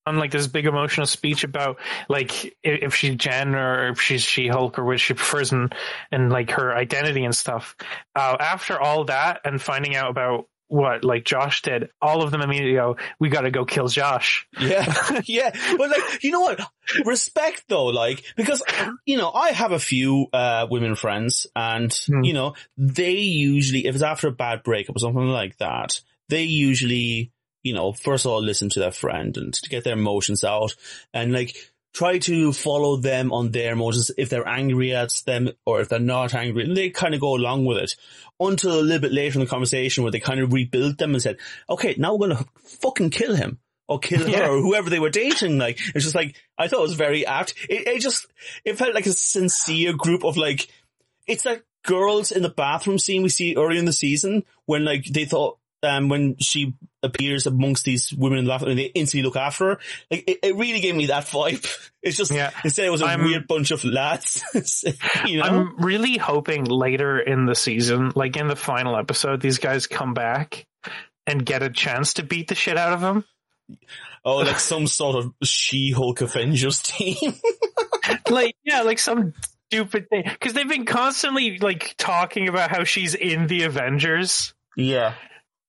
on 0.06 0.18
like 0.18 0.32
this 0.32 0.48
big 0.48 0.66
emotional 0.66 1.06
speech 1.06 1.44
about 1.44 1.80
like 2.08 2.58
if 2.64 2.96
she's 2.96 3.16
Jen 3.16 3.54
or 3.54 3.90
if 3.90 4.02
she's 4.02 4.24
She 4.24 4.48
Hulk 4.48 4.80
or 4.80 4.84
which 4.84 5.02
she 5.02 5.14
prefers 5.14 5.52
and 5.52 5.74
and 6.12 6.32
like 6.32 6.52
her 6.52 6.76
identity 6.76 7.24
and 7.24 7.36
stuff. 7.36 7.76
Uh, 8.16 8.36
after 8.40 8.80
all 8.80 9.06
that 9.06 9.42
and 9.46 9.62
finding 9.62 9.96
out 9.96 10.10
about 10.10 10.46
what 10.70 11.04
like 11.04 11.26
Josh 11.26 11.62
did, 11.64 11.90
all 12.02 12.24
of 12.24 12.32
them 12.32 12.42
immediately 12.42 12.76
go, 12.76 12.96
"We 13.20 13.30
got 13.30 13.42
to 13.42 13.52
go 13.52 13.66
kill 13.66 13.88
Josh." 13.90 14.48
Yeah, 14.60 14.86
yeah. 15.26 15.52
But 15.78 15.90
like, 15.90 16.24
you 16.24 16.32
know 16.32 16.42
what? 16.42 16.62
Respect 17.06 17.66
though, 17.68 17.88
like, 17.88 18.24
because, 18.36 18.64
you 19.06 19.18
know, 19.18 19.32
I 19.32 19.50
have 19.52 19.72
a 19.72 19.80
few, 19.80 20.28
uh, 20.32 20.68
women 20.72 20.96
friends 20.96 21.46
and, 21.56 21.94
Hmm. 22.08 22.24
you 22.24 22.34
know, 22.34 22.56
they 22.78 23.18
usually, 23.18 23.86
if 23.86 23.96
it's 23.96 24.04
after 24.04 24.28
a 24.28 24.32
bad 24.32 24.64
breakup 24.64 24.96
or 24.96 25.00
something 25.00 25.28
like 25.28 25.58
that, 25.58 26.00
they 26.30 26.44
usually, 26.44 27.32
you 27.64 27.74
know, 27.74 27.92
first 27.92 28.26
of 28.26 28.32
all, 28.32 28.42
listen 28.42 28.70
to 28.70 28.80
their 28.80 28.92
friend 28.92 29.36
and 29.38 29.54
to 29.54 29.70
get 29.70 29.84
their 29.84 29.94
emotions 29.94 30.44
out 30.44 30.76
and 31.14 31.32
like, 31.34 31.56
try 32.00 32.18
to 32.18 32.54
follow 32.54 32.96
them 32.96 33.34
on 33.34 33.52
their 33.52 33.74
emotions 33.74 34.10
if 34.18 34.30
they're 34.30 34.48
angry 34.48 34.96
at 34.96 35.12
them 35.26 35.50
or 35.66 35.82
if 35.82 35.90
they're 35.90 36.00
not 36.00 36.34
angry 36.34 36.64
and 36.64 36.78
they 36.78 36.90
kind 36.90 37.14
of 37.14 37.20
go 37.20 37.36
along 37.36 37.66
with 37.66 37.76
it 37.78 37.94
until 38.40 38.80
a 38.80 38.82
little 38.82 39.02
bit 39.02 39.12
later 39.12 39.38
in 39.38 39.44
the 39.44 39.50
conversation 39.50 40.02
where 40.02 40.12
they 40.12 40.22
kind 40.22 40.40
of 40.40 40.54
rebuilt 40.54 40.98
them 40.98 41.12
and 41.12 41.22
said, 41.22 41.36
okay, 41.70 41.96
now 41.98 42.16
we're 42.16 42.30
going 42.30 42.38
to 42.38 42.46
fucking 42.82 43.10
kill 43.10 43.36
him 43.36 43.60
or 43.90 44.00
kill 44.00 44.24
her 44.24 44.30
Yeah. 44.30 44.48
or 44.48 44.62
whoever 44.62 44.90
they 44.90 45.00
were 45.02 45.10
dating. 45.10 45.58
Like, 45.58 45.78
it's 45.94 46.06
just 46.06 46.16
like, 46.16 46.38
I 46.58 46.70
thought 46.70 46.80
it 46.80 46.84
was 46.84 46.94
very 46.94 47.26
apt. 47.26 47.54
It, 47.70 47.86
it 47.86 48.00
just, 48.00 48.28
it 48.64 48.78
felt 48.78 48.96
like 48.96 49.06
a 49.06 49.12
sincere 49.12 49.92
group 49.92 50.24
of 50.24 50.38
like, 50.38 50.70
it's 51.28 51.44
like 51.44 51.66
girls 51.84 52.32
in 52.32 52.44
the 52.44 52.50
bathroom 52.50 52.98
scene 52.98 53.24
we 53.24 53.30
see 53.30 53.56
early 53.58 53.78
in 53.78 53.84
the 53.84 53.92
season 53.92 54.46
when 54.66 54.86
like 54.86 55.04
they 55.04 55.26
thought, 55.26 55.59
um, 55.84 56.10
when 56.10 56.36
she 56.40 56.74
appears 57.04 57.46
amongst 57.48 57.86
these 57.86 58.12
women 58.14 58.40
in 58.40 58.46
the 58.46 58.50
bathroom 58.50 58.72
and 58.72 58.80
they 58.80 58.86
instantly 58.94 59.24
look 59.26 59.36
after 59.38 59.66
her. 59.66 59.80
Like, 60.12 60.24
it, 60.28 60.40
it 60.44 60.56
really 60.56 60.80
gave 60.82 60.96
me 60.96 61.08
that 61.08 61.26
vibe. 61.28 61.66
It's 62.02 62.16
just, 62.16 62.32
Yeah. 62.32 62.52
instead 62.64 62.86
it 62.86 62.92
was 62.92 63.02
a 63.02 63.06
I'm- 63.08 63.24
weird 63.26 63.46
bunch 63.48 63.72
of 63.72 63.84
lads, 63.84 64.42
you 65.26 65.38
know? 65.40 65.44
I'm 65.44 65.76
really 65.84 66.16
hoping 66.18 66.64
later 66.64 67.20
in 67.20 67.46
the 67.46 67.56
season, 67.56 68.14
like 68.16 68.38
in 68.38 68.48
the 68.48 68.56
final 68.56 68.96
episode, 68.98 69.42
these 69.42 69.58
guys 69.58 69.86
come 69.86 70.14
back 70.14 70.66
and 71.28 71.46
get 71.46 71.62
a 71.62 71.70
chance 71.70 72.14
to 72.14 72.24
beat 72.24 72.48
the 72.48 72.56
shit 72.56 72.78
out 72.78 72.94
of 72.94 73.02
them. 73.02 73.26
Oh, 74.24 74.38
like 74.38 74.60
some 74.60 74.88
sort 74.88 75.18
of 75.18 75.34
She-Hulk 75.44 76.22
Avengers 76.22 76.82
team. 76.84 77.34
like 78.30 78.56
yeah, 78.64 78.82
like 78.82 79.00
some 79.00 79.34
stupid 79.70 80.10
thing 80.10 80.24
because 80.26 80.54
they've 80.54 80.68
been 80.70 80.86
constantly 80.86 81.58
like 81.60 81.96
talking 81.98 82.48
about 82.48 82.70
how 82.72 82.84
she's 82.86 83.14
in 83.14 83.48
the 83.48 83.64
Avengers. 83.64 84.54
yeah. 84.78 85.16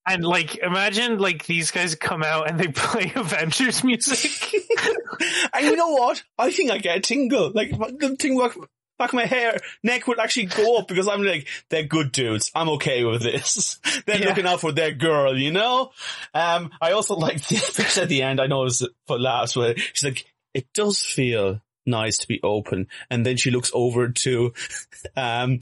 And 0.06 0.24
like, 0.24 0.56
imagine 0.56 1.18
like 1.18 1.46
these 1.46 1.70
guys 1.70 1.94
come 1.94 2.22
out 2.22 2.48
and 2.48 2.58
they 2.58 2.68
play 2.72 3.12
Avengers 3.14 3.84
music. 3.84 4.30
And 5.52 5.66
you 5.66 5.76
know 5.76 5.90
what? 5.90 6.22
I 6.38 6.50
think 6.50 6.70
I 6.70 6.78
get 6.78 6.96
a 6.96 7.00
tingle. 7.00 7.50
Like 7.52 7.70
the 7.70 8.16
thing 8.18 8.38
back, 8.98 9.12
my 9.12 9.26
hair, 9.26 9.58
neck 9.82 10.06
would 10.06 10.18
actually 10.18 10.46
go 10.46 10.78
up 10.78 10.88
because 10.88 11.08
I'm 11.08 11.22
like, 11.22 11.46
they're 11.68 11.82
good 11.84 12.12
dudes. 12.12 12.50
I'm 12.54 12.70
okay 12.70 13.04
with 13.04 13.22
this. 13.22 13.78
They're 14.06 14.18
Yeah. 14.20 14.28
looking 14.28 14.46
out 14.46 14.60
for 14.60 14.72
their 14.72 14.92
girl, 14.92 15.36
you 15.36 15.52
know? 15.52 15.90
Um, 16.32 16.70
I 16.80 16.92
also 16.92 17.16
like 17.16 17.46
the 17.48 17.56
bit 17.76 17.98
at 17.98 18.08
the 18.08 18.22
end. 18.22 18.40
I 18.40 18.46
know 18.46 18.64
it's 18.64 18.82
for 19.06 19.18
last 19.18 19.56
where 19.56 19.76
she's 19.76 20.04
like, 20.04 20.24
it 20.54 20.66
does 20.74 21.00
feel 21.00 21.60
nice 21.84 22.18
to 22.18 22.28
be 22.28 22.40
open. 22.42 22.88
And 23.10 23.24
then 23.26 23.36
she 23.36 23.50
looks 23.50 23.70
over 23.74 24.08
to, 24.08 24.52
um, 25.16 25.58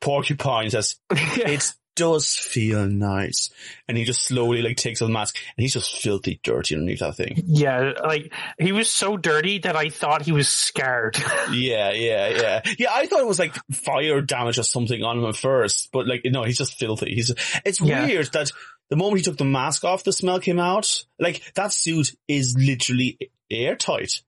Porcupine 0.00 0.64
and 0.64 0.72
says, 0.72 0.96
it 1.10 1.72
does 1.96 2.34
feel 2.34 2.86
nice. 2.86 3.50
And 3.88 3.96
he 3.96 4.04
just 4.04 4.22
slowly 4.24 4.62
like 4.62 4.76
takes 4.76 5.00
off 5.02 5.08
the 5.08 5.12
mask 5.12 5.36
and 5.56 5.62
he's 5.62 5.72
just 5.74 5.96
filthy 5.96 6.40
dirty 6.42 6.74
underneath 6.74 7.00
that 7.00 7.16
thing. 7.16 7.42
yeah, 7.46 7.92
like 8.04 8.32
he 8.58 8.72
was 8.72 8.90
so 8.90 9.16
dirty 9.16 9.58
that 9.58 9.76
I 9.76 9.88
thought 9.90 10.22
he 10.22 10.32
was 10.32 10.48
scared. 10.48 11.16
Yeah, 11.52 11.92
yeah, 11.92 12.28
yeah. 12.28 12.60
Yeah, 12.78 12.88
I 12.92 13.06
thought 13.06 13.20
it 13.20 13.26
was 13.26 13.38
like 13.38 13.54
fire 13.72 14.20
damage 14.22 14.58
or 14.58 14.62
something 14.62 15.02
on 15.02 15.18
him 15.18 15.26
at 15.26 15.36
first, 15.36 15.90
but 15.92 16.06
like, 16.06 16.22
no, 16.24 16.42
he's 16.42 16.58
just 16.58 16.74
filthy. 16.78 17.14
He's, 17.14 17.32
it's 17.64 17.80
Yeah. 17.80 18.06
weird 18.06 18.32
that 18.32 18.50
the 18.90 18.96
moment 18.96 19.18
he 19.18 19.24
took 19.24 19.36
the 19.36 19.44
mask 19.44 19.84
off, 19.84 20.04
the 20.04 20.12
smell 20.12 20.40
came 20.40 20.58
out. 20.58 21.04
Like, 21.18 21.42
that 21.54 21.72
suit 21.72 22.12
is 22.28 22.56
literally 22.58 23.18
airtight. 23.50 24.22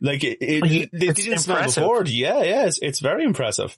Like, 0.00 0.24
it, 0.24 0.38
it, 0.40 0.62
Like, 0.62 0.70
it, 0.72 0.88
it's 0.92 1.22
didn't 1.24 1.38
smell 1.40 1.62
before. 1.64 2.04
Yeah, 2.06 2.42
yeah, 2.42 2.66
it's, 2.66 2.78
it's 2.80 3.00
very 3.00 3.24
impressive. 3.24 3.76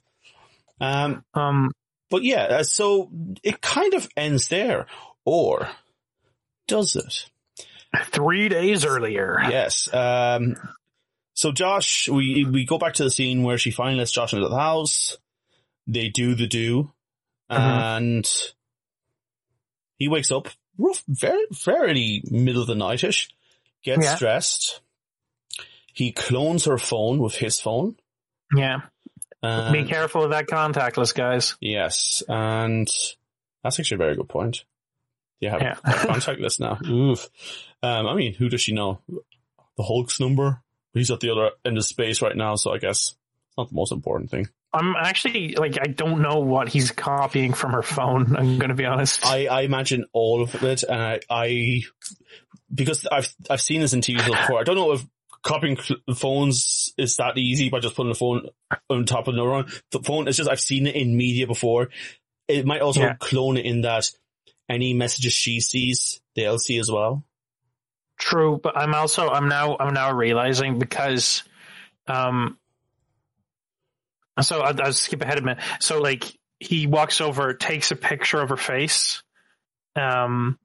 Um, 0.81 1.23
um, 1.33 1.71
but 2.09 2.23
yeah, 2.23 2.43
uh, 2.43 2.63
so 2.63 3.09
it 3.43 3.61
kind 3.61 3.93
of 3.93 4.07
ends 4.15 4.47
there. 4.47 4.87
Or 5.25 5.67
does 6.67 6.95
it? 6.95 7.29
three 8.07 8.49
days 8.49 8.83
earlier. 8.85 9.39
Yes. 9.49 9.91
Um, 9.93 10.55
so 11.33 11.51
Josh, 11.51 12.07
we 12.09 12.45
we 12.45 12.65
go 12.65 12.77
back 12.77 12.95
to 12.95 13.03
the 13.03 13.11
scene 13.11 13.43
where 13.43 13.57
she 13.57 13.71
finally 13.71 13.97
lets 13.97 14.11
Josh 14.11 14.33
into 14.33 14.47
the 14.49 14.55
house. 14.55 15.17
They 15.87 16.09
do 16.09 16.35
the 16.35 16.47
do, 16.47 16.91
Mhm. 17.49 17.57
and 17.97 18.31
he 19.97 20.07
wakes 20.07 20.31
up 20.31 20.49
rough, 20.77 21.03
very 21.07 21.45
fairly 21.53 22.23
middle 22.29 22.61
of 22.61 22.67
the 22.67 22.75
nightish. 22.75 23.29
Gets 23.83 24.03
Yeah. 24.05 24.15
stressed. 24.15 24.81
He 25.93 26.11
clones 26.11 26.65
her 26.65 26.77
phone 26.77 27.19
with 27.19 27.35
his 27.35 27.59
phone. 27.61 27.95
Yeah. 28.55 28.79
And, 29.45 29.73
Be 29.73 29.83
careful 29.85 30.23
of 30.23 30.31
that 30.31 30.47
contactless, 30.47 31.13
guys. 31.13 31.55
Yes, 31.61 32.23
and 32.27 32.87
that's 33.63 33.79
actually 33.79 33.95
a 33.95 33.99
very 33.99 34.15
good 34.15 34.29
point. 34.29 34.63
You 35.39 35.49
have 35.49 35.61
Yeah. 35.61 35.75
a 35.83 35.93
contact 36.07 36.39
list 36.39 36.59
now. 36.59 36.77
Oof. 36.87 37.29
Um, 37.83 38.07
I 38.07 38.15
mean, 38.15 38.33
who 38.33 38.49
does 38.49 38.61
she 38.61 38.73
know? 38.73 38.99
The 39.77 39.83
Hulk's 39.83 40.19
number? 40.19 40.61
He's 40.93 41.11
at 41.11 41.19
the 41.19 41.29
other 41.31 41.51
end 41.65 41.77
of 41.77 41.83
space 41.85 42.21
right 42.21 42.35
now, 42.35 42.55
so 42.55 42.71
I 42.73 42.77
guess 42.77 43.15
it's 43.49 43.57
not 43.57 43.69
the 43.69 43.75
most 43.75 43.91
important 43.91 44.31
thing. 44.31 44.47
I'm 44.73 44.95
actually 44.97 45.55
like 45.55 45.77
I 45.81 45.87
don't 45.87 46.21
know 46.21 46.39
what 46.39 46.67
he's 46.69 46.91
copying 46.91 47.53
from 47.53 47.71
her 47.73 47.81
phone. 47.81 48.35
I'm 48.35 48.57
going 48.57 48.69
to 48.69 48.75
be 48.75 48.85
honest. 48.85 49.25
I, 49.25 49.47
I 49.47 49.61
imagine 49.61 50.05
all 50.13 50.41
of 50.43 50.63
it, 50.63 50.83
and 50.83 51.01
I, 51.01 51.19
I 51.29 51.81
because 52.73 53.05
I've 53.09 53.33
I've 53.49 53.61
seen 53.61 53.81
this 53.81 53.93
in 53.93 54.01
TV 54.01 54.17
before. 54.25 54.59
I 54.59 54.63
don't 54.63 54.75
know 54.75 54.91
if 54.93 55.05
copying 55.45 55.77
phones 56.15 56.91
is 56.97 57.17
that 57.17 57.37
easy 57.37 57.69
by 57.69 57.79
just 57.79 57.95
putting 57.95 58.11
the 58.11 58.17
phone 58.17 58.47
on 58.89 59.05
top 59.05 59.27
of 59.27 59.35
another 59.35 59.49
one. 59.51 59.71
The 59.91 60.01
phone 60.01 60.27
it's 60.27 60.37
just 60.37 60.49
I've 60.49 60.59
seen 60.59 60.87
it 60.87 60.95
in 60.95 61.15
media 61.15 61.45
before. 61.47 61.89
It 62.47 62.65
might 62.65 62.81
also 62.81 63.01
Yeah. 63.01 63.15
clone 63.19 63.55
it 63.57 63.65
in 63.65 63.81
that 63.81 64.09
any 64.67 64.93
messages 64.93 65.33
she 65.33 65.59
sees, 65.59 66.19
they'll 66.35 66.57
see 66.57 66.79
as 66.79 66.91
well. 66.91 67.23
True, 68.17 68.59
but 68.61 68.75
I'm 68.75 68.95
also 68.95 69.29
I'm 69.29 69.47
now 69.47 69.77
I'm 69.79 69.93
now 69.93 70.11
realizing 70.13 70.79
because, 70.79 71.43
um, 72.07 72.57
so 74.41 74.61
I'll, 74.61 74.81
I'll 74.81 74.93
skip 74.93 75.21
ahead 75.21 75.37
a 75.37 75.41
minute. 75.41 75.63
So 75.79 76.01
like 76.01 76.23
he 76.59 76.87
walks 76.87 77.21
over, 77.21 77.53
takes 77.53 77.91
a 77.91 77.95
picture 77.95 78.41
of 78.41 78.49
her 78.49 78.57
face. 78.57 79.21
Um, 79.95 80.57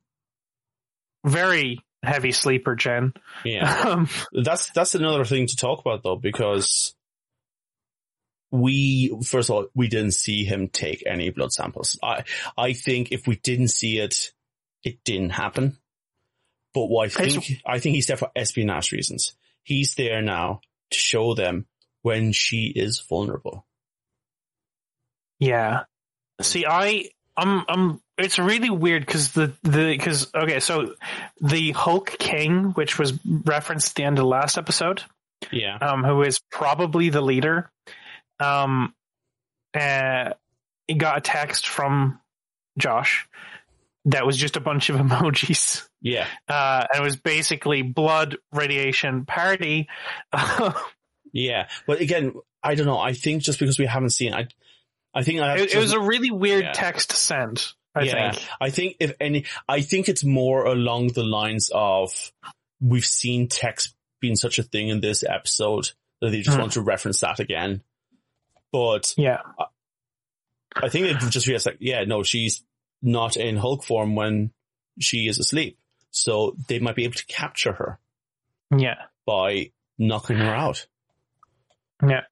very 1.26 1.84
heavy 2.02 2.32
sleeper, 2.32 2.76
Jen. 2.76 3.12
Yeah. 3.44 3.84
Um, 3.90 4.08
that's 4.32 4.70
that's 4.70 4.94
another 4.94 5.24
thing 5.24 5.46
to 5.46 5.56
talk 5.56 5.80
about 5.80 6.02
though, 6.02 6.16
because 6.16 6.94
we 8.50 9.16
first 9.24 9.48
of 9.48 9.56
all 9.56 9.66
we 9.74 9.88
didn't 9.88 10.12
see 10.12 10.44
him 10.44 10.68
take 10.68 11.02
any 11.06 11.30
blood 11.30 11.52
samples. 11.52 11.98
I 12.02 12.24
I 12.56 12.72
think 12.72 13.12
if 13.12 13.26
we 13.26 13.36
didn't 13.36 13.68
see 13.68 13.98
it, 13.98 14.32
it 14.84 15.02
didn't 15.04 15.30
happen. 15.30 15.78
But 16.74 16.86
what 16.86 17.06
I 17.06 17.08
think 17.08 17.62
I 17.66 17.78
think 17.78 17.94
he's 17.94 18.06
there 18.06 18.16
for 18.16 18.30
espionage 18.36 18.92
reasons. 18.92 19.34
He's 19.62 19.94
there 19.94 20.22
now 20.22 20.60
to 20.90 20.98
show 20.98 21.34
them 21.34 21.66
when 22.02 22.32
she 22.32 22.72
is 22.74 23.00
vulnerable. 23.08 23.66
Yeah. 25.38 25.84
See, 26.40 26.64
I, 26.66 27.10
I'm, 27.40 27.64
I'm. 27.68 28.00
It's 28.18 28.38
really 28.38 28.70
weird 28.70 29.04
because 29.06 29.32
the 29.32 29.52
the 29.62 29.86
because 29.96 30.30
okay, 30.34 30.60
so 30.60 30.94
the 31.40 31.72
Hulk 31.72 32.16
King, 32.18 32.72
which 32.72 32.98
was 32.98 33.18
referenced 33.24 33.90
at 33.90 33.94
the 33.94 34.04
end 34.04 34.18
of 34.18 34.22
the 34.24 34.28
last 34.28 34.58
episode, 34.58 35.02
Yeah. 35.50 35.76
um, 35.78 36.04
who 36.04 36.22
is 36.22 36.40
probably 36.52 37.08
the 37.08 37.22
leader, 37.22 37.70
um, 38.38 38.94
uh, 39.74 40.34
he 40.86 40.94
got 40.94 41.16
a 41.18 41.20
text 41.22 41.66
from 41.66 42.20
Josh 42.78 43.26
that 44.06 44.26
was 44.26 44.36
just 44.36 44.56
a 44.56 44.60
bunch 44.60 44.90
of 44.90 44.96
emojis. 45.00 45.88
Yeah. 46.02 46.26
Uh, 46.48 46.86
and 46.92 47.00
it 47.00 47.04
was 47.04 47.16
basically 47.16 47.82
blood 47.82 48.36
radiation 48.52 49.24
party. 49.24 49.88
Yeah. 51.32 51.68
But 51.86 52.00
again, 52.00 52.34
I 52.62 52.74
don't 52.74 52.86
know. 52.86 52.98
I 52.98 53.12
think 53.12 53.42
just 53.44 53.60
because 53.60 53.78
we 53.78 53.86
haven't 53.86 54.10
seen 54.10 54.34
I 54.34 54.48
I 55.14 55.22
think 55.22 55.40
I 55.40 55.50
have 55.52 55.60
it, 55.60 55.74
it 55.74 55.78
was 55.78 55.92
a 55.92 56.00
really 56.00 56.30
weird 56.30 56.64
Yeah. 56.64 56.72
text 56.72 57.10
to 57.10 57.16
send. 57.16 57.66
I 57.94 58.02
yeah, 58.02 58.30
think. 58.32 58.48
I 58.60 58.70
think 58.70 58.96
if 59.00 59.12
any, 59.20 59.44
I 59.68 59.80
think 59.80 60.08
it's 60.08 60.22
more 60.24 60.64
along 60.66 61.08
the 61.08 61.24
lines 61.24 61.70
of 61.74 62.32
we've 62.80 63.04
seen 63.04 63.48
text 63.48 63.94
being 64.20 64.36
such 64.36 64.58
a 64.58 64.62
thing 64.62 64.88
in 64.88 65.00
this 65.00 65.24
episode 65.24 65.90
that 66.20 66.30
they 66.30 66.42
just 66.42 66.54
Hmm. 66.56 66.60
want 66.62 66.72
to 66.74 66.82
reference 66.82 67.20
that 67.20 67.40
again. 67.40 67.82
But 68.70 69.12
Yeah. 69.16 69.40
I 70.76 70.88
think 70.88 71.06
it 71.06 71.18
just 71.30 71.46
realized 71.48 71.66
like, 71.66 71.78
yeah, 71.80 72.04
no, 72.04 72.22
she's 72.22 72.62
not 73.02 73.36
in 73.36 73.56
Hulk 73.56 73.82
form 73.84 74.14
when 74.14 74.52
she 75.00 75.26
is 75.26 75.38
asleep. 75.40 75.78
So 76.12 76.56
they 76.68 76.78
might 76.78 76.94
be 76.94 77.04
able 77.04 77.14
to 77.14 77.26
capture 77.26 77.72
her 77.72 77.98
Yeah. 78.76 79.06
by 79.26 79.72
knocking 79.98 80.36
her 80.36 80.54
out. 80.54 80.86
Yeah. 82.06 82.22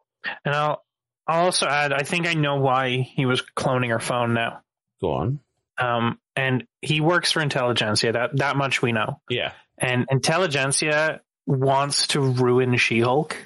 And 0.45 0.55
I'll, 0.55 0.85
I'll 1.29 1.45
also 1.45 1.67
add, 1.67 1.93
I 1.93 2.03
think 2.03 2.27
I 2.27 2.33
know 2.35 2.57
why 2.57 2.97
he 2.97 3.27
was 3.27 3.43
cloning 3.55 3.91
her 3.91 4.01
phone 4.01 4.33
now. 4.33 4.63
Go 5.01 5.13
on. 5.13 5.41
Um, 5.77 6.19
and 6.35 6.65
he 6.81 7.01
works 7.01 7.31
for 7.31 7.41
Intelligentsia. 7.41 8.13
That, 8.13 8.37
that 8.39 8.57
much 8.57 8.81
we 8.81 8.93
know. 8.93 9.21
Yeah. 9.29 9.53
And 9.77 10.07
Intelligentsia 10.11 11.21
wants 11.47 12.09
to 12.09 12.21
ruin 12.21 12.77
She-Hulk. 12.77 13.37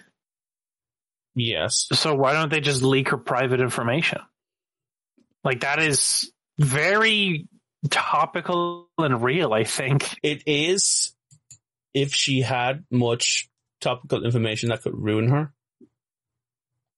Yes. 1.34 1.88
So 1.92 2.14
why 2.14 2.34
don't 2.34 2.50
they 2.50 2.60
just 2.60 2.82
leak 2.82 3.08
her 3.08 3.18
private 3.18 3.60
information? 3.60 4.20
Like 5.44 5.60
that 5.60 5.80
is 5.80 6.30
very 6.58 7.48
topical 7.90 8.88
and 8.96 9.22
real, 9.22 9.52
I 9.52 9.64
think. 9.64 10.08
It 10.22 10.44
is 10.46 11.14
if 11.94 12.14
she 12.14 12.42
had 12.42 12.84
much 12.90 13.48
topical 13.80 14.24
information 14.24 14.68
that 14.68 14.82
could 14.82 14.96
ruin 14.96 15.28
her. 15.28 15.52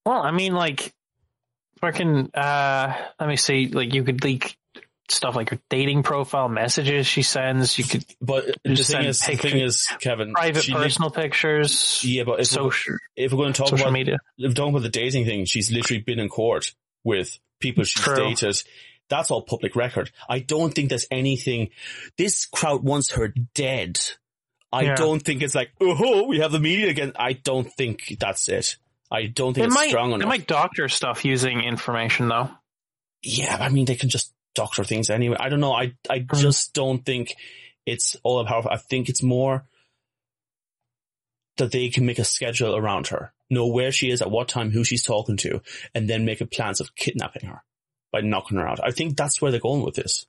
Well, 0.04 0.20
I 0.20 0.30
mean, 0.30 0.54
like, 0.54 0.92
fucking, 1.80 2.30
uh, 2.34 2.94
let 3.18 3.28
me 3.28 3.36
see, 3.36 3.68
like, 3.68 3.94
you 3.94 4.04
could 4.04 4.22
leak 4.24 4.56
stuff 5.08 5.36
like 5.36 5.50
her 5.50 5.58
dating 5.68 6.02
profile, 6.02 6.48
messages 6.48 7.06
she 7.06 7.22
sends, 7.22 7.78
you 7.78 7.84
could 7.84 8.04
But 8.20 8.46
the 8.64 8.76
thing 8.76 9.04
is, 9.04 9.20
the 9.20 9.36
thing 9.36 9.58
is, 9.60 9.86
Kevin, 10.00 10.32
private 10.32 10.66
personal 10.66 11.10
pictures, 11.10 12.02
yeah, 12.04 12.24
but 12.24 12.40
if, 12.40 12.56
we're, 12.56 12.70
if 13.16 13.32
we're 13.32 13.36
going 13.38 13.52
to 13.52 13.58
talk 13.58 13.68
social 13.68 13.86
about 13.86 13.92
media. 13.92 14.18
if 14.38 14.50
we're 14.50 14.54
talking 14.54 14.70
about 14.74 14.82
the 14.82 14.88
dating 14.88 15.26
thing, 15.26 15.44
she's 15.44 15.70
literally 15.70 16.02
been 16.02 16.18
in 16.18 16.28
court 16.28 16.74
with 17.04 17.38
people 17.60 17.84
she's 17.84 18.02
True. 18.02 18.16
dated. 18.16 18.62
That's 19.10 19.30
all 19.30 19.42
public 19.42 19.76
record. 19.76 20.10
I 20.28 20.38
don't 20.38 20.74
think 20.74 20.88
there's 20.88 21.06
anything. 21.10 21.68
This 22.16 22.46
crowd 22.46 22.82
wants 22.82 23.10
her 23.12 23.28
dead. 23.54 24.00
I 24.72 24.84
Yeah. 24.84 24.94
don't 24.96 25.20
think 25.20 25.42
it's 25.42 25.54
like, 25.54 25.70
oh, 25.80 26.26
we 26.26 26.38
have 26.40 26.50
the 26.52 26.58
media 26.60 26.88
again. 26.88 27.12
I 27.16 27.34
don't 27.34 27.70
think 27.70 28.16
that's 28.18 28.48
it. 28.48 28.78
I 29.10 29.26
don't 29.26 29.54
think 29.54 29.62
They 29.62 29.66
it's 29.66 29.74
might, 29.74 29.88
strong 29.88 30.10
they 30.10 30.16
enough. 30.16 30.28
might 30.28 30.46
doctor 30.46 30.88
stuff 30.88 31.24
using 31.24 31.60
information 31.60 32.28
though. 32.28 32.50
Yeah, 33.22 33.56
I 33.60 33.68
mean, 33.68 33.84
they 33.84 33.96
can 33.96 34.08
just 34.08 34.32
doctor 34.54 34.84
things 34.84 35.10
anyway. 35.10 35.36
I 35.38 35.48
don't 35.48 35.60
know. 35.60 35.72
I, 35.72 35.94
I 36.10 36.20
Hmm. 36.20 36.36
just 36.40 36.74
don't 36.74 37.04
think 37.04 37.34
it's 37.86 38.16
all 38.22 38.44
powerful. 38.44 38.70
I 38.70 38.76
think 38.78 39.08
it's 39.08 39.22
more 39.22 39.66
that 41.56 41.70
they 41.70 41.88
can 41.88 42.04
make 42.06 42.18
a 42.18 42.24
schedule 42.24 42.74
around 42.74 43.08
her, 43.08 43.32
know 43.50 43.66
where 43.68 43.92
she 43.92 44.10
is 44.10 44.20
at 44.22 44.30
what 44.30 44.48
time, 44.48 44.70
who 44.70 44.82
she's 44.84 45.02
talking 45.04 45.36
to, 45.38 45.60
and 45.94 46.08
then 46.08 46.24
make 46.24 46.40
a 46.40 46.46
plans 46.46 46.80
of 46.80 46.94
kidnapping 46.96 47.46
her 47.48 47.62
by 48.12 48.20
knocking 48.20 48.58
her 48.58 48.66
out. 48.66 48.80
I 48.82 48.90
think 48.90 49.16
that's 49.16 49.40
where 49.40 49.50
they're 49.50 49.60
going 49.60 49.82
with 49.82 49.94
this. 49.94 50.26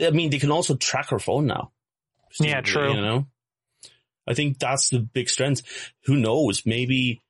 I 0.00 0.10
mean, 0.10 0.30
they 0.30 0.38
can 0.38 0.50
also 0.50 0.74
track 0.74 1.10
her 1.10 1.18
phone 1.18 1.46
now. 1.46 1.72
Yeah, 2.40 2.60
true. 2.60 2.94
You 2.94 3.00
know, 3.00 3.26
I 4.26 4.34
think 4.34 4.58
that's 4.58 4.90
the 4.90 5.00
big 5.00 5.28
strength. 5.28 5.62
Who 6.04 6.16
knows? 6.16 6.64
Maybe 6.64 7.20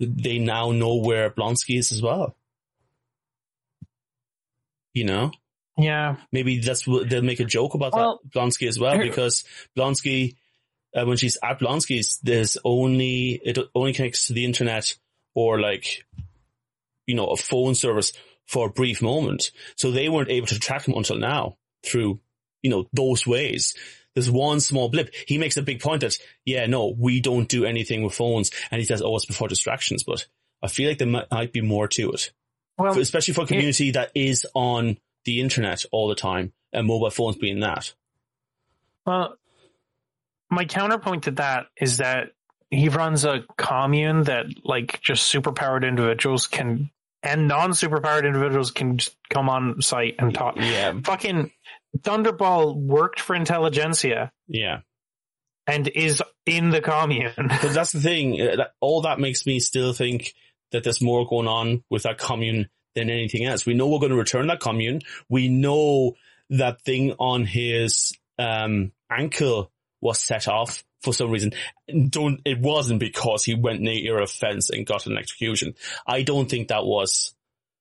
they 0.00 0.38
now 0.38 0.70
know 0.72 0.96
where 0.96 1.30
Blonsky 1.30 1.78
is 1.78 1.92
as 1.92 2.02
well. 2.02 2.36
You 4.94 5.04
know, 5.04 5.30
Yeah. 5.78 6.16
maybe 6.32 6.58
that's 6.58 6.86
what 6.86 7.08
they'll 7.08 7.22
make 7.22 7.40
a 7.40 7.44
joke 7.44 7.74
about 7.74 7.92
Well, 7.94 8.20
that 8.22 8.30
Blonsky 8.38 8.68
as 8.68 8.78
well 8.78 8.98
because 8.98 9.44
Blonsky, 9.76 10.36
uh, 10.94 11.04
when 11.06 11.16
she's 11.16 11.38
at 11.42 11.60
Blonsky's, 11.60 12.18
there's 12.22 12.58
only 12.64 13.40
it 13.44 13.58
only 13.74 13.92
connects 13.94 14.26
to 14.26 14.34
the 14.34 14.44
internet 14.44 14.94
or 15.34 15.60
like, 15.60 16.04
you 17.06 17.14
know, 17.14 17.26
a 17.28 17.36
phone 17.36 17.74
service 17.74 18.12
for 18.46 18.66
a 18.66 18.70
brief 18.70 19.00
moment. 19.00 19.50
So 19.76 19.90
they 19.90 20.08
weren't 20.10 20.30
able 20.30 20.48
to 20.48 20.58
track 20.58 20.86
him 20.86 20.94
until 20.94 21.16
now 21.16 21.56
through, 21.84 22.20
you 22.60 22.68
know, 22.70 22.86
those 22.92 23.26
ways. 23.26 23.74
There's 24.14 24.30
one 24.30 24.60
small 24.60 24.88
blip. 24.88 25.14
He 25.26 25.38
makes 25.38 25.56
a 25.56 25.62
big 25.62 25.80
point 25.80 26.02
that, 26.02 26.18
yeah, 26.44 26.66
no, 26.66 26.94
we 26.98 27.20
don't 27.20 27.48
do 27.48 27.64
anything 27.64 28.02
with 28.02 28.14
phones. 28.14 28.50
And 28.70 28.78
he 28.80 28.86
says, 28.86 29.02
oh, 29.02 29.16
it's 29.16 29.26
before 29.26 29.48
distractions, 29.48 30.02
but 30.02 30.26
I 30.62 30.68
feel 30.68 30.88
like 30.88 30.98
there 30.98 31.08
might, 31.08 31.52
be 31.52 31.60
more 31.60 31.88
to 31.88 32.12
it 32.12 32.30
Well, 32.78 32.98
especially 32.98 33.34
for 33.34 33.44
a 33.44 33.46
community 33.46 33.92
that 33.92 34.10
is 34.14 34.46
on 34.54 34.98
the 35.24 35.40
internet 35.40 35.84
all 35.92 36.08
the 36.08 36.14
time 36.14 36.52
and 36.72 36.86
mobile 36.86 37.10
phones 37.10 37.36
being 37.36 37.60
that. 37.60 37.92
Well, 39.06 39.36
my 40.50 40.64
counterpoint 40.64 41.24
to 41.24 41.30
that 41.32 41.66
is 41.76 41.98
that 41.98 42.32
he 42.70 42.88
runs 42.88 43.24
a 43.24 43.44
commune 43.56 44.24
that 44.24 44.46
like 44.64 45.00
just 45.00 45.32
superpowered 45.32 45.86
individuals 45.86 46.46
can 46.46 46.90
and 47.22 47.48
non-superpowered 47.48 48.26
individuals 48.26 48.70
can 48.70 48.98
just 48.98 49.16
come 49.30 49.48
on 49.48 49.80
site 49.80 50.16
and 50.18 50.34
talk. 50.34 50.56
Yeah, 50.56 50.92
Fucking 51.04 51.50
Thunderball 51.98 52.76
worked 52.76 53.20
for 53.20 53.34
Intelligentsia 53.36 54.32
yeah. 54.48 54.80
and 55.66 55.88
is 55.88 56.22
in 56.46 56.70
the 56.70 56.80
commune. 56.80 57.32
But 57.36 57.72
that's 57.72 57.92
the 57.92 58.00
thing. 58.00 58.40
uh, 58.40 58.64
All 58.80 59.02
that 59.02 59.20
makes 59.20 59.46
me 59.46 59.60
still 59.60 59.92
think 59.92 60.34
that 60.72 60.84
there's 60.84 61.02
more 61.02 61.26
going 61.28 61.48
on 61.48 61.84
with 61.90 62.04
that 62.04 62.18
commune 62.18 62.68
than 62.94 63.10
anything 63.10 63.44
else. 63.44 63.66
We 63.66 63.74
know 63.74 63.88
we're 63.88 63.98
going 63.98 64.10
to 64.10 64.18
return 64.18 64.48
that 64.48 64.60
commune. 64.60 65.00
We 65.28 65.48
know 65.48 66.14
that 66.50 66.82
thing 66.82 67.12
on 67.18 67.44
his 67.44 68.12
um, 68.38 68.92
ankle 69.10 69.70
was 70.00 70.18
set 70.18 70.48
off 70.48 70.82
for 71.02 71.12
some 71.12 71.30
reason. 71.30 71.52
Don't. 72.08 72.40
It 72.44 72.58
wasn't 72.60 73.00
because 73.00 73.44
he 73.44 73.54
went 73.54 73.80
near 73.80 74.20
a 74.20 74.26
fence 74.26 74.70
and 74.70 74.86
got 74.86 75.06
an 75.06 75.16
execution. 75.18 75.74
I 76.06 76.22
don't 76.22 76.48
think 76.50 76.68
that 76.68 76.84
was. 76.84 77.34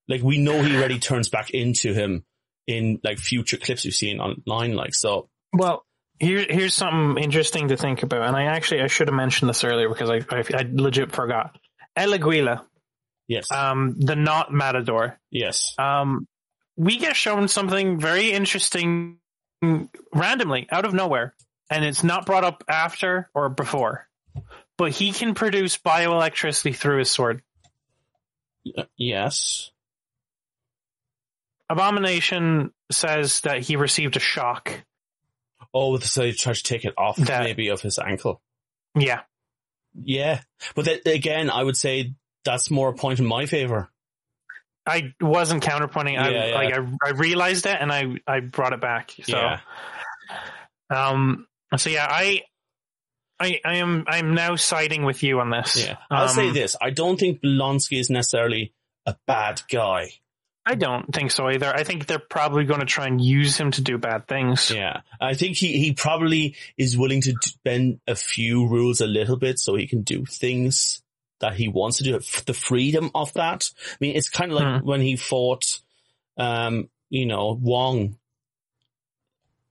Like 0.08 0.22
we 0.24 0.38
know 0.40 0.62
he 0.62 0.76
already 0.76 1.00
turns 1.00 1.30
back 1.30 1.52
into 1.52 1.94
him 1.94 2.26
in 2.68 3.00
like 3.04 3.18
future 3.20 3.58
clips 3.58 3.86
we've 3.86 3.94
seen 3.94 4.20
online. 4.20 4.74
Like 4.74 4.94
so. 4.94 5.30
Well, 5.54 5.86
here, 6.20 6.46
here's 6.50 6.74
something 6.74 7.24
interesting 7.24 7.70
to 7.70 7.78
think 7.78 8.04
about, 8.04 8.28
and 8.28 8.36
I 8.36 8.44
actually 8.46 8.82
I 8.82 8.88
should 8.88 9.08
have 9.08 9.16
mentioned 9.16 9.50
this 9.50 9.64
earlier 9.64 9.88
because 9.90 10.10
I 10.10 10.18
I, 10.30 10.44
I 10.54 10.66
legit 10.72 11.12
forgot. 11.12 11.58
El 11.96 12.14
Aguila, 12.14 12.66
Yes. 13.28 13.52
um, 13.52 13.96
the 14.00 14.16
not 14.16 14.52
Matador. 14.54 15.18
yes. 15.30 15.74
Um, 15.78 16.28
we 16.78 16.98
get 16.98 17.16
shown 17.16 17.48
something 17.48 18.00
very 18.00 18.32
interesting 18.32 19.18
randomly 20.14 20.68
out 20.72 20.86
of 20.86 20.94
nowhere, 20.94 21.36
and 21.72 21.84
it's 21.86 22.04
not 22.04 22.26
brought 22.28 22.44
up 22.44 22.64
after 22.68 23.30
or 23.34 23.50
before. 23.50 24.08
But 24.78 24.92
he 24.92 25.12
can 25.12 25.34
produce 25.34 25.78
bioelectricity 25.78 26.76
through 26.76 27.00
his 27.00 27.10
sword. 27.12 27.42
Yes. 28.98 29.72
Abomination 31.70 32.72
says 32.92 33.42
that 33.42 33.60
he 33.62 33.76
received 33.76 34.18
a 34.18 34.20
shock. 34.20 34.84
Oh, 35.74 35.98
so 36.00 36.22
they 36.22 36.32
tried 36.34 36.56
to 36.56 36.64
take 36.64 36.84
it 36.86 36.94
off 36.98 37.16
That- 37.18 37.44
maybe 37.44 37.70
of 37.70 37.82
his 37.82 37.98
ankle. 37.98 38.42
Yeah, 38.94 39.22
Yeah. 39.94 40.42
But 40.76 40.86
that, 40.86 41.08
again, 41.08 41.50
I 41.50 41.64
would 41.64 41.78
say 41.78 42.14
that's 42.44 42.70
more 42.70 42.90
a 42.90 42.94
point 42.94 43.20
in 43.20 43.26
my 43.26 43.46
favor. 43.46 43.90
I 44.86 45.14
wasn't 45.22 45.64
counterpointing. 45.64 46.20
I 46.20 46.30
Yeah, 46.30 46.46
yeah. 46.48 46.56
like 46.56 46.74
I, 46.74 47.08
I 47.08 47.10
realized 47.12 47.66
it 47.68 47.78
and 47.80 47.92
I 47.92 48.16
I 48.28 48.40
brought 48.42 48.74
it 48.74 48.82
back. 48.82 49.12
So 49.24 49.38
Yeah. 49.38 49.60
um 50.90 51.48
so 51.78 51.90
yeah 51.90 52.08
I 52.10 52.42
I 53.40 53.60
I 53.66 53.76
am 53.78 54.04
I'm 54.08 54.34
now 54.36 54.56
siding 54.56 55.04
with 55.04 55.24
you 55.24 55.40
on 55.40 55.50
this. 55.50 55.86
Yeah. 55.88 55.98
I'll 56.10 56.28
say 56.28 56.50
Um, 56.50 56.54
this. 56.54 56.76
I 56.82 56.90
don't 56.92 57.20
think 57.20 57.42
Blonsky 57.42 58.00
is 58.00 58.10
necessarily 58.10 58.74
a 59.06 59.16
bad 59.26 59.62
guy. 59.72 60.12
I 60.64 60.76
don't 60.76 61.12
think 61.12 61.32
so 61.32 61.50
either. 61.50 61.74
I 61.76 61.84
think 61.84 62.06
they're 62.06 62.20
probably 62.20 62.66
going 62.66 62.82
to 62.82 62.86
try 62.86 63.08
and 63.08 63.20
use 63.20 63.58
him 63.60 63.72
to 63.72 63.82
do 63.82 63.98
bad 63.98 64.28
things. 64.28 64.70
Yeah. 64.70 65.02
I 65.20 65.34
think 65.34 65.58
he, 65.58 65.80
he 65.80 65.94
probably 65.94 66.56
is 66.78 66.96
willing 66.96 67.22
to 67.22 67.34
bend 67.66 68.00
a 68.06 68.14
few 68.16 68.68
rules 68.68 69.02
a 69.02 69.08
little 69.08 69.38
bit 69.38 69.58
so 69.58 69.74
he 69.76 69.88
can 69.88 70.04
do 70.04 70.24
things 70.26 71.02
that 71.40 71.56
he 71.56 71.68
wants 71.68 71.98
to 71.98 72.04
do. 72.04 72.20
The 72.46 72.54
freedom 72.54 73.10
of 73.16 73.34
that. 73.34 73.72
I 73.92 73.96
mean, 74.00 74.16
it's 74.16 74.30
kind 74.30 74.52
of 74.52 74.58
like 74.60 74.82
Hmm. 74.82 74.88
when 74.88 75.02
he 75.02 75.16
fought, 75.16 75.80
um, 76.38 76.90
you 77.10 77.26
know, 77.26 77.58
Wong. 77.60 78.18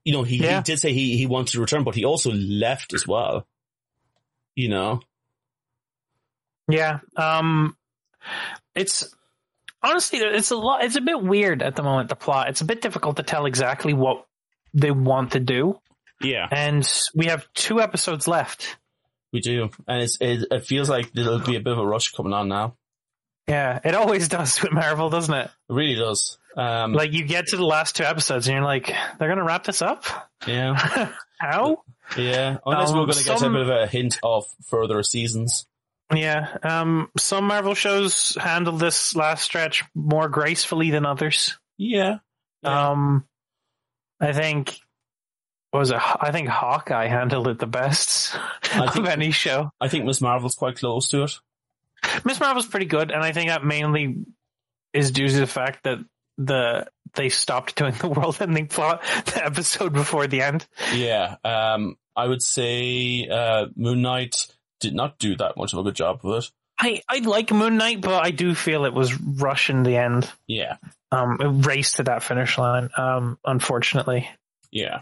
You 0.03 0.13
know, 0.13 0.23
he, 0.23 0.37
he 0.37 0.61
did 0.61 0.79
say 0.79 0.93
he, 0.93 1.17
he 1.17 1.27
wanted 1.27 1.51
to 1.53 1.61
return, 1.61 1.83
but 1.83 1.95
he 1.95 2.05
also 2.05 2.31
left 2.31 2.93
as 2.93 3.07
well. 3.07 3.45
You 4.55 4.69
know? 4.69 5.01
Yeah. 6.67 6.99
Um, 7.15 7.75
it's 8.75 9.13
honestly, 9.83 10.19
it's 10.19 10.51
a 10.51 10.55
lot. 10.55 10.83
It's 10.83 10.95
a 10.95 11.01
bit 11.01 11.21
weird 11.21 11.61
at 11.61 11.75
the 11.75 11.83
moment. 11.83 12.09
The 12.09 12.15
plot. 12.15 12.49
It's 12.49 12.61
a 12.61 12.65
bit 12.65 12.81
difficult 12.81 13.17
to 13.17 13.23
tell 13.23 13.45
exactly 13.45 13.93
what 13.93 14.25
they 14.73 14.91
want 14.91 15.33
to 15.33 15.39
do, 15.39 15.79
Yeah, 16.21 16.47
and 16.49 16.87
we 17.13 17.25
have 17.25 17.45
two 17.53 17.81
episodes 17.81 18.25
left. 18.27 18.77
we 19.33 19.41
do. 19.41 19.69
And 19.87 20.01
it's, 20.03 20.17
it, 20.21 20.47
it 20.49 20.65
feels 20.65 20.89
like 20.89 21.11
there'll 21.11 21.39
be 21.39 21.57
a 21.57 21.59
bit 21.59 21.73
of 21.73 21.79
a 21.79 21.85
rush 21.85 22.11
coming 22.11 22.31
on 22.31 22.47
now. 22.47 22.75
Yeah, 23.47 23.79
it 23.83 23.95
always 23.95 24.27
does 24.27 24.61
with 24.61 24.71
Marvel, 24.71 25.09
doesn't 25.09 25.33
it? 25.33 25.45
It 25.69 25.73
really 25.73 25.95
does. 25.95 26.37
Um, 26.55 26.93
Like 26.93 27.11
you 27.13 27.25
get 27.25 27.47
to 27.47 27.57
the 27.57 27.65
last 27.65 27.95
two 27.95 28.03
episodes, 28.03 28.47
and 28.47 28.55
you're 28.55 28.63
like, 28.63 28.93
they're 29.17 29.29
gonna 29.29 29.43
wrap 29.43 29.63
this 29.63 29.81
up. 29.81 30.03
yeah, 30.47 31.09
How? 31.39 31.83
yeah. 32.17 32.57
Unless 32.65 32.89
Um, 32.91 32.97
we're 32.97 33.05
going 33.05 33.17
to 33.17 33.23
get 33.23 33.39
some- 33.39 33.55
a 33.55 33.59
bit 33.59 33.69
of 33.69 33.69
a 33.69 33.87
hint 33.87 34.19
of 34.23 34.45
further 34.67 35.01
seasons. 35.03 35.65
Yeah. 36.13 36.57
Um, 36.61 37.09
some 37.17 37.45
Marvel 37.45 37.73
shows 37.73 38.35
handle 38.39 38.73
this 38.77 39.15
last 39.15 39.43
stretch 39.43 39.85
more 39.95 40.27
gracefully 40.27 40.91
than 40.91 41.05
others. 41.05 41.57
Yeah. 41.77 42.17
Yeah. 42.63 42.89
Um, 42.91 43.25
I 44.19 44.33
think 44.33 44.77
what 45.71 45.79
was 45.79 45.91
it? 45.91 45.97
I 45.99 46.31
think 46.33 46.49
Hawkeye 46.49 47.07
handled 47.07 47.47
it 47.47 47.59
the 47.59 47.65
best 47.65 48.35
I 48.75 48.83
of 48.87 48.93
think- 48.93 49.07
any 49.07 49.31
show. 49.31 49.71
I 49.79 49.87
think 49.87 50.03
Miss 50.05 50.19
Marvel's 50.21 50.55
quite 50.55 50.75
close 50.77 51.07
to 51.09 51.23
it. 51.23 51.39
Miss 52.25 52.39
Marvel's 52.39 52.67
pretty 52.67 52.85
good, 52.85 53.11
and 53.11 53.23
I 53.23 53.31
think 53.31 53.49
that 53.49 53.63
mainly 53.63 54.25
is 54.93 55.11
due 55.11 55.27
to 55.27 55.39
the 55.39 55.47
fact 55.47 55.83
that 55.83 55.99
the 56.37 56.87
they 57.13 57.29
stopped 57.29 57.75
doing 57.75 57.93
the 57.93 58.07
world 58.07 58.37
ending 58.39 58.67
plot 58.67 59.03
the 59.25 59.45
episode 59.45 59.93
before 59.93 60.27
the 60.27 60.41
end. 60.41 60.65
Yeah. 60.93 61.35
Um, 61.43 61.97
I 62.15 62.27
would 62.27 62.41
say 62.41 63.27
uh, 63.27 63.67
Moon 63.75 64.01
Knight 64.01 64.47
did 64.79 64.93
not 64.93 65.19
do 65.19 65.35
that 65.37 65.57
much 65.57 65.73
of 65.73 65.79
a 65.79 65.83
good 65.83 65.95
job 65.95 66.21
with 66.23 66.45
it. 66.45 66.51
I, 66.79 67.01
I 67.07 67.19
like 67.19 67.51
Moon 67.51 67.77
Knight, 67.77 68.01
but 68.01 68.23
I 68.23 68.31
do 68.31 68.55
feel 68.55 68.85
it 68.85 68.93
was 68.93 69.13
rushing 69.19 69.83
the 69.83 69.97
end. 69.97 70.29
Yeah. 70.47 70.77
Um, 71.11 71.37
it 71.39 71.67
raced 71.67 71.97
to 71.97 72.03
that 72.03 72.23
finish 72.23 72.57
line. 72.57 72.89
Um, 72.97 73.37
unfortunately. 73.45 74.29
Yeah. 74.71 75.01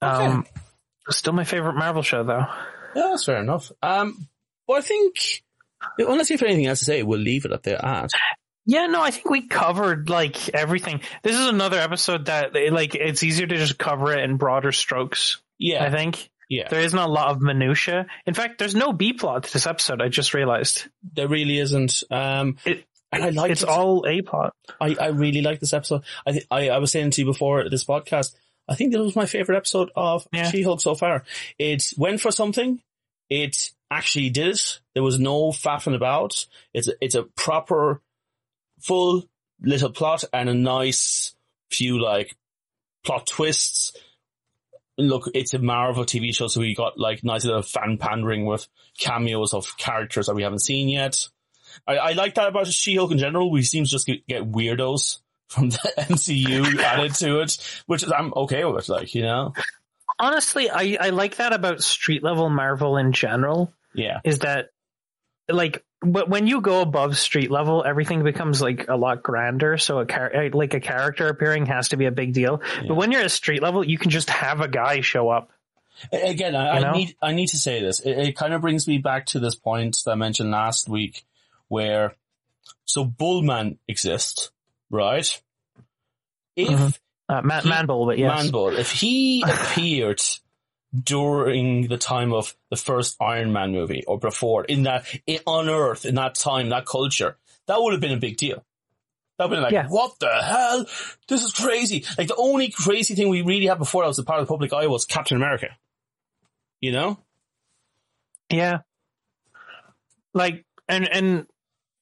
Um, 0.00 0.46
still 1.10 1.32
my 1.32 1.44
favorite 1.44 1.74
Marvel 1.74 2.02
show 2.02 2.24
though. 2.24 2.46
Yeah, 2.94 3.08
that's 3.10 3.24
fair 3.24 3.40
enough. 3.40 3.70
Um, 3.82 4.28
but 4.66 4.74
I 4.74 4.80
think, 4.80 5.42
unless 5.98 6.30
you 6.30 6.36
have 6.38 6.46
anything 6.46 6.66
else 6.66 6.80
to 6.80 6.84
say, 6.84 7.02
we'll 7.02 7.20
leave 7.20 7.44
it 7.44 7.52
at 7.52 7.62
the 7.62 7.84
ad. 7.84 8.10
Yeah, 8.64 8.86
no, 8.86 9.02
I 9.02 9.10
think 9.10 9.28
we 9.28 9.48
covered 9.48 10.08
like 10.08 10.48
everything. 10.50 11.00
This 11.22 11.36
is 11.38 11.46
another 11.48 11.78
episode 11.78 12.26
that 12.26 12.54
like 12.72 12.94
it's 12.94 13.22
easier 13.22 13.46
to 13.46 13.56
just 13.56 13.76
cover 13.78 14.12
it 14.12 14.22
in 14.22 14.36
broader 14.36 14.70
strokes. 14.72 15.40
Yeah. 15.58 15.84
I 15.84 15.90
think 15.90 16.30
yeah. 16.48 16.68
there 16.68 16.80
isn't 16.80 16.98
a 16.98 17.08
lot 17.08 17.30
of 17.30 17.40
minutia. 17.40 18.06
In 18.26 18.34
fact, 18.34 18.58
there's 18.58 18.74
no 18.76 18.92
B 18.92 19.14
plot 19.14 19.44
to 19.44 19.52
this 19.52 19.66
episode. 19.66 20.00
I 20.00 20.08
just 20.08 20.32
realized 20.34 20.86
There 21.14 21.26
really 21.28 21.58
isn't. 21.58 22.04
Um, 22.10 22.56
It- 22.64 22.84
and 23.14 23.24
I 23.24 23.28
like 23.28 23.50
it's 23.50 23.62
it. 23.62 23.68
all 23.68 24.06
A 24.08 24.22
plot. 24.22 24.54
I, 24.80 24.96
I 24.98 25.06
really 25.08 25.42
like 25.42 25.60
this 25.60 25.74
episode. 25.74 26.02
I, 26.26 26.32
th- 26.32 26.46
I 26.50 26.70
I 26.70 26.78
was 26.78 26.90
saying 26.92 27.10
to 27.10 27.20
you 27.20 27.26
before 27.26 27.68
this 27.68 27.84
podcast, 27.84 28.34
I 28.66 28.74
think 28.74 28.90
this 28.92 29.02
was 29.02 29.14
my 29.14 29.26
favorite 29.26 29.56
episode 29.58 29.90
of 29.94 30.26
Yeah. 30.32 30.50
She-Hulk 30.50 30.80
so 30.80 30.94
far. 30.94 31.24
It 31.58 31.84
went 31.98 32.22
for 32.22 32.30
something. 32.30 32.80
It 33.28 33.70
actually 33.96 34.30
did 34.30 34.48
it. 34.48 34.80
There 34.94 35.02
was 35.02 35.18
no 35.18 35.50
faffing 35.50 35.94
about. 35.94 36.46
It's 36.74 36.88
a, 36.88 36.92
it's 37.00 37.14
a 37.14 37.22
proper, 37.22 38.02
full 38.80 39.24
little 39.60 39.90
plot 39.90 40.24
and 40.32 40.48
a 40.48 40.54
nice 40.54 41.34
few 41.70 42.00
like 42.00 42.36
plot 43.04 43.26
twists. 43.26 43.92
look, 44.98 45.30
it's 45.34 45.54
a 45.54 45.58
Marvel 45.58 46.04
TV 46.04 46.34
show, 46.34 46.48
so 46.48 46.60
we 46.60 46.74
got 46.74 46.98
like 46.98 47.24
nice 47.24 47.44
little 47.44 47.62
fan 47.62 47.98
pandering 47.98 48.44
with 48.44 48.66
cameos 48.98 49.54
of 49.54 49.76
characters 49.78 50.26
that 50.26 50.34
we 50.34 50.42
haven't 50.42 50.60
seen 50.60 50.88
yet. 50.88 51.28
I, 51.86 51.96
I 51.96 52.12
like 52.12 52.34
that 52.34 52.48
about 52.48 52.66
She-Hulk 52.66 53.12
in 53.12 53.18
general. 53.18 53.50
We 53.50 53.62
seem 53.62 53.84
to 53.84 53.90
just 53.90 54.06
get, 54.06 54.26
get 54.26 54.50
weirdos 54.50 55.18
from 55.48 55.70
the 55.70 55.78
MCU 55.98 56.78
added 56.78 57.14
to 57.16 57.40
it, 57.40 57.58
which 57.86 58.04
I'm 58.10 58.32
okay 58.34 58.64
with, 58.64 58.88
like, 58.88 59.14
you 59.14 59.22
know? 59.22 59.54
Honestly, 60.18 60.70
I, 60.70 60.98
I 61.00 61.10
like 61.10 61.36
that 61.36 61.52
about 61.52 61.82
street 61.82 62.22
level 62.22 62.50
Marvel 62.50 62.96
in 62.96 63.12
general. 63.12 63.72
Yeah. 63.94 64.20
Is 64.24 64.40
that 64.40 64.70
like 65.48 65.84
but 66.04 66.28
when 66.28 66.46
you 66.48 66.60
go 66.60 66.80
above 66.80 67.16
street 67.16 67.50
level, 67.50 67.84
everything 67.86 68.24
becomes 68.24 68.60
like 68.60 68.88
a 68.88 68.96
lot 68.96 69.22
grander. 69.22 69.78
So 69.78 70.00
a 70.00 70.06
char- 70.06 70.50
like 70.52 70.74
a 70.74 70.80
character 70.80 71.28
appearing 71.28 71.66
has 71.66 71.90
to 71.90 71.96
be 71.96 72.06
a 72.06 72.10
big 72.10 72.32
deal. 72.32 72.60
Yeah. 72.80 72.88
But 72.88 72.94
when 72.96 73.12
you're 73.12 73.22
at 73.22 73.30
street 73.30 73.62
level, 73.62 73.84
you 73.86 73.98
can 73.98 74.10
just 74.10 74.28
have 74.30 74.60
a 74.60 74.68
guy 74.68 75.00
show 75.02 75.28
up. 75.28 75.50
Again, 76.12 76.56
I, 76.56 76.78
I 76.80 76.92
need 76.92 77.16
I 77.22 77.32
need 77.32 77.48
to 77.48 77.56
say 77.56 77.80
this. 77.80 78.00
It, 78.00 78.18
it 78.18 78.36
kind 78.36 78.52
of 78.54 78.62
brings 78.62 78.88
me 78.88 78.98
back 78.98 79.26
to 79.26 79.38
this 79.40 79.54
point 79.54 80.00
that 80.04 80.10
I 80.10 80.14
mentioned 80.16 80.50
last 80.50 80.88
week, 80.88 81.24
where 81.68 82.14
so 82.84 83.04
Bullman 83.04 83.78
exists, 83.86 84.50
right? 84.90 85.40
If 86.56 86.68
Mhm. 86.68 86.98
Uh, 87.28 87.42
man, 87.42 87.62
He- 87.62 87.68
Man-Bull, 87.68 88.06
but 88.06 88.18
yes. 88.18 88.42
Man-Bull, 88.42 88.76
if 88.76 88.90
he 88.90 89.42
appeared 89.48 90.20
during 90.98 91.88
the 91.88 91.96
time 91.96 92.32
of 92.32 92.54
the 92.70 92.76
first 92.76 93.16
Iron 93.20 93.52
Man 93.52 93.72
movie 93.72 94.04
or 94.06 94.18
before, 94.18 94.64
in 94.64 94.82
that 94.84 95.06
in, 95.26 95.40
on 95.46 95.68
Earth, 95.68 96.04
in 96.04 96.16
that 96.16 96.34
time, 96.34 96.68
that 96.68 96.86
culture, 96.86 97.38
that 97.66 97.80
would 97.80 97.92
have 97.92 98.00
been 98.00 98.12
a 98.12 98.18
big 98.18 98.36
deal. 98.36 98.64
That 99.38 99.48
would 99.48 99.58
have 99.58 99.70
been 99.70 99.78
like, 99.78 99.84
Yeah. 99.84 99.88
what 99.88 100.18
the 100.18 100.30
hell? 100.30 100.84
This 101.28 101.42
is 101.42 101.52
crazy. 101.52 102.04
Like 102.18 102.28
the 102.28 102.36
only 102.36 102.70
crazy 102.70 103.14
thing 103.14 103.28
we 103.28 103.42
really 103.42 103.66
had 103.66 103.78
before 103.78 104.02
that 104.02 104.08
was 104.08 104.18
a 104.18 104.24
part 104.24 104.40
of 104.40 104.46
the 104.46 104.52
public 104.52 104.72
eye 104.72 104.86
was 104.86 105.06
Captain 105.06 105.36
America. 105.36 105.68
You 106.80 106.92
know? 106.92 107.18
Yeah. 108.50 108.80
Like, 110.34 110.64
and, 110.88 111.08
and 111.08 111.46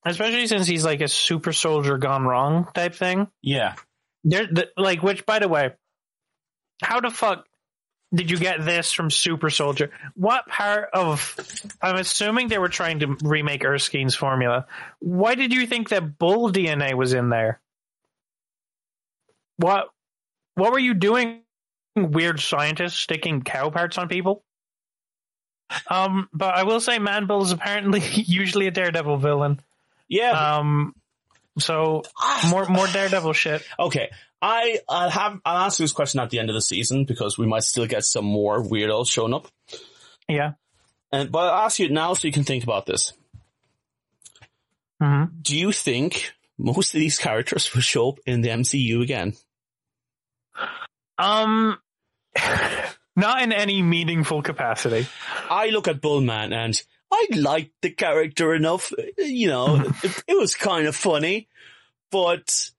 especially 0.05 0.47
since 0.49 0.66
he's 0.66 0.84
like 0.84 1.01
a 1.01 1.09
super 1.09 1.53
soldier 1.53 1.99
gone 1.99 2.24
wrong 2.24 2.66
type 2.74 2.95
thing. 2.95 3.28
Yeah. 3.43 3.74
There, 4.24 4.47
the, 4.47 4.68
like, 4.76 5.03
which 5.03 5.24
by 5.24 5.38
the 5.38 5.49
way, 5.49 5.70
how 6.82 7.01
the 7.01 7.11
fuck 7.11 7.47
did 8.13 8.31
you 8.31 8.39
get 8.39 8.65
this 8.65 8.93
from 8.93 9.11
Super 9.11 9.51
Soldier? 9.51 9.91
What 10.15 10.47
part 10.47 10.91
of, 10.93 11.37
I'm 11.81 11.97
assuming 11.97 12.49
they 12.49 12.59
were 12.59 12.69
trying 12.69 13.01
to 13.01 13.17
remake 13.23 13.63
Erskine's 13.63 14.17
formula. 14.17 14.67
Why 14.99 15.37
did 15.37 15.53
you 15.53 15.67
think 15.67 15.91
that 15.91 16.19
bull 16.19 16.51
DNA 16.51 16.95
was 16.95 17.13
in 17.15 17.29
there? 17.29 17.61
What, 19.59 19.91
what 20.55 20.73
were 20.73 20.79
you 20.79 20.95
doing, 20.95 21.43
weird 21.97 22.41
scientists 22.41 22.97
sticking 22.99 23.43
cow 23.43 23.71
parts 23.71 23.97
on 23.97 24.09
people? 24.09 24.43
Um, 25.89 26.29
but 26.33 26.57
I 26.57 26.65
will 26.65 26.81
say 26.81 26.99
Man-Bull 26.99 27.43
is 27.43 27.53
apparently 27.53 28.01
usually 28.15 28.67
a 28.67 28.73
Daredevil 28.73 29.19
villain. 29.19 29.61
Yeah. 30.09 30.57
Um, 30.57 30.97
so 31.59 32.03
more, 32.49 32.67
more 32.67 32.89
Daredevil 32.89 33.35
shit. 33.35 33.63
Okay, 33.79 34.11
I 34.43 34.80
I'll 34.88 35.11
have 35.11 35.41
I'll 35.45 35.66
ask 35.66 35.78
you 35.78 35.84
this 35.84 35.93
question 35.93 36.20
at 36.20 36.30
the 36.30 36.38
end 36.38 36.49
of 36.49 36.55
the 36.55 36.62
season 36.62 37.05
because 37.05 37.36
we 37.36 37.47
might 37.47 37.64
still 37.64 37.86
get 37.86 38.05
some 38.05 38.24
more 38.24 38.62
weirdos 38.62 39.11
showing 39.11 39.34
up. 39.34 39.49
Yeah. 40.28 40.53
And 41.12 41.30
but 41.30 41.53
I'll 41.53 41.66
ask 41.66 41.78
you 41.78 41.91
now 41.91 42.14
so 42.14 42.26
you 42.28 42.32
can 42.32 42.45
think 42.45 42.64
about 42.64 42.86
this. 42.86 43.12
hmm 45.01 45.24
Do 45.43 45.57
you 45.57 45.72
think 45.72 46.32
most 46.59 46.95
of 46.95 47.01
these 47.01 47.18
characters 47.18 47.72
will 47.74 47.82
show 47.82 48.11
up 48.11 48.18
in 48.26 48.41
the 48.41 48.49
MCU 48.49 49.03
again? 49.03 49.34
Um, 51.18 51.78
not 53.16 53.43
in 53.43 53.53
any 53.53 53.82
meaningful 53.82 54.43
capacity. 54.43 55.07
I 55.51 55.68
look 55.70 55.88
at 55.88 56.01
Bullman 56.01 56.53
and 56.53 56.80
I 57.12 57.26
liked 57.34 57.72
the 57.82 57.91
character 57.91 58.55
enough. 58.55 58.93
You 59.18 59.49
know, 59.49 59.76
it, 60.03 60.24
it 60.28 60.38
was 60.38 60.55
kind 60.55 60.86
of 60.86 60.97
funny, 60.97 61.49
but 62.11 62.70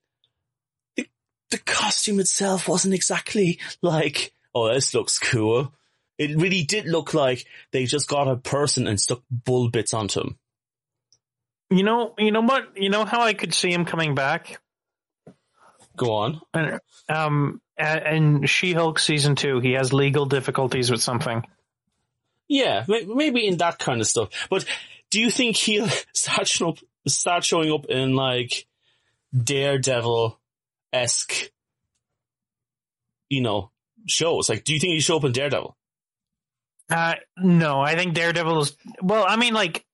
the, 1.51 1.57
costume 1.59 2.19
itself 2.19 2.67
wasn't 2.67 2.93
exactly 2.93 3.59
like, 3.81 4.33
oh, 4.55 4.73
this 4.73 4.93
looks 4.93 5.19
cool. 5.19 5.73
It 6.17 6.37
really 6.37 6.63
did 6.63 6.85
look 6.85 7.13
like 7.13 7.45
they 7.71 7.85
just 7.85 8.07
got 8.07 8.27
a 8.27 8.35
person 8.35 8.87
and 8.87 8.99
stuck 8.99 9.21
bull 9.29 9.69
bits 9.69 9.93
onto 9.93 10.21
him. 10.21 10.37
You 11.69 11.83
know, 11.83 12.13
you 12.17 12.31
know 12.31 12.41
what? 12.41 12.75
You 12.77 12.89
know 12.89 13.05
how 13.05 13.21
I 13.21 13.33
could 13.33 13.53
see 13.53 13.71
him 13.71 13.85
coming 13.85 14.13
back. 14.13 14.59
Go 15.95 16.13
on. 16.13 16.41
And, 16.53 16.79
Um, 17.09 17.61
a- 17.77 18.13
in 18.13 18.45
She-Hulk 18.45 18.99
season 18.99 19.35
two, 19.35 19.59
he 19.59 19.73
has 19.73 19.93
legal 19.93 20.25
difficulties 20.25 20.91
with 20.91 21.01
something. 21.01 21.43
Yeah, 22.47 22.85
maybe 22.87 23.47
in 23.47 23.57
that 23.57 23.79
kind 23.79 24.01
of 24.01 24.07
stuff. 24.07 24.29
But 24.49 24.65
do 25.09 25.19
you 25.21 25.31
think 25.31 25.55
he'll 25.55 25.87
start 26.13 26.47
showing 26.47 26.73
up, 26.73 26.79
start 27.07 27.45
showing 27.45 27.71
up 27.71 27.85
in 27.85 28.15
like 28.15 28.65
Daredevil 29.33 30.37
esque, 30.93 31.51
you 33.29 33.41
know, 33.41 33.71
shows? 34.07 34.49
Like, 34.49 34.63
do 34.63 34.73
you 34.73 34.79
think 34.79 34.93
he'll 34.93 35.01
show 35.01 35.17
up 35.17 35.23
in 35.23 35.31
Daredevil? 35.31 35.75
Uh, 36.89 37.15
no, 37.37 37.79
I 37.79 37.95
think 37.95 38.13
Daredevil 38.13 38.61
is. 38.61 38.77
Well, 39.01 39.25
I 39.27 39.37
mean, 39.37 39.53
like, 39.53 39.85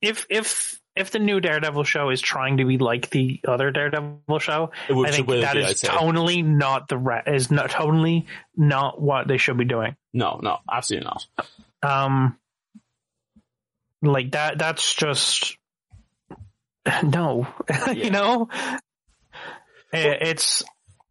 if 0.00 0.26
if 0.30 0.80
if 0.94 1.10
the 1.10 1.18
new 1.18 1.40
Daredevil 1.40 1.84
show 1.84 2.10
is 2.10 2.20
trying 2.20 2.58
to 2.58 2.64
be 2.64 2.78
like 2.78 3.10
the 3.10 3.40
other 3.46 3.70
Daredevil 3.70 4.38
show, 4.38 4.70
I 4.88 5.10
think 5.10 5.28
that 5.28 5.54
be, 5.54 5.60
is 5.60 5.80
totally 5.80 6.42
not 6.42 6.88
the 6.88 6.98
re- 6.98 7.22
is 7.26 7.50
not 7.50 7.70
totally 7.70 8.26
not 8.56 9.00
what 9.00 9.28
they 9.28 9.36
should 9.38 9.58
be 9.58 9.64
doing. 9.64 9.96
No, 10.14 10.40
no, 10.42 10.58
absolutely 10.70 11.08
not. 11.08 11.26
Um, 11.82 12.38
like 14.02 14.32
that. 14.32 14.58
That's 14.58 14.94
just 14.94 15.58
no. 17.02 17.46
you 17.94 18.10
know, 18.10 18.48
Uh, 19.94 19.98
it's. 20.20 20.62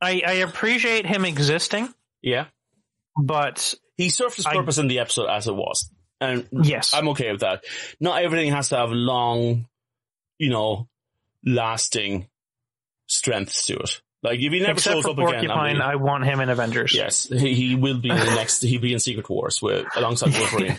I 0.01 0.21
I 0.25 0.31
appreciate 0.33 1.05
him 1.05 1.25
existing, 1.25 1.93
Yeah, 2.21 2.45
but 3.21 3.73
he 3.97 4.09
served 4.09 4.35
his 4.35 4.45
I- 4.45 4.53
purpose 4.55 4.77
in 4.77 4.87
the 4.87 4.99
episode 4.99 5.27
as 5.29 5.47
it 5.47 5.55
was, 5.55 5.89
and 6.19 6.47
yes, 6.51 6.93
I'm 6.93 7.09
okay 7.09 7.31
with 7.31 7.41
that. 7.41 7.63
Not 7.99 8.21
everything 8.21 8.51
has 8.51 8.69
to 8.69 8.77
have 8.77 8.91
long, 8.91 9.67
you 10.37 10.49
know, 10.49 10.87
lasting 11.45 12.27
strengths 13.07 13.65
to 13.65 13.77
it. 13.77 14.01
Like 14.23 14.39
if 14.39 14.51
he 14.51 14.59
never 14.59 14.71
except 14.73 14.95
shows 14.95 15.03
for 15.05 15.11
up 15.11 15.17
again, 15.19 15.27
I 15.51 15.53
Porcupine, 15.55 15.73
mean- 15.73 15.81
I 15.81 15.95
want 15.95 16.25
him 16.25 16.39
in 16.41 16.49
Avengers. 16.49 16.93
Yes, 16.93 17.27
he, 17.29 17.53
he 17.53 17.75
will 17.75 17.99
be 17.99 18.09
in 18.09 18.17
the 18.17 18.25
next. 18.35 18.61
He'll 18.61 18.81
be 18.81 18.91
in 18.93 18.99
Secret 18.99 19.29
Wars 19.29 19.61
with 19.61 19.85
alongside 19.95 20.33
Wolverine. 20.37 20.77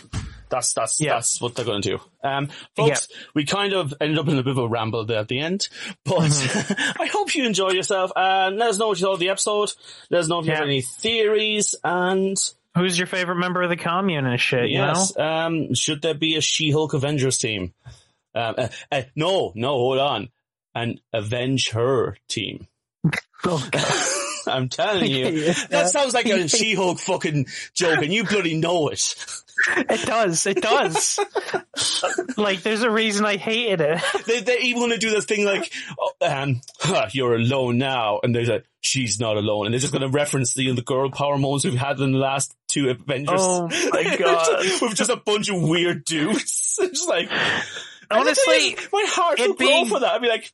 That's 0.49 0.73
that's 0.73 0.99
Yeah. 1.01 1.15
that's 1.15 1.41
what 1.41 1.55
they're 1.55 1.65
going 1.65 1.81
to 1.81 1.97
do. 1.97 1.99
Um, 2.23 2.49
folks, 2.75 3.07
we 3.33 3.45
kind 3.45 3.73
of 3.73 3.93
ended 3.99 4.17
up 4.17 4.27
in 4.27 4.37
a 4.37 4.43
bit 4.43 4.51
of 4.51 4.57
a 4.57 4.67
ramble 4.67 5.05
there 5.05 5.19
at 5.19 5.27
the 5.27 5.39
end, 5.39 5.67
but 6.05 6.19
Mm-hmm. 6.21 7.01
I 7.01 7.07
hope 7.07 7.35
you 7.35 7.45
enjoy 7.45 7.71
yourself. 7.71 8.11
And 8.15 8.57
let 8.57 8.69
us 8.69 8.77
know 8.77 8.87
what 8.87 8.99
you 8.99 9.05
thought 9.05 9.13
of 9.13 9.19
the 9.19 9.29
episode. 9.29 9.71
Let 10.09 10.21
us 10.21 10.27
know 10.27 10.39
if 10.39 10.45
you 10.45 10.53
have 10.53 10.63
any 10.63 10.81
theories. 10.81 11.75
And 11.83 12.37
Who's 12.75 12.97
your 12.97 13.07
favorite 13.07 13.37
member 13.37 13.63
of 13.63 13.69
the 13.69 13.75
commune 13.75 14.27
and 14.27 14.39
shit? 14.39 14.69
You 14.69 14.77
yes, 14.79 15.17
um, 15.17 15.73
should 15.73 16.01
there 16.03 16.13
be 16.13 16.35
a 16.35 16.41
She-Hulk 16.41 16.93
Avengers 16.93 17.39
team? 17.39 17.73
Um, 18.35 18.53
uh, 18.55 18.67
uh, 18.91 19.01
no, 19.15 19.51
no, 19.55 19.69
hold 19.69 19.97
on, 19.97 20.29
an 20.75 20.99
Avenge 21.11 21.71
Her 21.71 22.17
team. 22.27 22.67
Oh, 23.45 23.69
I'm 24.47 24.67
telling 24.69 25.11
you. 25.11 25.53
That 25.69 25.89
sounds 25.89 26.13
like 26.15 26.25
a 26.25 26.47
She-Hulk 26.47 26.99
fucking 26.99 27.45
joke, 27.73 28.01
and 28.01 28.11
you 28.13 28.23
bloody 28.23 28.55
know 28.57 28.87
it. 28.89 29.15
It 29.77 30.05
does. 30.05 30.45
It 30.45 30.61
does. 30.61 31.19
like, 32.37 32.61
there's 32.61 32.83
a 32.83 32.89
reason 32.91 33.25
I 33.25 33.37
hated 33.37 33.81
it. 33.81 34.01
They, 34.25 34.41
they're 34.41 34.61
even 34.61 34.81
going 34.81 34.91
to 34.91 34.97
do 34.97 35.09
this 35.09 35.25
thing 35.25 35.45
like, 35.45 35.71
oh, 35.99 36.11
um, 36.21 36.61
huh, 36.79 37.07
you're 37.11 37.35
alone 37.35 37.77
now, 37.77 38.19
and 38.23 38.33
they're 38.35 38.45
like, 38.45 38.65
she's 38.81 39.19
not 39.19 39.37
alone, 39.37 39.65
and 39.65 39.73
they're 39.73 39.79
just 39.79 39.91
going 39.93 40.01
to 40.01 40.09
reference 40.09 40.53
the, 40.53 40.71
the 40.73 40.81
girl 40.81 41.09
power 41.11 41.37
moments 41.37 41.65
we've 41.65 41.75
had 41.75 41.99
in 41.99 42.11
the 42.11 42.17
last 42.17 42.55
two 42.67 42.89
Avengers. 42.89 43.39
Oh 43.41 43.67
my 43.91 44.15
God. 44.19 44.65
With 44.81 44.95
just 44.95 45.09
a 45.09 45.17
bunch 45.17 45.49
of 45.49 45.61
weird 45.61 46.03
dudes. 46.05 46.63
It's 46.79 46.99
just 46.99 47.09
like, 47.09 47.29
Honestly, 48.11 48.77
my 48.93 49.03
heart 49.07 49.39
would 49.39 49.57
grow 49.57 49.67
being- 49.67 49.87
for 49.87 49.99
that. 49.99 50.11
I'd 50.13 50.21
be 50.21 50.27
like, 50.27 50.53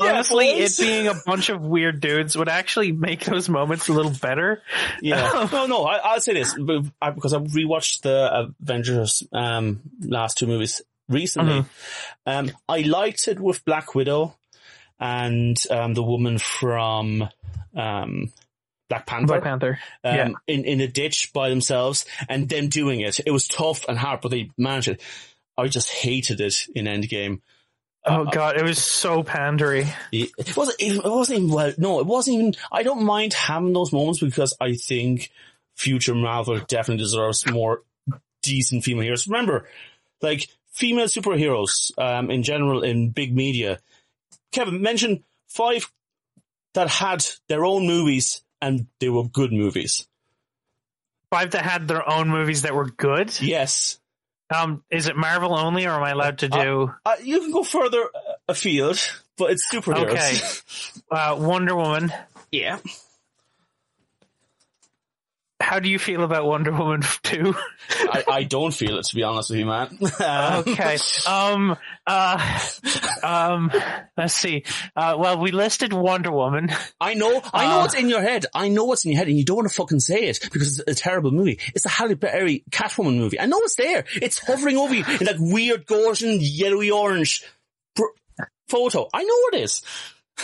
yeah, 0.00 0.12
honestly, 0.12 0.52
boys. 0.52 0.78
it 0.78 0.82
being 0.82 1.08
a 1.08 1.14
bunch 1.26 1.48
of 1.48 1.62
weird 1.62 2.00
dudes 2.00 2.36
would 2.36 2.48
actually 2.48 2.92
make 2.92 3.24
those 3.24 3.48
moments 3.48 3.88
a 3.88 3.92
little 3.92 4.12
better. 4.12 4.62
Yeah. 5.00 5.48
no, 5.52 5.66
no, 5.66 5.84
I, 5.84 5.98
I'll 5.98 6.20
say 6.20 6.34
this 6.34 6.54
because 6.54 7.32
I 7.32 7.38
rewatched 7.38 8.02
the 8.02 8.52
Avengers 8.60 9.22
um, 9.32 9.80
last 10.00 10.38
two 10.38 10.46
movies 10.46 10.82
recently. 11.08 11.60
Mm-hmm. 11.60 12.30
Um, 12.30 12.50
I 12.68 12.80
liked 12.80 13.28
it 13.28 13.38
with 13.38 13.64
Black 13.64 13.94
Widow 13.94 14.36
and 14.98 15.56
um, 15.70 15.94
the 15.94 16.02
woman 16.02 16.38
from 16.38 17.28
um, 17.76 18.32
Black 18.88 19.06
Panther. 19.06 19.26
Black 19.26 19.42
Panther. 19.42 19.78
um, 20.04 20.16
yeah. 20.16 20.28
in, 20.46 20.64
in 20.64 20.80
a 20.80 20.88
ditch 20.88 21.32
by 21.32 21.48
themselves 21.48 22.04
and 22.28 22.48
them 22.48 22.68
doing 22.68 23.00
it. 23.00 23.20
It 23.24 23.30
was 23.30 23.48
tough 23.48 23.84
and 23.88 23.98
hard, 23.98 24.20
but 24.20 24.30
they 24.30 24.50
managed 24.58 24.88
it. 24.88 25.02
I 25.56 25.68
just 25.68 25.90
hated 25.90 26.40
it 26.40 26.66
in 26.74 26.86
Endgame. 26.86 27.40
Oh 28.04 28.24
god, 28.24 28.56
it 28.56 28.62
was 28.62 28.82
so 28.82 29.22
pandery. 29.22 29.86
It 30.10 30.56
wasn't, 30.56 30.80
it 30.80 31.04
wasn't 31.04 31.40
even, 31.40 31.50
well, 31.50 31.72
no, 31.76 32.00
it 32.00 32.06
wasn't 32.06 32.38
even, 32.38 32.54
I 32.72 32.82
don't 32.82 33.04
mind 33.04 33.34
having 33.34 33.72
those 33.74 33.92
moments 33.92 34.20
because 34.20 34.54
I 34.60 34.74
think 34.74 35.30
future 35.74 36.14
Marvel 36.14 36.58
definitely 36.60 37.02
deserves 37.02 37.50
more 37.50 37.82
decent 38.42 38.84
female 38.84 39.02
heroes. 39.02 39.28
Remember, 39.28 39.68
like 40.22 40.48
female 40.72 41.06
superheroes 41.06 41.92
um, 41.98 42.30
in 42.30 42.42
general 42.42 42.82
in 42.82 43.10
big 43.10 43.34
media. 43.34 43.80
Kevin 44.52 44.80
mention 44.80 45.22
five 45.48 45.90
that 46.74 46.88
had 46.88 47.24
their 47.48 47.64
own 47.64 47.86
movies 47.86 48.42
and 48.62 48.86
they 48.98 49.08
were 49.08 49.24
good 49.24 49.52
movies. 49.52 50.06
Five 51.30 51.52
that 51.52 51.64
had 51.64 51.86
their 51.86 52.08
own 52.08 52.28
movies 52.28 52.62
that 52.62 52.74
were 52.74 52.90
good. 52.90 53.40
Yes. 53.40 53.99
Um, 54.54 54.82
is 54.90 55.06
it 55.06 55.16
Marvel 55.16 55.56
only, 55.56 55.86
or 55.86 55.90
am 55.92 56.02
I 56.02 56.10
allowed 56.10 56.38
to 56.38 56.48
do? 56.48 56.92
Uh, 57.04 57.14
you 57.22 57.40
can 57.40 57.52
go 57.52 57.62
further 57.62 58.02
uh, 58.02 58.32
afield, 58.48 58.98
but 59.38 59.52
it's 59.52 59.66
superheroes. 59.72 60.10
Okay. 60.10 60.38
Uh, 61.12 61.36
Wonder 61.40 61.74
Woman. 61.74 62.12
Yeah. 62.52 62.78
How 65.60 65.78
do 65.78 65.88
you 65.90 65.98
feel 65.98 66.24
about 66.24 66.46
Wonder 66.46 66.72
Woman 66.72 67.02
2? 67.22 67.54
I, 67.90 68.24
I 68.28 68.42
don't 68.44 68.72
feel 68.72 68.98
it, 68.98 69.04
to 69.06 69.14
be 69.14 69.22
honest 69.22 69.50
with 69.50 69.58
you, 69.58 69.66
man. 69.66 69.88
Um, 70.18 70.64
okay. 70.68 70.96
Um, 71.28 71.76
uh, 72.06 72.60
um, 73.22 73.70
let's 74.16 74.34
see. 74.34 74.64
Uh, 74.96 75.16
well, 75.18 75.38
we 75.38 75.50
listed 75.50 75.92
Wonder 75.92 76.32
Woman. 76.32 76.70
I 77.00 77.14
know, 77.14 77.40
I 77.52 77.66
know 77.66 77.78
Uh, 77.78 77.82
what's 77.82 77.94
in 77.94 78.08
your 78.08 78.22
head. 78.22 78.46
I 78.54 78.68
know 78.68 78.84
what's 78.84 79.04
in 79.04 79.12
your 79.12 79.18
head, 79.18 79.28
and 79.28 79.36
you 79.36 79.44
don't 79.44 79.56
want 79.56 79.68
to 79.68 79.74
fucking 79.74 80.00
say 80.00 80.24
it 80.24 80.40
because 80.52 80.78
it's 80.80 80.90
a 80.90 80.94
terrible 81.02 81.30
movie. 81.30 81.58
It's 81.74 81.84
a 81.84 81.90
Halle 81.90 82.14
Berry 82.14 82.64
Catwoman 82.70 83.18
movie. 83.18 83.38
I 83.38 83.46
know 83.46 83.58
it's 83.60 83.76
there. 83.76 84.04
It's 84.14 84.38
hovering 84.38 84.76
over 84.78 84.94
you 84.94 85.04
in 85.06 85.26
that 85.26 85.36
weird 85.38 85.84
golden, 85.86 86.38
yellowy 86.40 86.90
orange 86.90 87.44
pr- 87.94 88.44
photo. 88.68 89.08
I 89.12 89.22
know 89.24 89.34
what 89.34 89.54
it 89.54 89.60
is. 89.64 89.82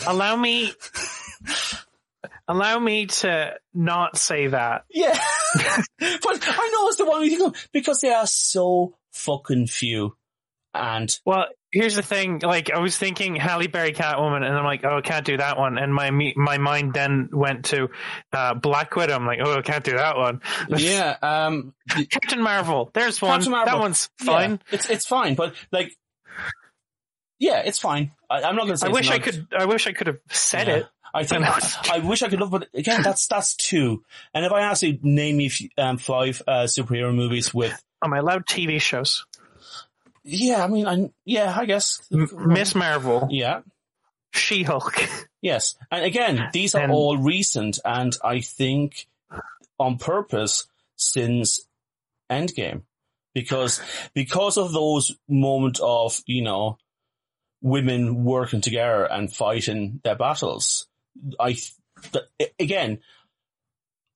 Allow 0.06 0.36
me, 0.36 0.72
allow 2.48 2.78
me 2.78 3.06
to 3.06 3.54
not 3.74 4.16
say 4.16 4.46
that. 4.48 4.84
Yeah, 4.90 5.18
but 5.54 5.88
I 5.98 6.70
know 6.72 6.88
it's 6.88 6.96
the 6.98 7.06
one 7.06 7.20
we 7.20 7.30
think 7.30 7.42
of 7.54 7.68
because 7.72 8.00
they 8.00 8.12
are 8.12 8.26
so 8.26 8.96
fucking 9.12 9.66
few. 9.66 10.16
And 10.74 11.18
Well, 11.24 11.46
here's 11.72 11.96
the 11.96 12.02
thing. 12.02 12.40
Like, 12.40 12.70
I 12.70 12.78
was 12.80 12.98
thinking 12.98 13.34
Halle 13.34 13.66
Berry 13.66 13.92
Catwoman, 13.92 14.44
and 14.44 14.54
I'm 14.54 14.64
like, 14.64 14.84
oh, 14.84 14.98
I 14.98 15.00
can't 15.00 15.24
do 15.24 15.38
that 15.38 15.58
one. 15.58 15.78
And 15.78 15.94
my 15.94 16.10
my 16.10 16.58
mind 16.58 16.92
then 16.92 17.30
went 17.32 17.66
to 17.66 17.88
uh, 18.32 18.54
Black 18.54 18.94
Widow. 18.94 19.14
I'm 19.14 19.26
like, 19.26 19.38
oh, 19.42 19.54
I 19.56 19.62
can't 19.62 19.84
do 19.84 19.96
that 19.96 20.16
one. 20.18 20.42
yeah, 20.68 21.16
um, 21.22 21.72
Captain 21.88 22.42
Marvel. 22.42 22.90
There's 22.92 23.22
one. 23.22 23.42
Marvel. 23.48 23.64
That 23.64 23.80
one's 23.80 24.10
fine. 24.18 24.52
Yeah, 24.52 24.74
it's 24.74 24.90
it's 24.90 25.06
fine, 25.06 25.34
but 25.34 25.54
like, 25.72 25.96
yeah, 27.38 27.62
it's 27.64 27.78
fine. 27.78 28.12
I, 28.28 28.42
I'm 28.42 28.56
not 28.56 28.64
going 28.64 28.74
to 28.74 28.78
say. 28.78 28.88
I 28.88 28.90
wish 28.90 29.10
I 29.10 29.18
could. 29.18 29.46
I 29.56 29.64
wish 29.64 29.86
I 29.86 29.92
could 29.92 30.08
have 30.08 30.18
said 30.30 30.68
Yeah. 30.68 30.74
it. 30.74 30.86
I 31.16 31.24
think 31.24 31.42
I 31.42 31.48
know 31.48 31.56
it's- 31.56 31.90
I 31.90 31.98
wish 31.98 32.22
I 32.22 32.28
could 32.28 32.40
love, 32.40 32.50
but 32.50 32.68
again, 32.74 33.02
that's 33.02 33.26
that's 33.26 33.54
two. 33.56 34.04
And 34.34 34.44
if 34.44 34.52
I 34.52 34.60
ask 34.62 34.82
you 34.82 34.98
name 35.02 35.36
me 35.38 35.50
um, 35.78 35.98
five 35.98 36.42
uh, 36.46 36.64
superhero 36.64 37.14
movies 37.14 37.52
with, 37.54 37.82
Am 38.04 38.12
I 38.12 38.18
allowed 38.18 38.46
TV 38.46 38.80
shows? 38.80 39.24
yeah, 40.24 40.62
I 40.64 40.68
mean, 40.68 40.86
I 40.86 41.10
yeah, 41.24 41.54
I 41.56 41.64
guess, 41.66 42.02
Miss 42.10 42.74
Marvel, 42.74 43.28
yeah, 43.30 43.60
She 44.32 44.62
Hulk. 44.64 44.94
yes. 45.40 45.76
And 45.90 46.04
again, 46.04 46.48
these 46.52 46.74
are 46.74 46.82
And- 46.82 46.92
all 46.92 47.16
recent, 47.16 47.78
and 47.84 48.14
I 48.24 48.40
think 48.40 49.06
on 49.78 49.98
purpose 49.98 50.66
since 50.96 51.60
Endgame, 52.30 52.82
because 53.34 53.80
because 54.14 54.56
of 54.58 54.72
those 54.72 55.16
moments 55.28 55.80
of 55.82 56.20
you 56.26 56.42
know 56.42 56.78
women 57.62 58.24
working 58.24 58.60
together 58.60 59.04
and 59.04 59.32
fighting 59.32 60.00
their 60.04 60.16
battles. 60.16 60.86
I 61.38 61.56
again, 62.58 63.00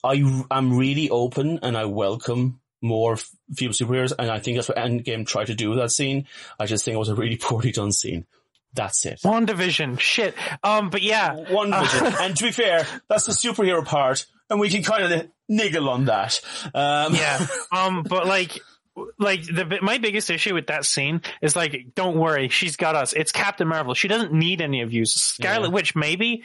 I 0.04 0.14
am 0.50 0.76
really 0.76 1.10
open 1.10 1.60
and 1.62 1.76
I 1.76 1.84
welcome 1.86 2.60
more 2.82 3.16
female 3.54 3.74
superheroes, 3.74 4.12
and 4.18 4.30
I 4.30 4.38
think 4.38 4.56
that's 4.56 4.68
what 4.68 4.78
Endgame 4.78 5.26
tried 5.26 5.48
to 5.48 5.54
do 5.54 5.70
with 5.70 5.78
that 5.78 5.90
scene. 5.90 6.26
I 6.58 6.66
just 6.66 6.84
think 6.84 6.94
it 6.94 6.98
was 6.98 7.08
a 7.08 7.14
really 7.14 7.36
poorly 7.40 7.72
done 7.72 7.92
scene. 7.92 8.26
That's 8.72 9.04
it. 9.04 9.20
WandaVision. 9.24 9.98
Shit. 9.98 10.34
Um, 10.62 10.90
but 10.90 11.02
yeah. 11.02 11.34
WandaVision. 11.34 12.20
and 12.20 12.36
to 12.36 12.44
be 12.44 12.52
fair, 12.52 12.86
that's 13.08 13.26
the 13.26 13.32
superhero 13.32 13.84
part, 13.84 14.26
and 14.48 14.60
we 14.60 14.70
can 14.70 14.82
kind 14.82 15.12
of 15.12 15.28
niggle 15.48 15.88
on 15.88 16.06
that. 16.06 16.40
Um, 16.74 17.14
Yeah. 17.14 17.46
Um, 17.72 18.02
but 18.02 18.26
like, 18.26 18.58
like 19.18 19.42
the 19.44 19.78
my 19.82 19.98
biggest 19.98 20.30
issue 20.30 20.54
with 20.54 20.68
that 20.68 20.84
scene 20.84 21.22
is 21.40 21.54
like, 21.54 21.94
don't 21.94 22.16
worry, 22.16 22.48
she's 22.48 22.76
got 22.76 22.94
us. 22.96 23.12
It's 23.12 23.32
Captain 23.32 23.68
Marvel. 23.68 23.94
She 23.94 24.08
doesn't 24.08 24.32
need 24.32 24.60
any 24.60 24.82
of 24.82 24.92
you. 24.92 25.04
Scarlet 25.04 25.68
Yeah. 25.68 25.74
Witch, 25.74 25.94
maybe. 25.94 26.44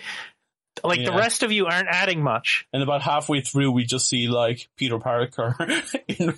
Like 0.84 1.04
the 1.04 1.14
rest 1.14 1.44
of 1.44 1.52
you 1.52 1.66
aren't 1.68 1.88
adding 1.90 2.22
much. 2.22 2.68
And 2.74 2.84
about 2.84 3.02
halfway 3.02 3.42
through, 3.42 3.72
we 3.72 3.86
just 3.86 4.08
see 4.08 4.28
like 4.28 4.68
Peter 4.76 5.00
Parker 5.00 5.56
in, 6.08 6.34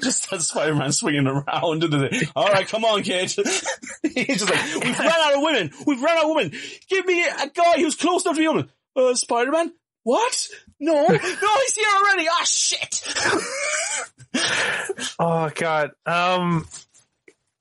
just 0.00 0.30
has 0.30 0.48
Spider-Man 0.48 0.92
swinging 0.92 1.26
around. 1.26 1.84
And 1.84 1.92
then, 1.92 2.10
all 2.34 2.48
right, 2.48 2.66
come 2.66 2.84
on, 2.84 3.02
kid. 3.02 3.30
He's 4.02 4.38
just 4.38 4.50
like, 4.50 4.84
we've 4.84 4.98
run 4.98 5.12
out 5.12 5.34
of 5.34 5.42
women. 5.42 5.70
We've 5.86 6.02
run 6.02 6.16
out 6.18 6.24
of 6.24 6.34
women. 6.34 6.52
Give 6.88 7.04
me 7.06 7.22
a 7.24 7.48
guy 7.48 7.74
who's 7.76 7.94
close 7.94 8.24
enough 8.24 8.36
to 8.36 8.40
be 8.40 8.48
woman. 8.48 8.70
Uh, 8.96 9.14
Spider-Man? 9.14 9.72
What? 10.04 10.48
No, 10.80 10.94
no, 11.06 11.06
he's 11.16 11.74
here 11.76 11.86
already. 11.96 12.26
Ah, 12.28 12.44
shit. 12.44 13.02
Oh 15.18 15.50
god. 15.54 15.92
Um. 16.06 16.66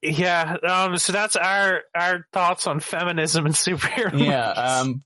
Yeah. 0.02 0.58
Um. 0.68 0.98
So 0.98 1.14
that's 1.14 1.36
our 1.36 1.82
our 1.94 2.26
thoughts 2.34 2.66
on 2.66 2.80
feminism 2.80 3.46
and 3.46 3.54
superhero. 3.54 4.18
yeah. 4.26 4.50
Um. 4.50 5.04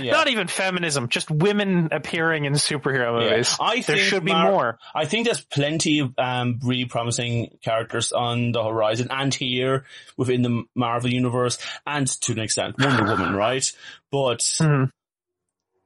Yeah. 0.00 0.12
Not 0.12 0.28
even 0.28 0.46
feminism, 0.46 1.08
just 1.08 1.30
women 1.30 1.88
appearing 1.92 2.44
in 2.44 2.52
superhero 2.54 3.20
Yeah. 3.22 3.30
movies. 3.30 3.56
I 3.60 3.76
there 3.76 3.96
think 3.96 3.98
should 4.00 4.24
be 4.24 4.32
Mar- 4.32 4.50
more. 4.50 4.78
I 4.94 5.04
think 5.06 5.26
there's 5.26 5.40
plenty 5.44 6.00
of 6.00 6.12
um, 6.18 6.60
really 6.62 6.84
promising 6.84 7.58
characters 7.62 8.12
on 8.12 8.52
the 8.52 8.62
horizon 8.62 9.08
and 9.10 9.34
here 9.34 9.84
within 10.16 10.42
the 10.42 10.64
Marvel 10.74 11.10
universe 11.12 11.58
and 11.86 12.06
to 12.22 12.32
an 12.32 12.40
extent 12.40 12.76
Wonder 12.78 13.04
Woman, 13.10 13.34
right? 13.34 13.64
But 14.12 14.40
Mhm. 14.40 14.90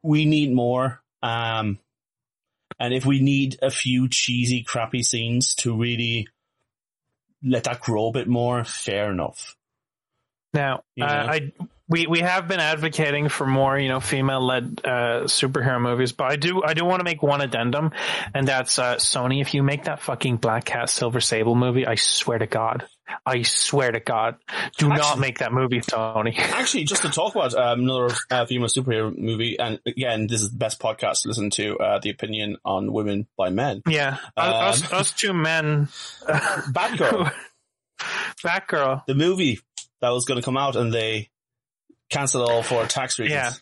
we 0.03 0.25
need 0.27 0.53
more. 0.53 1.03
Um, 1.23 1.79
and 2.79 2.93
if 2.93 3.07
we 3.07 3.21
need 3.21 3.59
a 3.63 3.71
few 3.71 4.09
cheesy, 4.09 4.63
crappy 4.65 5.03
scenes 5.03 5.55
to 5.57 5.77
really 5.77 6.27
let 7.43 7.65
that 7.65 7.81
grow 7.81 8.09
a 8.09 8.13
bit 8.13 8.27
more, 8.27 8.65
fair 8.65 9.11
enough. 9.13 9.57
Now, 10.53 10.83
You 10.97 11.05
uh. 11.05 11.27
I 11.31 11.53
we 11.89 12.07
we 12.07 12.21
have 12.21 12.49
been 12.49 12.61
advocating 12.61 13.29
for 13.29 13.47
more, 13.47 13.79
you 13.79 13.89
know, 13.89 14.01
female 14.01 14.45
led 14.45 14.81
uh, 14.85 15.25
superhero 15.25 15.81
movies, 15.81 16.13
but 16.13 16.25
I 16.31 16.37
do 16.37 16.63
I 16.63 16.75
do 16.75 16.85
want 16.85 17.01
to 17.01 17.05
make 17.05 17.23
one 17.23 17.41
addendum, 17.41 17.93
and 18.35 18.49
that's 18.49 18.79
uh, 18.79 18.97
Sony. 18.97 19.41
If 19.41 19.53
you 19.55 19.63
make 19.63 19.85
that 19.85 20.01
fucking 20.01 20.37
Black 20.39 20.65
Cat 20.65 20.89
Silver 20.89 21.21
Sable 21.21 21.55
movie, 21.55 21.87
I 21.87 21.97
swear 21.97 22.39
to 22.39 22.47
God, 22.47 22.87
I 23.27 23.43
swear 23.43 23.93
to 23.93 24.01
God, 24.01 24.37
do 24.79 24.89
not 24.89 25.19
make 25.19 25.41
that 25.41 25.53
movie, 25.53 25.81
Sony. 25.81 26.39
Actually, 26.39 26.85
just 26.85 27.03
to 27.03 27.11
talk 27.11 27.35
about 27.35 27.53
um, 27.55 27.81
another 27.81 28.15
uh, 28.31 28.47
female 28.47 28.69
superhero 28.69 29.17
movie, 29.17 29.59
and 29.59 29.79
again, 29.85 30.27
this 30.27 30.41
is 30.41 30.51
the 30.53 30.57
best 30.57 30.81
podcast 30.81 31.23
to 31.23 31.29
listen 31.29 31.51
to 31.51 31.77
uh, 31.79 31.99
the 31.99 32.09
opinion 32.09 32.57
on 32.65 32.93
women 32.93 33.27
by 33.37 33.51
men. 33.51 33.83
yeah, 33.87 34.17
Um, 34.39 34.53
us, 34.55 34.91
us 34.93 35.13
two 35.13 35.35
men, 35.35 35.89
Batgirl. 36.27 37.31
Batgirl. 38.43 39.05
the 39.07 39.15
movie 39.15 39.61
that 40.01 40.11
was 40.11 40.25
going 40.25 40.41
to 40.41 40.45
come 40.45 40.57
out 40.57 40.77
and 40.77 40.93
they 40.93 41.31
cancelled 42.15 42.49
all 42.49 42.63
for 42.63 42.87
tax 42.87 43.19
reasons. 43.19 43.35
Yeah. 43.35 43.53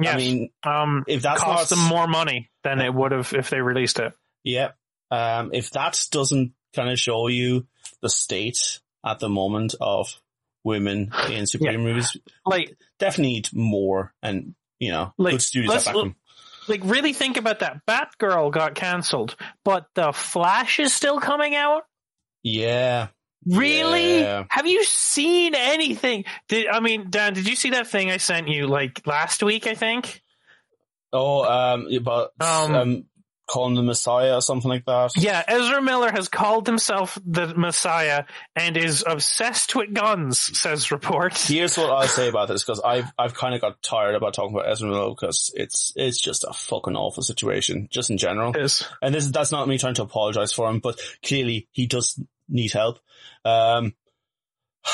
Yes. 0.00 0.14
I 0.14 0.16
mean, 0.16 0.50
um, 0.64 1.04
if 1.06 1.22
that's 1.22 1.40
cost 1.40 1.70
them 1.70 1.78
more 1.80 2.06
money 2.06 2.50
than 2.64 2.80
it 2.80 2.92
would 2.92 3.12
have 3.12 3.32
if 3.34 3.50
they 3.50 3.60
released 3.60 3.98
it. 4.00 4.12
yeah, 4.42 4.70
um, 5.10 5.50
if 5.52 5.70
that 5.72 6.02
doesn't 6.10 6.54
kind 6.74 6.90
of 6.90 6.98
show 6.98 7.28
you 7.28 7.66
the 8.00 8.08
state 8.08 8.80
at 9.04 9.18
the 9.18 9.28
moment 9.28 9.74
of 9.80 10.08
women 10.64 11.12
in 11.28 11.44
superhero 11.44 11.72
Yeah. 11.72 11.76
movies, 11.78 12.16
Like, 12.46 12.74
definitely 12.98 13.34
need 13.34 13.48
more 13.52 14.14
and 14.22 14.54
you 14.80 14.90
know, 14.92 15.12
Like, 15.18 15.32
good 15.32 15.42
studios 15.42 15.84
back 15.84 15.94
them. 15.94 16.16
like 16.68 16.80
really 16.84 17.12
think 17.12 17.36
about 17.36 17.60
that. 17.60 17.84
Batgirl 17.86 18.50
got 18.50 18.74
cancelled, 18.74 19.36
but 19.64 19.86
the 19.94 20.12
Flash 20.12 20.80
is 20.80 20.92
still 20.94 21.20
coming 21.20 21.54
out. 21.54 21.82
Yeah, 22.42 23.08
Really? 23.46 24.20
Yeah. 24.20 24.44
Have 24.48 24.66
you 24.66 24.84
seen 24.84 25.54
anything? 25.54 26.24
Did 26.48 26.68
I 26.68 26.80
mean, 26.80 27.06
Dan? 27.10 27.34
Did 27.34 27.48
you 27.48 27.56
see 27.56 27.70
that 27.70 27.88
thing 27.88 28.10
I 28.10 28.18
sent 28.18 28.48
you 28.48 28.66
like 28.66 29.06
last 29.06 29.42
week? 29.42 29.66
I 29.66 29.74
think. 29.74 30.22
oh, 31.12 31.44
um, 31.44 31.88
about 31.94 32.30
Um, 32.40 32.74
um, 32.74 33.04
calling 33.52 33.74
the 33.74 33.82
Messiah 33.82 34.36
or 34.36 34.40
something 34.40 34.70
like 34.70 34.86
that. 34.86 35.10
Yeah, 35.16 35.42
Ezra 35.46 35.82
Miller 35.82 36.10
has 36.10 36.28
called 36.28 36.66
himself 36.66 37.18
the 37.24 37.54
Messiah 37.54 38.24
and 38.56 38.76
is 38.76 39.04
obsessed 39.06 39.74
with 39.74 39.92
guns. 39.92 40.40
Says 40.58 40.90
report. 40.90 41.36
Here's 41.38 41.76
what 41.76 41.90
I'll 41.90 42.08
say 42.08 42.28
about 42.28 42.48
this 42.48 42.64
because 42.64 42.80
I've 42.80 43.12
I've 43.18 43.34
kind 43.34 43.54
of 43.54 43.60
got 43.60 43.82
tired 43.82 44.14
about 44.14 44.34
talking 44.34 44.54
about 44.56 44.70
Ezra 44.70 44.88
Miller 44.88 45.10
because 45.10 45.50
it's 45.54 45.92
it's 45.96 46.20
just 46.20 46.44
a 46.48 46.52
fucking 46.52 46.96
awful 46.96 47.22
situation 47.22 47.88
just 47.90 48.10
in 48.10 48.16
general. 48.16 48.56
Is 48.56 48.84
And 49.02 49.14
this 49.14 49.26
that's 49.28 49.52
not 49.52 49.68
me 49.68 49.78
trying 49.78 49.94
to 49.94 50.02
apologize 50.02 50.52
for 50.52 50.68
him, 50.68 50.78
but 50.78 50.98
clearly 51.22 51.68
he 51.72 51.86
does 51.86 52.18
need 52.48 52.72
help. 52.72 52.98
Um, 53.44 53.94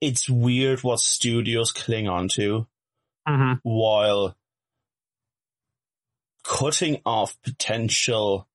it's 0.00 0.28
weird 0.28 0.82
what 0.82 1.00
studios 1.00 1.72
cling 1.72 2.08
on 2.08 2.28
to 2.28 2.66
hmm 3.26 3.54
while 3.62 4.36
cutting 6.44 7.00
off 7.04 7.40
potential 7.42 8.46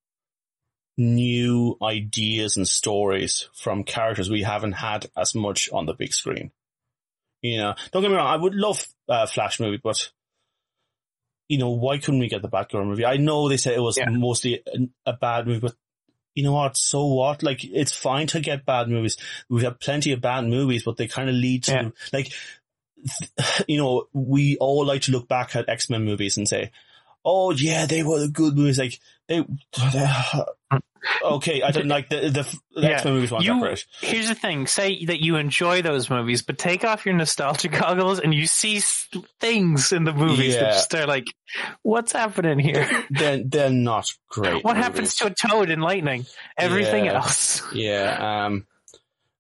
new 0.98 1.78
ideas 1.82 2.58
and 2.58 2.68
stories 2.68 3.50
from 3.54 3.84
characters 3.84 4.30
we 4.30 4.44
haven't 4.44 4.74
had 4.74 5.10
as 5.18 5.36
much 5.36 5.70
on 5.74 5.86
the 5.86 5.94
big 5.94 6.14
screen. 6.14 6.52
You 7.42 7.58
know, 7.58 7.76
don't 7.92 8.04
get 8.04 8.12
me 8.12 8.18
wrong, 8.18 8.28
I 8.28 8.36
would 8.36 8.56
love 8.56 8.86
uh, 9.10 9.26
Flash 9.26 9.60
movie, 9.60 9.80
but 9.84 10.12
you 11.50 11.58
know, 11.58 11.72
why 11.72 11.98
couldn't 11.98 12.22
we 12.22 12.30
get 12.30 12.42
the 12.42 12.48
Batgirl 12.48 12.86
movie? 12.86 13.06
I 13.06 13.18
know 13.18 13.50
they 13.50 13.58
said 13.58 13.74
it 13.74 13.82
was 13.82 13.98
Yeah. 13.98 14.10
mostly 14.10 14.64
a, 14.66 15.10
a 15.10 15.14
bad 15.14 15.48
movie, 15.48 15.60
but 15.60 15.76
you 16.36 16.44
know 16.44 16.54
what? 16.54 16.78
So 16.78 17.06
what? 17.06 17.44
Like, 17.44 17.64
it's 17.64 17.92
fine 17.92 18.28
to 18.28 18.40
get 18.40 18.66
bad 18.66 18.88
movies. 18.88 19.18
We 19.50 19.64
have 19.64 19.74
had 19.74 19.80
plenty 19.80 20.12
of 20.14 20.22
bad 20.22 20.46
movies, 20.46 20.84
but 20.84 20.98
they 20.98 21.08
kind 21.08 21.30
of 21.30 21.36
lead 21.36 21.64
to 21.66 21.72
Yeah. 21.72 21.90
like, 22.14 22.32
you 23.68 23.78
know, 23.78 24.08
we 24.14 24.58
all 24.58 24.86
like 24.86 25.04
to 25.04 25.12
look 25.12 25.28
back 25.28 25.56
at 25.56 25.70
X-Men 25.70 26.06
movies 26.06 26.38
and 26.38 26.48
say, 26.48 26.72
oh 27.26 27.52
yeah, 27.52 27.86
they 27.86 28.04
were 28.04 28.20
the 28.20 28.28
good 28.30 28.56
movies. 28.56 28.80
Like 28.80 29.00
they, 29.40 29.46
okay, 31.24 31.62
I 31.62 31.72
don't 31.72 31.88
like 31.88 32.10
the, 32.10 32.22
the, 32.30 32.60
the 32.76 32.82
Yeah. 32.82 32.90
X-Men 32.90 33.14
movies 33.16 33.32
You- 33.42 33.60
great. 33.60 33.86
Here's 34.02 34.28
the 34.28 34.36
thing: 34.36 34.68
say 34.68 35.06
that 35.06 35.22
you 35.24 35.36
enjoy 35.38 35.82
those 35.82 36.10
movies, 36.10 36.42
but 36.42 36.58
take 36.58 36.84
off 36.84 37.06
your 37.06 37.16
nostalgia 37.16 37.68
goggles 37.70 38.20
and 38.20 38.34
you 38.34 38.46
see 38.48 38.82
things 39.40 39.92
in 39.92 40.04
the 40.04 40.14
movies 40.14 40.56
Yeah. 40.56 40.62
that 40.62 40.74
just 40.74 40.96
are 40.96 41.08
like, 41.08 41.26
"What's 41.82 42.12
happening 42.12 42.60
here? 42.60 42.88
They're, 43.10 43.44
they're 43.44 43.70
not 43.70 44.08
great. 44.30 44.64
what 44.64 44.76
movies. 44.76 44.84
happens 44.84 45.16
to 45.16 45.28
a 45.28 45.34
toad 45.50 45.70
in 45.70 45.80
lightning? 45.82 46.26
Everything 46.58 47.06
Yeah. 47.06 47.16
else." 47.16 47.62
Yeah, 47.74 48.46
um, 48.46 48.68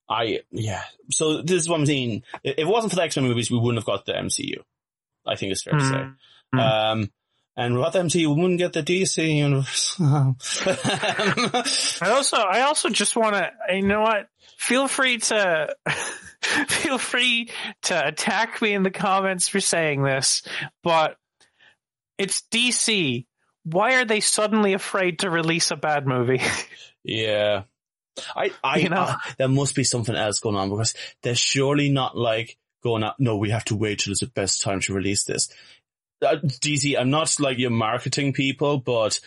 I, 0.09 0.39
yeah. 0.51 0.83
So 1.11 1.41
this 1.41 1.61
is 1.61 1.69
what 1.69 1.79
I'm 1.79 1.85
saying. 1.85 2.23
If 2.43 2.57
it 2.59 2.67
wasn't 2.67 2.91
for 2.91 2.95
the 2.97 3.03
X-Men 3.03 3.25
movies, 3.27 3.51
we 3.51 3.57
wouldn't 3.57 3.77
have 3.79 3.85
got 3.85 4.05
the 4.05 4.13
MCU. 4.13 4.57
I 5.25 5.35
think 5.35 5.51
it's 5.51 5.61
fair 5.63 5.73
to 5.73 5.79
say. 5.85 5.93
Mm. 5.95 6.15
Mm. 6.55 6.59
Um, 6.91 7.11
and 7.57 7.75
MCU, 7.75 8.15
we 8.15 8.41
wouldn't 8.41 8.59
get 8.59 8.73
the 8.73 8.83
DC 8.83 9.35
universe. 9.35 9.95
I 12.01 12.09
also, 12.09 12.37
I 12.37 12.61
also 12.61 12.89
just 12.89 13.15
want 13.15 13.35
to, 13.35 13.51
you 13.75 13.85
know 13.85 14.01
what? 14.01 14.27
Feel 14.57 14.87
free 14.87 15.17
to, 15.17 15.75
feel 16.41 16.97
free 16.97 17.49
to 17.83 18.07
attack 18.07 18.61
me 18.61 18.73
in 18.73 18.83
the 18.83 18.91
comments 18.91 19.49
for 19.49 19.59
saying 19.59 20.03
this, 20.03 20.43
but 20.81 21.17
it's 22.17 22.43
DC. 22.51 23.25
Why 23.63 23.95
are 23.95 24.05
they 24.05 24.21
suddenly 24.21 24.73
afraid 24.73 25.19
to 25.19 25.29
release 25.29 25.71
a 25.71 25.75
bad 25.75 26.07
movie? 26.07 26.41
yeah. 27.03 27.63
I, 28.35 28.51
I, 28.63 28.79
You 28.79 28.89
know? 28.89 29.01
uh, 29.01 29.17
there 29.37 29.47
must 29.47 29.75
be 29.75 29.83
something 29.83 30.15
else 30.15 30.39
going 30.39 30.55
on 30.55 30.69
because 30.69 30.95
they're 31.21 31.35
surely 31.35 31.89
not 31.89 32.17
like 32.17 32.57
going 32.83 33.03
out, 33.03 33.19
no, 33.19 33.37
we 33.37 33.51
have 33.51 33.65
to 33.65 33.75
wait 33.75 33.99
till 33.99 34.11
it's 34.11 34.21
the 34.21 34.27
best 34.27 34.61
time 34.61 34.79
to 34.81 34.93
release 34.93 35.23
this. 35.23 35.49
Uh, 36.21 36.35
DC, 36.43 36.97
I'm 36.99 37.09
not 37.09 37.35
like 37.39 37.57
your 37.57 37.71
marketing 37.71 38.33
people, 38.33 38.77
but 38.77 39.19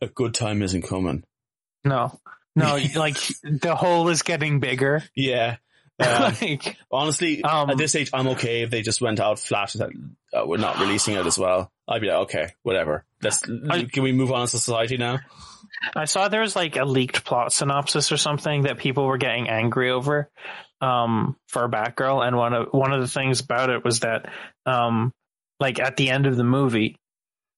a 0.00 0.06
good 0.06 0.34
time 0.34 0.62
isn't 0.62 0.82
coming. 0.82 1.24
no, 1.84 2.18
no, 2.54 2.78
like 2.96 3.16
the 3.42 3.74
hole 3.74 4.08
is 4.08 4.22
getting 4.22 4.60
bigger. 4.60 5.02
Yeah. 5.14 5.56
Um, 6.02 6.34
like, 6.40 6.76
honestly, 6.90 7.44
Um, 7.44 7.70
at 7.70 7.76
this 7.76 7.94
age, 7.94 8.10
I'm 8.12 8.26
okay 8.28 8.62
if 8.62 8.70
they 8.70 8.82
just 8.82 9.00
went 9.00 9.20
out 9.20 9.38
flat 9.38 9.72
that 9.74 9.90
uh, 10.34 10.42
we're 10.44 10.56
not 10.56 10.80
releasing 10.80 11.14
it 11.14 11.26
as 11.26 11.38
well. 11.38 11.70
I'd 11.86 12.00
be 12.00 12.08
like, 12.08 12.22
okay, 12.24 12.48
whatever. 12.62 13.04
Let's, 13.22 13.38
I- 13.70 13.84
can 13.84 14.02
we 14.02 14.10
move 14.10 14.32
on 14.32 14.40
to 14.40 14.48
society 14.48 14.96
now? 14.96 15.20
I 15.94 16.06
saw 16.06 16.26
there 16.28 16.40
was 16.40 16.56
like 16.56 16.74
a 16.76 16.84
leaked 16.84 17.24
plot 17.24 17.52
synopsis 17.52 18.10
or 18.10 18.16
something 18.16 18.62
that 18.62 18.78
people 18.78 19.04
were 19.06 19.18
getting 19.18 19.48
angry 19.48 19.90
over 19.92 20.28
um, 20.80 21.36
for 21.46 21.68
Batgirl, 21.68 22.26
and 22.26 22.36
one 22.36 22.52
of 22.54 22.68
one 22.72 22.92
of 22.92 23.00
the 23.00 23.06
things 23.08 23.40
about 23.40 23.70
it 23.70 23.84
was 23.84 24.00
that, 24.00 24.26
um, 24.66 25.12
like 25.62 25.78
at 25.78 25.96
the 25.96 26.10
end 26.10 26.26
of 26.26 26.36
the 26.36 26.44
movie, 26.44 26.98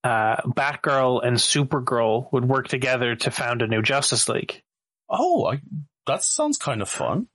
uh, 0.04 0.36
Batgirl 0.42 1.24
and 1.26 1.36
Supergirl 1.38 2.30
would 2.32 2.44
work 2.44 2.68
together 2.68 3.16
to 3.16 3.30
found 3.30 3.62
a 3.62 3.66
new 3.66 3.82
Justice 3.82 4.28
League. 4.28 4.62
Oh, 5.08 5.46
I, 5.46 5.60
that 6.06 6.22
sounds 6.22 6.58
kind 6.58 6.82
of 6.82 6.88
fun. 6.88 7.26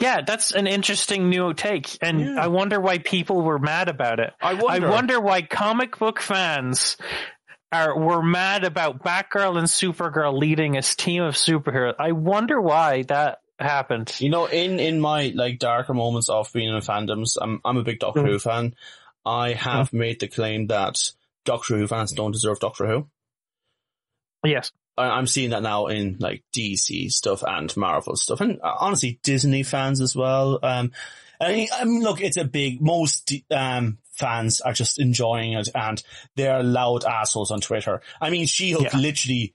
Yeah, 0.00 0.22
that's 0.22 0.50
an 0.50 0.66
interesting 0.66 1.30
new 1.30 1.54
take, 1.54 1.96
and 2.02 2.20
Yeah. 2.20 2.42
I 2.44 2.48
wonder 2.48 2.80
why 2.80 2.98
people 2.98 3.42
were 3.42 3.60
mad 3.60 3.88
about 3.88 4.18
it. 4.18 4.32
I 4.42 4.54
wonder. 4.54 4.88
I 4.88 4.90
wonder 4.90 5.20
why 5.20 5.42
comic 5.42 5.98
book 5.98 6.20
fans 6.20 6.96
are 7.70 7.96
were 7.96 8.22
mad 8.24 8.64
about 8.64 9.04
Batgirl 9.04 9.56
and 9.56 9.68
Supergirl 9.68 10.36
leading 10.36 10.76
a 10.76 10.82
team 10.82 11.22
of 11.22 11.34
superheroes. 11.36 11.94
I 12.00 12.10
wonder 12.10 12.60
why 12.60 13.02
that 13.04 13.38
happened. 13.60 14.12
You 14.18 14.30
know, 14.30 14.46
in, 14.46 14.80
in 14.80 15.00
my 15.00 15.32
like 15.34 15.60
darker 15.60 15.94
moments 15.94 16.28
of 16.28 16.52
being 16.52 16.68
in 16.74 16.80
fandoms, 16.80 17.38
I'm, 17.40 17.60
I'm 17.64 17.76
a 17.76 17.84
big 17.84 18.00
Doctor 18.00 18.22
Mm. 18.22 18.26
Who 18.30 18.38
fan. 18.40 18.74
I 19.24 19.52
have 19.52 19.92
made 19.92 20.20
the 20.20 20.28
claim 20.28 20.66
that 20.68 21.12
Doctor 21.44 21.76
Who 21.78 21.86
fans 21.86 22.12
don't 22.12 22.32
deserve 22.32 22.60
Doctor 22.60 22.86
Who. 22.86 23.08
Yes. 24.44 24.72
I- 24.96 25.10
I'm 25.10 25.26
seeing 25.26 25.50
that 25.50 25.62
now 25.62 25.86
in 25.86 26.16
like 26.20 26.42
DC 26.54 27.10
stuff 27.12 27.42
and 27.46 27.74
Marvel 27.76 28.16
stuff, 28.16 28.40
and 28.40 28.60
uh, 28.62 28.74
honestly 28.80 29.18
Disney 29.22 29.62
fans 29.62 30.00
as 30.00 30.14
well. 30.14 30.58
Um, 30.62 30.92
I, 31.40 31.68
I 31.72 31.84
mean, 31.84 32.02
look, 32.02 32.20
it's 32.20 32.36
a 32.36 32.44
big. 32.44 32.80
Most 32.82 33.32
um 33.50 33.98
fans 34.12 34.60
are 34.60 34.72
just 34.74 34.98
enjoying 35.00 35.54
it, 35.54 35.68
and 35.74 36.02
they're 36.36 36.62
loud 36.62 37.04
assholes 37.04 37.50
on 37.50 37.60
Twitter. 37.60 38.02
I 38.20 38.30
mean, 38.30 38.46
She-Hulk 38.46 38.92
Yeah. 38.92 38.96
literally 38.98 39.54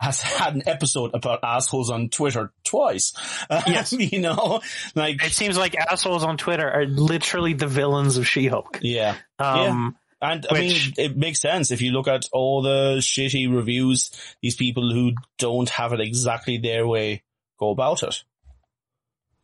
has 0.00 0.20
had 0.20 0.54
an 0.54 0.62
episode 0.66 1.12
about 1.14 1.40
assholes 1.42 1.90
on 1.90 2.08
Twitter 2.08 2.52
twice. 2.64 3.12
Uh, 3.48 3.62
Yes. 3.66 3.92
you 3.98 4.20
know, 4.20 4.60
like 4.94 5.24
It 5.24 5.32
seems 5.32 5.56
like 5.56 5.74
assholes 5.74 6.22
on 6.24 6.36
Twitter 6.36 6.70
are 6.70 6.84
literally 6.86 7.54
the 7.54 7.66
villains 7.66 8.16
of 8.18 8.26
She-Hulk. 8.26 8.80
yeah. 8.82 9.16
Um, 9.38 9.96
And 10.20 10.46
I 10.50 10.54
mean, 10.60 10.94
it 10.96 11.16
makes 11.16 11.40
sense 11.40 11.70
if 11.70 11.82
you 11.82 11.92
look 11.92 12.08
at 12.08 12.26
all 12.32 12.62
the 12.62 12.96
shitty 13.00 13.54
reviews 13.54 14.10
these 14.42 14.56
people 14.56 14.90
who 14.92 15.12
don't 15.38 15.68
have 15.70 15.92
it 15.92 16.00
exactly 16.00 16.58
their 16.58 16.86
way 16.86 17.22
go 17.58 17.70
about 17.70 18.02
it. 18.02 18.22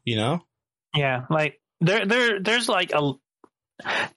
You 0.05 0.16
know? 0.16 0.40
Yeah, 0.94 1.24
like 1.30 1.61
there, 1.80 2.05
there, 2.07 2.40
there's 2.40 2.68
like 2.68 2.92
a, 2.92 3.12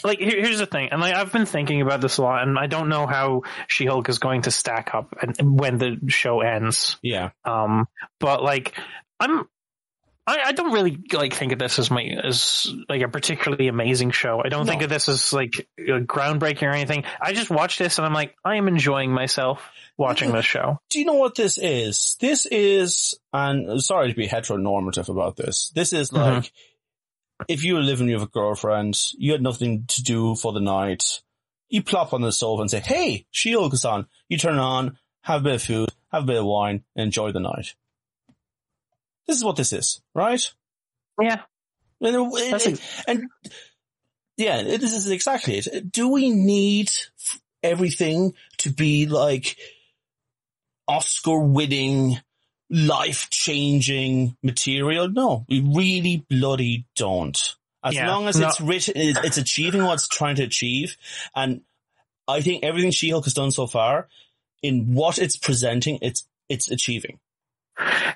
like 0.04 0.20
here, 0.20 0.40
here's 0.42 0.60
the 0.60 0.66
thing, 0.66 0.90
and 0.92 1.02
like 1.02 1.14
I've 1.14 1.32
been 1.32 1.46
thinking 1.46 1.82
about 1.82 2.02
this 2.02 2.18
a 2.18 2.22
lot, 2.24 2.44
and 2.48 2.58
I 2.58 2.68
don't 2.68 2.90
know 2.90 3.08
how 3.08 3.44
She-Hulk 3.68 4.10
is 4.10 4.20
going 4.20 4.44
to 4.44 4.52
stack 4.52 4.94
up 4.94 5.16
and 5.22 5.60
when 5.60 5.78
the 5.78 5.98
show 6.08 6.42
ends. 6.42 6.98
Yeah. 7.02 7.32
Um, 7.44 7.88
but 8.20 8.44
like 8.44 8.74
I'm, 9.20 9.48
I, 10.28 10.40
I 10.46 10.52
don't 10.54 10.72
really 10.74 10.98
like 11.14 11.34
think 11.34 11.52
of 11.52 11.60
this 11.60 11.78
as 11.78 11.92
my 11.92 12.02
as 12.04 12.74
like 12.90 13.02
a 13.02 13.08
particularly 13.08 13.68
amazing 13.68 14.12
show. 14.12 14.42
I 14.44 14.50
don't 14.50 14.66
think 14.66 14.82
of 14.82 14.90
this 14.90 15.08
as 15.08 15.32
like 15.34 15.68
groundbreaking 15.78 16.64
or 16.64 16.72
anything. 16.72 17.04
I 17.22 17.34
just 17.34 17.50
watch 17.52 17.78
this 17.78 17.98
and 18.00 18.06
I'm 18.08 18.14
like, 18.14 18.36
I 18.44 18.56
am 18.56 18.68
enjoying 18.68 19.12
myself 19.12 19.62
watching 19.98 20.32
this 20.32 20.46
show. 20.46 20.80
Do 20.90 21.00
you 21.00 21.06
know 21.06 21.14
what 21.14 21.36
this 21.36 21.58
is? 21.58 22.18
This 22.20 22.46
is, 22.46 23.18
and 23.32 23.82
sorry 23.82 24.10
to 24.10 24.16
be 24.16 24.28
heteronormative 24.28 25.10
about 25.10 25.36
this. 25.38 25.72
This 25.76 25.94
is 25.94 26.10
Mhm. 26.10 26.36
like, 26.38 26.52
if 27.48 27.64
you 27.64 27.76
were 27.76 27.82
living 27.82 28.12
with 28.12 28.22
a 28.24 28.28
girlfriend, 28.28 29.00
you 29.18 29.32
had 29.32 29.42
nothing 29.42 29.86
to 29.88 30.04
do 30.04 30.36
for 30.36 30.54
the 30.54 30.60
night, 30.62 31.22
you 31.70 31.84
plop 31.84 32.14
on 32.14 32.22
the 32.22 32.32
sofa 32.32 32.62
and 32.62 32.72
say, 32.72 32.80
hey, 32.80 33.26
is 33.74 33.86
on. 33.86 34.08
You 34.30 34.38
turn 34.38 34.58
on, 34.58 34.98
have 35.22 35.42
a 35.42 35.44
bit 35.44 35.56
of 35.56 35.62
food, 35.64 35.90
have 36.12 36.24
a 36.24 36.28
bit 36.28 36.38
of 36.38 36.46
wine, 36.46 36.84
and 36.96 37.06
enjoy 37.06 37.32
the 37.32 37.40
night. 37.40 37.76
This 39.28 39.38
is 39.38 39.44
what 39.44 39.56
this 39.56 39.74
is, 39.74 40.02
right? 40.14 40.42
Yeah, 41.20 41.42
And, 42.44 42.54
it- 42.54 42.68
it- 42.74 43.04
and 43.08 43.30
yeah, 44.38 44.58
it- 44.62 44.82
this 44.82 44.94
is 44.94 45.10
exactly 45.10 45.58
it. 45.58 45.92
Do 45.92 46.10
we 46.10 46.30
need 46.30 46.92
everything 47.64 48.34
to 48.60 48.70
be 48.72 49.08
like 49.08 49.58
Oscar 50.88 51.40
winning, 51.40 52.18
life 52.70 53.30
changing 53.30 54.36
material? 54.44 55.10
No, 55.10 55.46
we 55.48 55.62
really 55.62 56.26
bloody 56.30 56.86
don't. 56.96 57.56
As 57.84 57.94
Yeah, 57.94 58.08
long 58.10 58.28
as 58.28 58.40
no. 58.40 58.48
it's 58.48 58.60
written, 58.60 58.94
it's 58.98 59.38
achieving 59.38 59.84
what 59.84 59.94
it's 59.96 60.08
trying 60.08 60.36
to 60.38 60.44
achieve. 60.44 60.98
And 61.36 61.62
I 62.28 62.42
think 62.42 62.64
everything 62.64 62.92
She-Hulk 62.92 63.26
has 63.26 63.34
done 63.36 63.52
so 63.52 63.68
far 63.68 64.08
in 64.64 64.96
what 64.96 65.20
it's 65.20 65.38
presenting, 65.38 66.00
it's, 66.02 66.28
it's 66.50 66.72
achieving. 66.72 67.20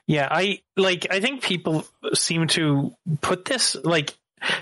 yeah. 0.07 0.27
I 0.31 0.61
like. 0.77 1.07
I 1.11 1.19
think 1.19 1.43
people 1.43 1.85
seem 2.13 2.47
to 2.47 2.95
put 3.21 3.45
this 3.45 3.75
like 3.83 4.17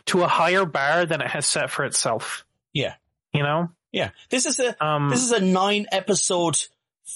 to 0.08 0.24
a 0.24 0.28
higher 0.28 0.66
bar 0.66 1.06
than 1.06 1.22
it 1.22 1.28
has 1.28 1.46
set 1.46 1.70
for 1.70 1.86
itself. 1.86 2.46
Yeah. 2.74 2.96
You 3.32 3.44
know. 3.44 3.70
Yeah. 3.92 4.10
This 4.30 4.46
is 4.48 4.60
a, 4.60 4.84
Um. 4.84 5.10
This 5.10 5.24
is 5.24 5.32
a 5.32 5.40
nine 5.40 5.86
episode 5.92 6.58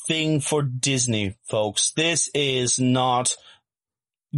thing 0.08 0.40
for 0.40 0.62
Disney, 0.62 1.36
folks. 1.50 1.92
This 1.92 2.30
is 2.34 2.80
not 2.80 3.36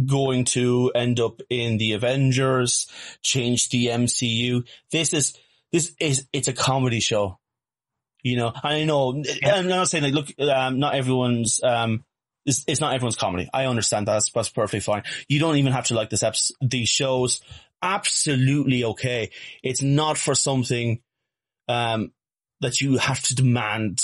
going 0.06 0.44
to 0.44 0.90
end 0.94 1.20
up 1.20 1.40
in 1.48 1.78
the 1.78 1.92
Avengers, 1.92 2.88
change 3.22 3.68
the 3.68 3.86
MCU. 3.86 4.66
This 4.90 5.12
is, 5.12 5.38
this 5.72 5.94
is, 6.00 6.26
it's 6.32 6.48
a 6.48 6.52
comedy 6.52 7.00
show. 7.00 7.38
You 8.22 8.36
know, 8.36 8.52
I 8.62 8.84
know, 8.84 9.22
I'm 9.44 9.68
not 9.68 9.88
saying 9.88 10.04
like, 10.04 10.14
look, 10.14 10.48
um, 10.48 10.78
not 10.78 10.94
everyone's, 10.94 11.60
um, 11.62 12.04
it's, 12.46 12.64
it's 12.66 12.80
not 12.80 12.94
everyone's 12.94 13.16
comedy. 13.16 13.48
I 13.52 13.66
understand 13.66 14.08
that. 14.08 14.14
That's, 14.14 14.32
that's 14.32 14.48
perfectly 14.48 14.80
fine. 14.80 15.04
You 15.28 15.38
don't 15.38 15.56
even 15.56 15.72
have 15.72 15.86
to 15.86 15.94
like 15.94 16.10
this 16.10 16.22
eps- 16.22 16.52
these 16.60 16.88
shows. 16.88 17.40
Absolutely 17.80 18.84
okay. 18.84 19.30
It's 19.62 19.82
not 19.82 20.18
for 20.18 20.34
something, 20.34 21.00
um, 21.68 22.12
that 22.60 22.80
you 22.80 22.96
have 22.98 23.22
to 23.22 23.34
demand 23.34 24.00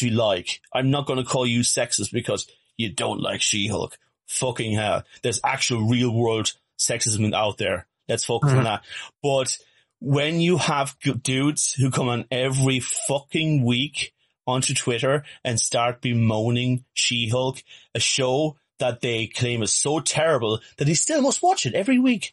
to 0.00 0.10
like. 0.10 0.60
I'm 0.72 0.90
not 0.90 1.06
going 1.06 1.18
to 1.18 1.24
call 1.28 1.46
you 1.46 1.60
sexist 1.60 2.12
because 2.12 2.46
you 2.76 2.92
don't 2.92 3.20
like 3.20 3.40
She-Hulk. 3.40 3.98
Fucking 4.26 4.74
hell. 4.74 5.04
There's 5.22 5.40
actual 5.44 5.82
real 5.88 6.10
world 6.12 6.52
sexism 6.78 7.32
out 7.34 7.58
there. 7.58 7.86
Let's 8.08 8.24
focus 8.24 8.52
on 8.52 8.58
Mhm. 8.58 8.64
that. 8.64 8.84
But 9.22 9.56
when 10.00 10.40
you 10.40 10.56
have 10.58 10.96
dudes 11.22 11.72
who 11.72 11.90
come 11.90 12.08
on 12.08 12.24
every 12.30 12.80
fucking 12.80 13.64
week 13.64 14.12
onto 14.46 14.74
Twitter 14.74 15.24
and 15.44 15.60
start 15.60 16.00
bemoaning 16.00 16.84
She-Hulk, 16.94 17.62
a 17.94 18.00
show 18.00 18.56
that 18.78 19.00
they 19.00 19.26
claim 19.26 19.62
is 19.62 19.72
so 19.72 20.00
terrible 20.00 20.60
that 20.78 20.88
he 20.88 20.94
still 20.94 21.20
must 21.22 21.42
watch 21.42 21.66
it 21.66 21.74
every 21.74 21.98
week. 21.98 22.32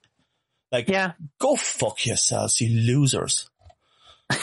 Like, 0.71 0.87
Yeah. 0.87 1.13
go 1.39 1.55
fuck 1.55 2.05
yourselves, 2.05 2.59
you 2.61 2.69
losers. 2.69 3.49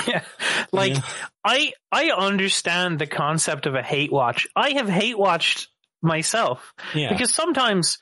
Yeah. 0.07 0.23
Like 0.73 0.95
Yeah. 0.95 1.03
I 1.45 1.73
I 1.93 2.11
understand 2.11 2.99
the 2.99 3.07
concept 3.07 3.67
of 3.67 3.75
a 3.75 3.83
hate 3.83 4.11
watch. 4.13 4.47
I 4.57 4.71
have 4.71 4.89
hate 4.89 5.17
watched 5.19 5.69
myself 6.03 6.73
Yeah. 6.95 7.11
because 7.11 7.33
sometimes 7.33 7.99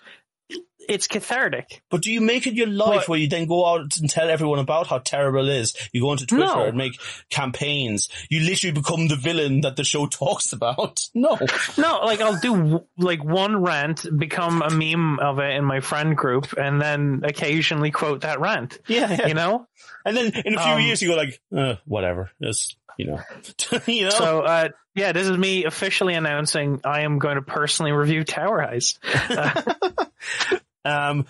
it's 0.88 1.06
cathartic. 1.06 1.82
But 1.90 2.02
do 2.02 2.12
you 2.12 2.20
make 2.20 2.46
it 2.46 2.54
your 2.54 2.66
life 2.66 3.00
But- 3.00 3.08
where 3.08 3.18
you 3.18 3.28
then 3.28 3.46
go 3.46 3.66
out 3.66 3.96
and 3.98 4.08
tell 4.10 4.28
everyone 4.30 4.58
about 4.58 4.86
how 4.86 4.98
terrible 4.98 5.48
it 5.48 5.56
is? 5.56 5.74
You 5.92 6.02
go 6.02 6.10
onto 6.10 6.26
Twitter 6.26 6.44
No. 6.46 6.64
and 6.64 6.76
make 6.76 6.92
campaigns. 7.30 8.08
You 8.30 8.40
literally 8.40 8.72
become 8.72 9.08
the 9.08 9.16
villain 9.16 9.62
that 9.62 9.76
the 9.76 9.84
show 9.84 10.06
talks 10.08 10.52
about. 10.52 11.00
No. 11.14 11.38
No, 11.78 12.00
like 12.04 12.20
I'll 12.20 12.38
do 12.40 12.84
like 12.98 13.22
one 13.24 13.62
rant, 13.62 14.06
become 14.18 14.62
a 14.62 14.70
meme 14.70 15.18
of 15.18 15.38
it 15.38 15.54
in 15.56 15.64
my 15.64 15.80
friend 15.80 16.16
group, 16.16 16.52
and 16.56 16.80
then 16.80 17.22
occasionally 17.24 17.90
quote 17.90 18.22
that 18.22 18.40
rant. 18.40 18.78
Yeah, 18.86 19.10
yeah. 19.10 19.26
You 19.28 19.34
know. 19.34 19.66
And 20.04 20.16
then 20.16 20.26
in 20.44 20.54
a 20.54 20.62
few 20.62 20.72
Um, 20.72 20.80
years 20.80 21.00
you 21.02 21.08
go 21.08 21.16
like, 21.16 21.40
uh, 21.56 21.76
whatever. 21.84 22.30
It's, 22.40 22.74
you 22.98 23.06
know, 23.06 23.20
you 23.86 24.04
know? 24.04 24.10
So 24.10 24.40
uh, 24.42 24.68
yeah, 24.94 25.12
this 25.12 25.26
is 25.28 25.38
me 25.38 25.64
officially 25.64 26.14
announcing 26.14 26.80
I 26.84 27.02
am 27.02 27.18
going 27.18 27.36
to 27.36 27.42
personally 27.42 27.92
review 27.92 28.24
Tower 28.24 28.60
Heist. 28.60 28.98
Uh, 30.52 30.58
Um, 30.84 31.26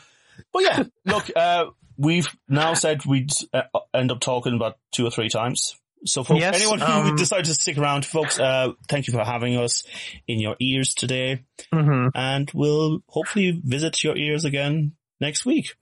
but 0.53 0.63
yeah, 0.63 0.83
look, 1.05 1.31
uh, 1.35 1.67
we've 1.97 2.29
now 2.49 2.75
said 2.75 3.05
we'd 3.05 3.31
uh, 3.53 3.63
end 3.95 4.11
up 4.13 4.21
talking 4.21 4.55
about 4.55 4.79
two 4.93 5.07
or 5.07 5.11
three 5.11 5.29
times. 5.29 5.77
So 6.05 6.25
folks, 6.25 6.41
Yes, 6.41 6.57
anyone 6.57 6.81
who 6.81 7.11
um, 7.11 7.17
decided 7.17 7.45
to 7.45 7.55
stick 7.55 7.79
around, 7.79 8.05
folks, 8.05 8.41
uh, 8.41 8.73
thank 8.89 9.07
you 9.07 9.13
for 9.13 9.25
having 9.25 9.57
us 9.57 9.85
in 10.27 10.41
your 10.41 10.57
ears 10.59 10.95
today. 10.95 11.45
mhm. 11.73 12.11
and 12.15 12.51
we'll 12.55 13.01
hopefully 13.09 13.61
visit 13.65 14.03
your 14.03 14.17
ears 14.17 14.45
again 14.45 14.93
next 15.21 15.47
week. 15.47 15.77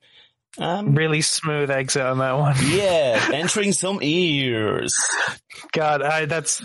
Um, 0.59 0.95
Really 0.95 1.23
smooth 1.23 1.71
exit 1.71 2.03
on 2.03 2.19
that 2.19 2.33
one. 2.37 2.55
yeah, 2.67 3.29
entering 3.33 3.73
some 3.73 4.01
ears. 4.03 4.93
God, 5.73 6.03
I, 6.03 6.27
that's 6.27 6.61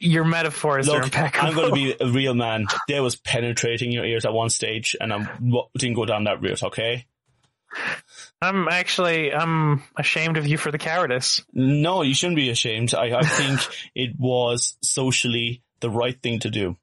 your 0.00 0.24
metaphors 0.24 0.88
are 0.88 0.96
Look, 0.96 1.04
impeccable. 1.04 1.48
I'm 1.48 1.54
going 1.54 1.68
to 1.68 1.74
be 1.74 1.94
a 2.00 2.08
real 2.08 2.34
man. 2.34 2.66
There 2.88 3.02
was 3.02 3.16
penetrating 3.16 3.92
your 3.92 4.04
ears 4.04 4.24
at 4.24 4.32
one 4.32 4.50
stage, 4.50 4.96
and 5.00 5.12
I 5.12 5.28
didn't 5.76 5.94
go 5.96 6.04
down 6.06 6.24
that 6.24 6.42
route. 6.42 6.62
Okay? 6.62 7.06
I'm 8.42 8.66
actually 8.68 9.32
I'm 9.32 9.82
ashamed 9.96 10.36
of 10.36 10.46
you 10.46 10.56
for 10.58 10.72
the 10.72 10.78
cowardice. 10.78 11.44
No, 11.52 12.02
you 12.02 12.14
shouldn't 12.14 12.36
be 12.36 12.50
ashamed. 12.50 12.94
I, 12.94 13.18
I 13.18 13.22
think 13.22 13.60
it 13.94 14.18
was 14.18 14.76
socially 14.82 15.62
the 15.80 15.90
right 15.90 16.20
thing 16.20 16.40
to 16.40 16.50
do. 16.50 16.76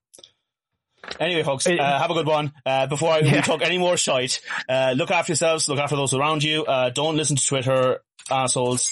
Anyway, 1.20 1.44
folks, 1.44 1.66
uh, 1.68 1.76
have 1.78 2.12
a 2.12 2.14
good 2.14 2.28
one. 2.28 2.52
Uh, 2.66 2.88
before 2.88 3.12
I 3.12 3.22
we 3.22 3.30
Yeah. 3.30 3.42
talk 3.42 3.62
any 3.62 3.78
more 3.78 3.96
shite, 3.98 4.42
uh, 4.68 4.94
look 4.96 5.10
after 5.12 5.32
yourselves, 5.32 5.68
look 5.70 5.80
after 5.80 5.96
those 5.96 6.14
around 6.14 6.44
you. 6.44 6.66
Uh, 6.66 6.90
don't 6.90 7.16
listen 7.16 7.38
to 7.38 7.46
Twitter 7.46 8.02
assholes. 8.30 8.92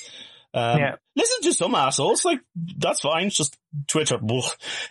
Um, 0.55 0.79
Yeah. 0.79 0.95
Listen 1.17 1.41
to 1.43 1.53
some 1.53 1.75
assholes, 1.75 2.23
like, 2.25 2.39
that's 2.77 3.01
fine, 3.01 3.27
it's 3.27 3.35
just 3.37 3.57
Twitter. 3.87 4.15
Ugh. 4.15 4.43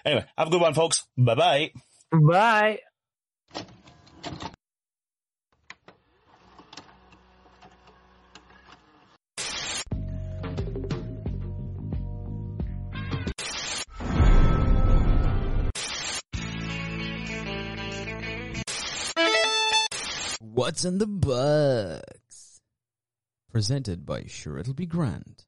Anyway, 0.04 0.24
have 0.38 0.48
a 0.48 0.50
good 0.50 0.60
one, 0.60 0.74
folks. 0.74 1.06
Bye 1.16 1.34
bye. 1.34 1.72
Bye. 2.12 2.80
What's 20.40 20.84
in 20.84 20.98
the 20.98 21.06
box? 21.06 22.60
Presented 23.50 24.06
by 24.06 24.24
Sure 24.26 24.58
It'll 24.58 24.74
Be 24.74 24.86
Grand. 24.86 25.44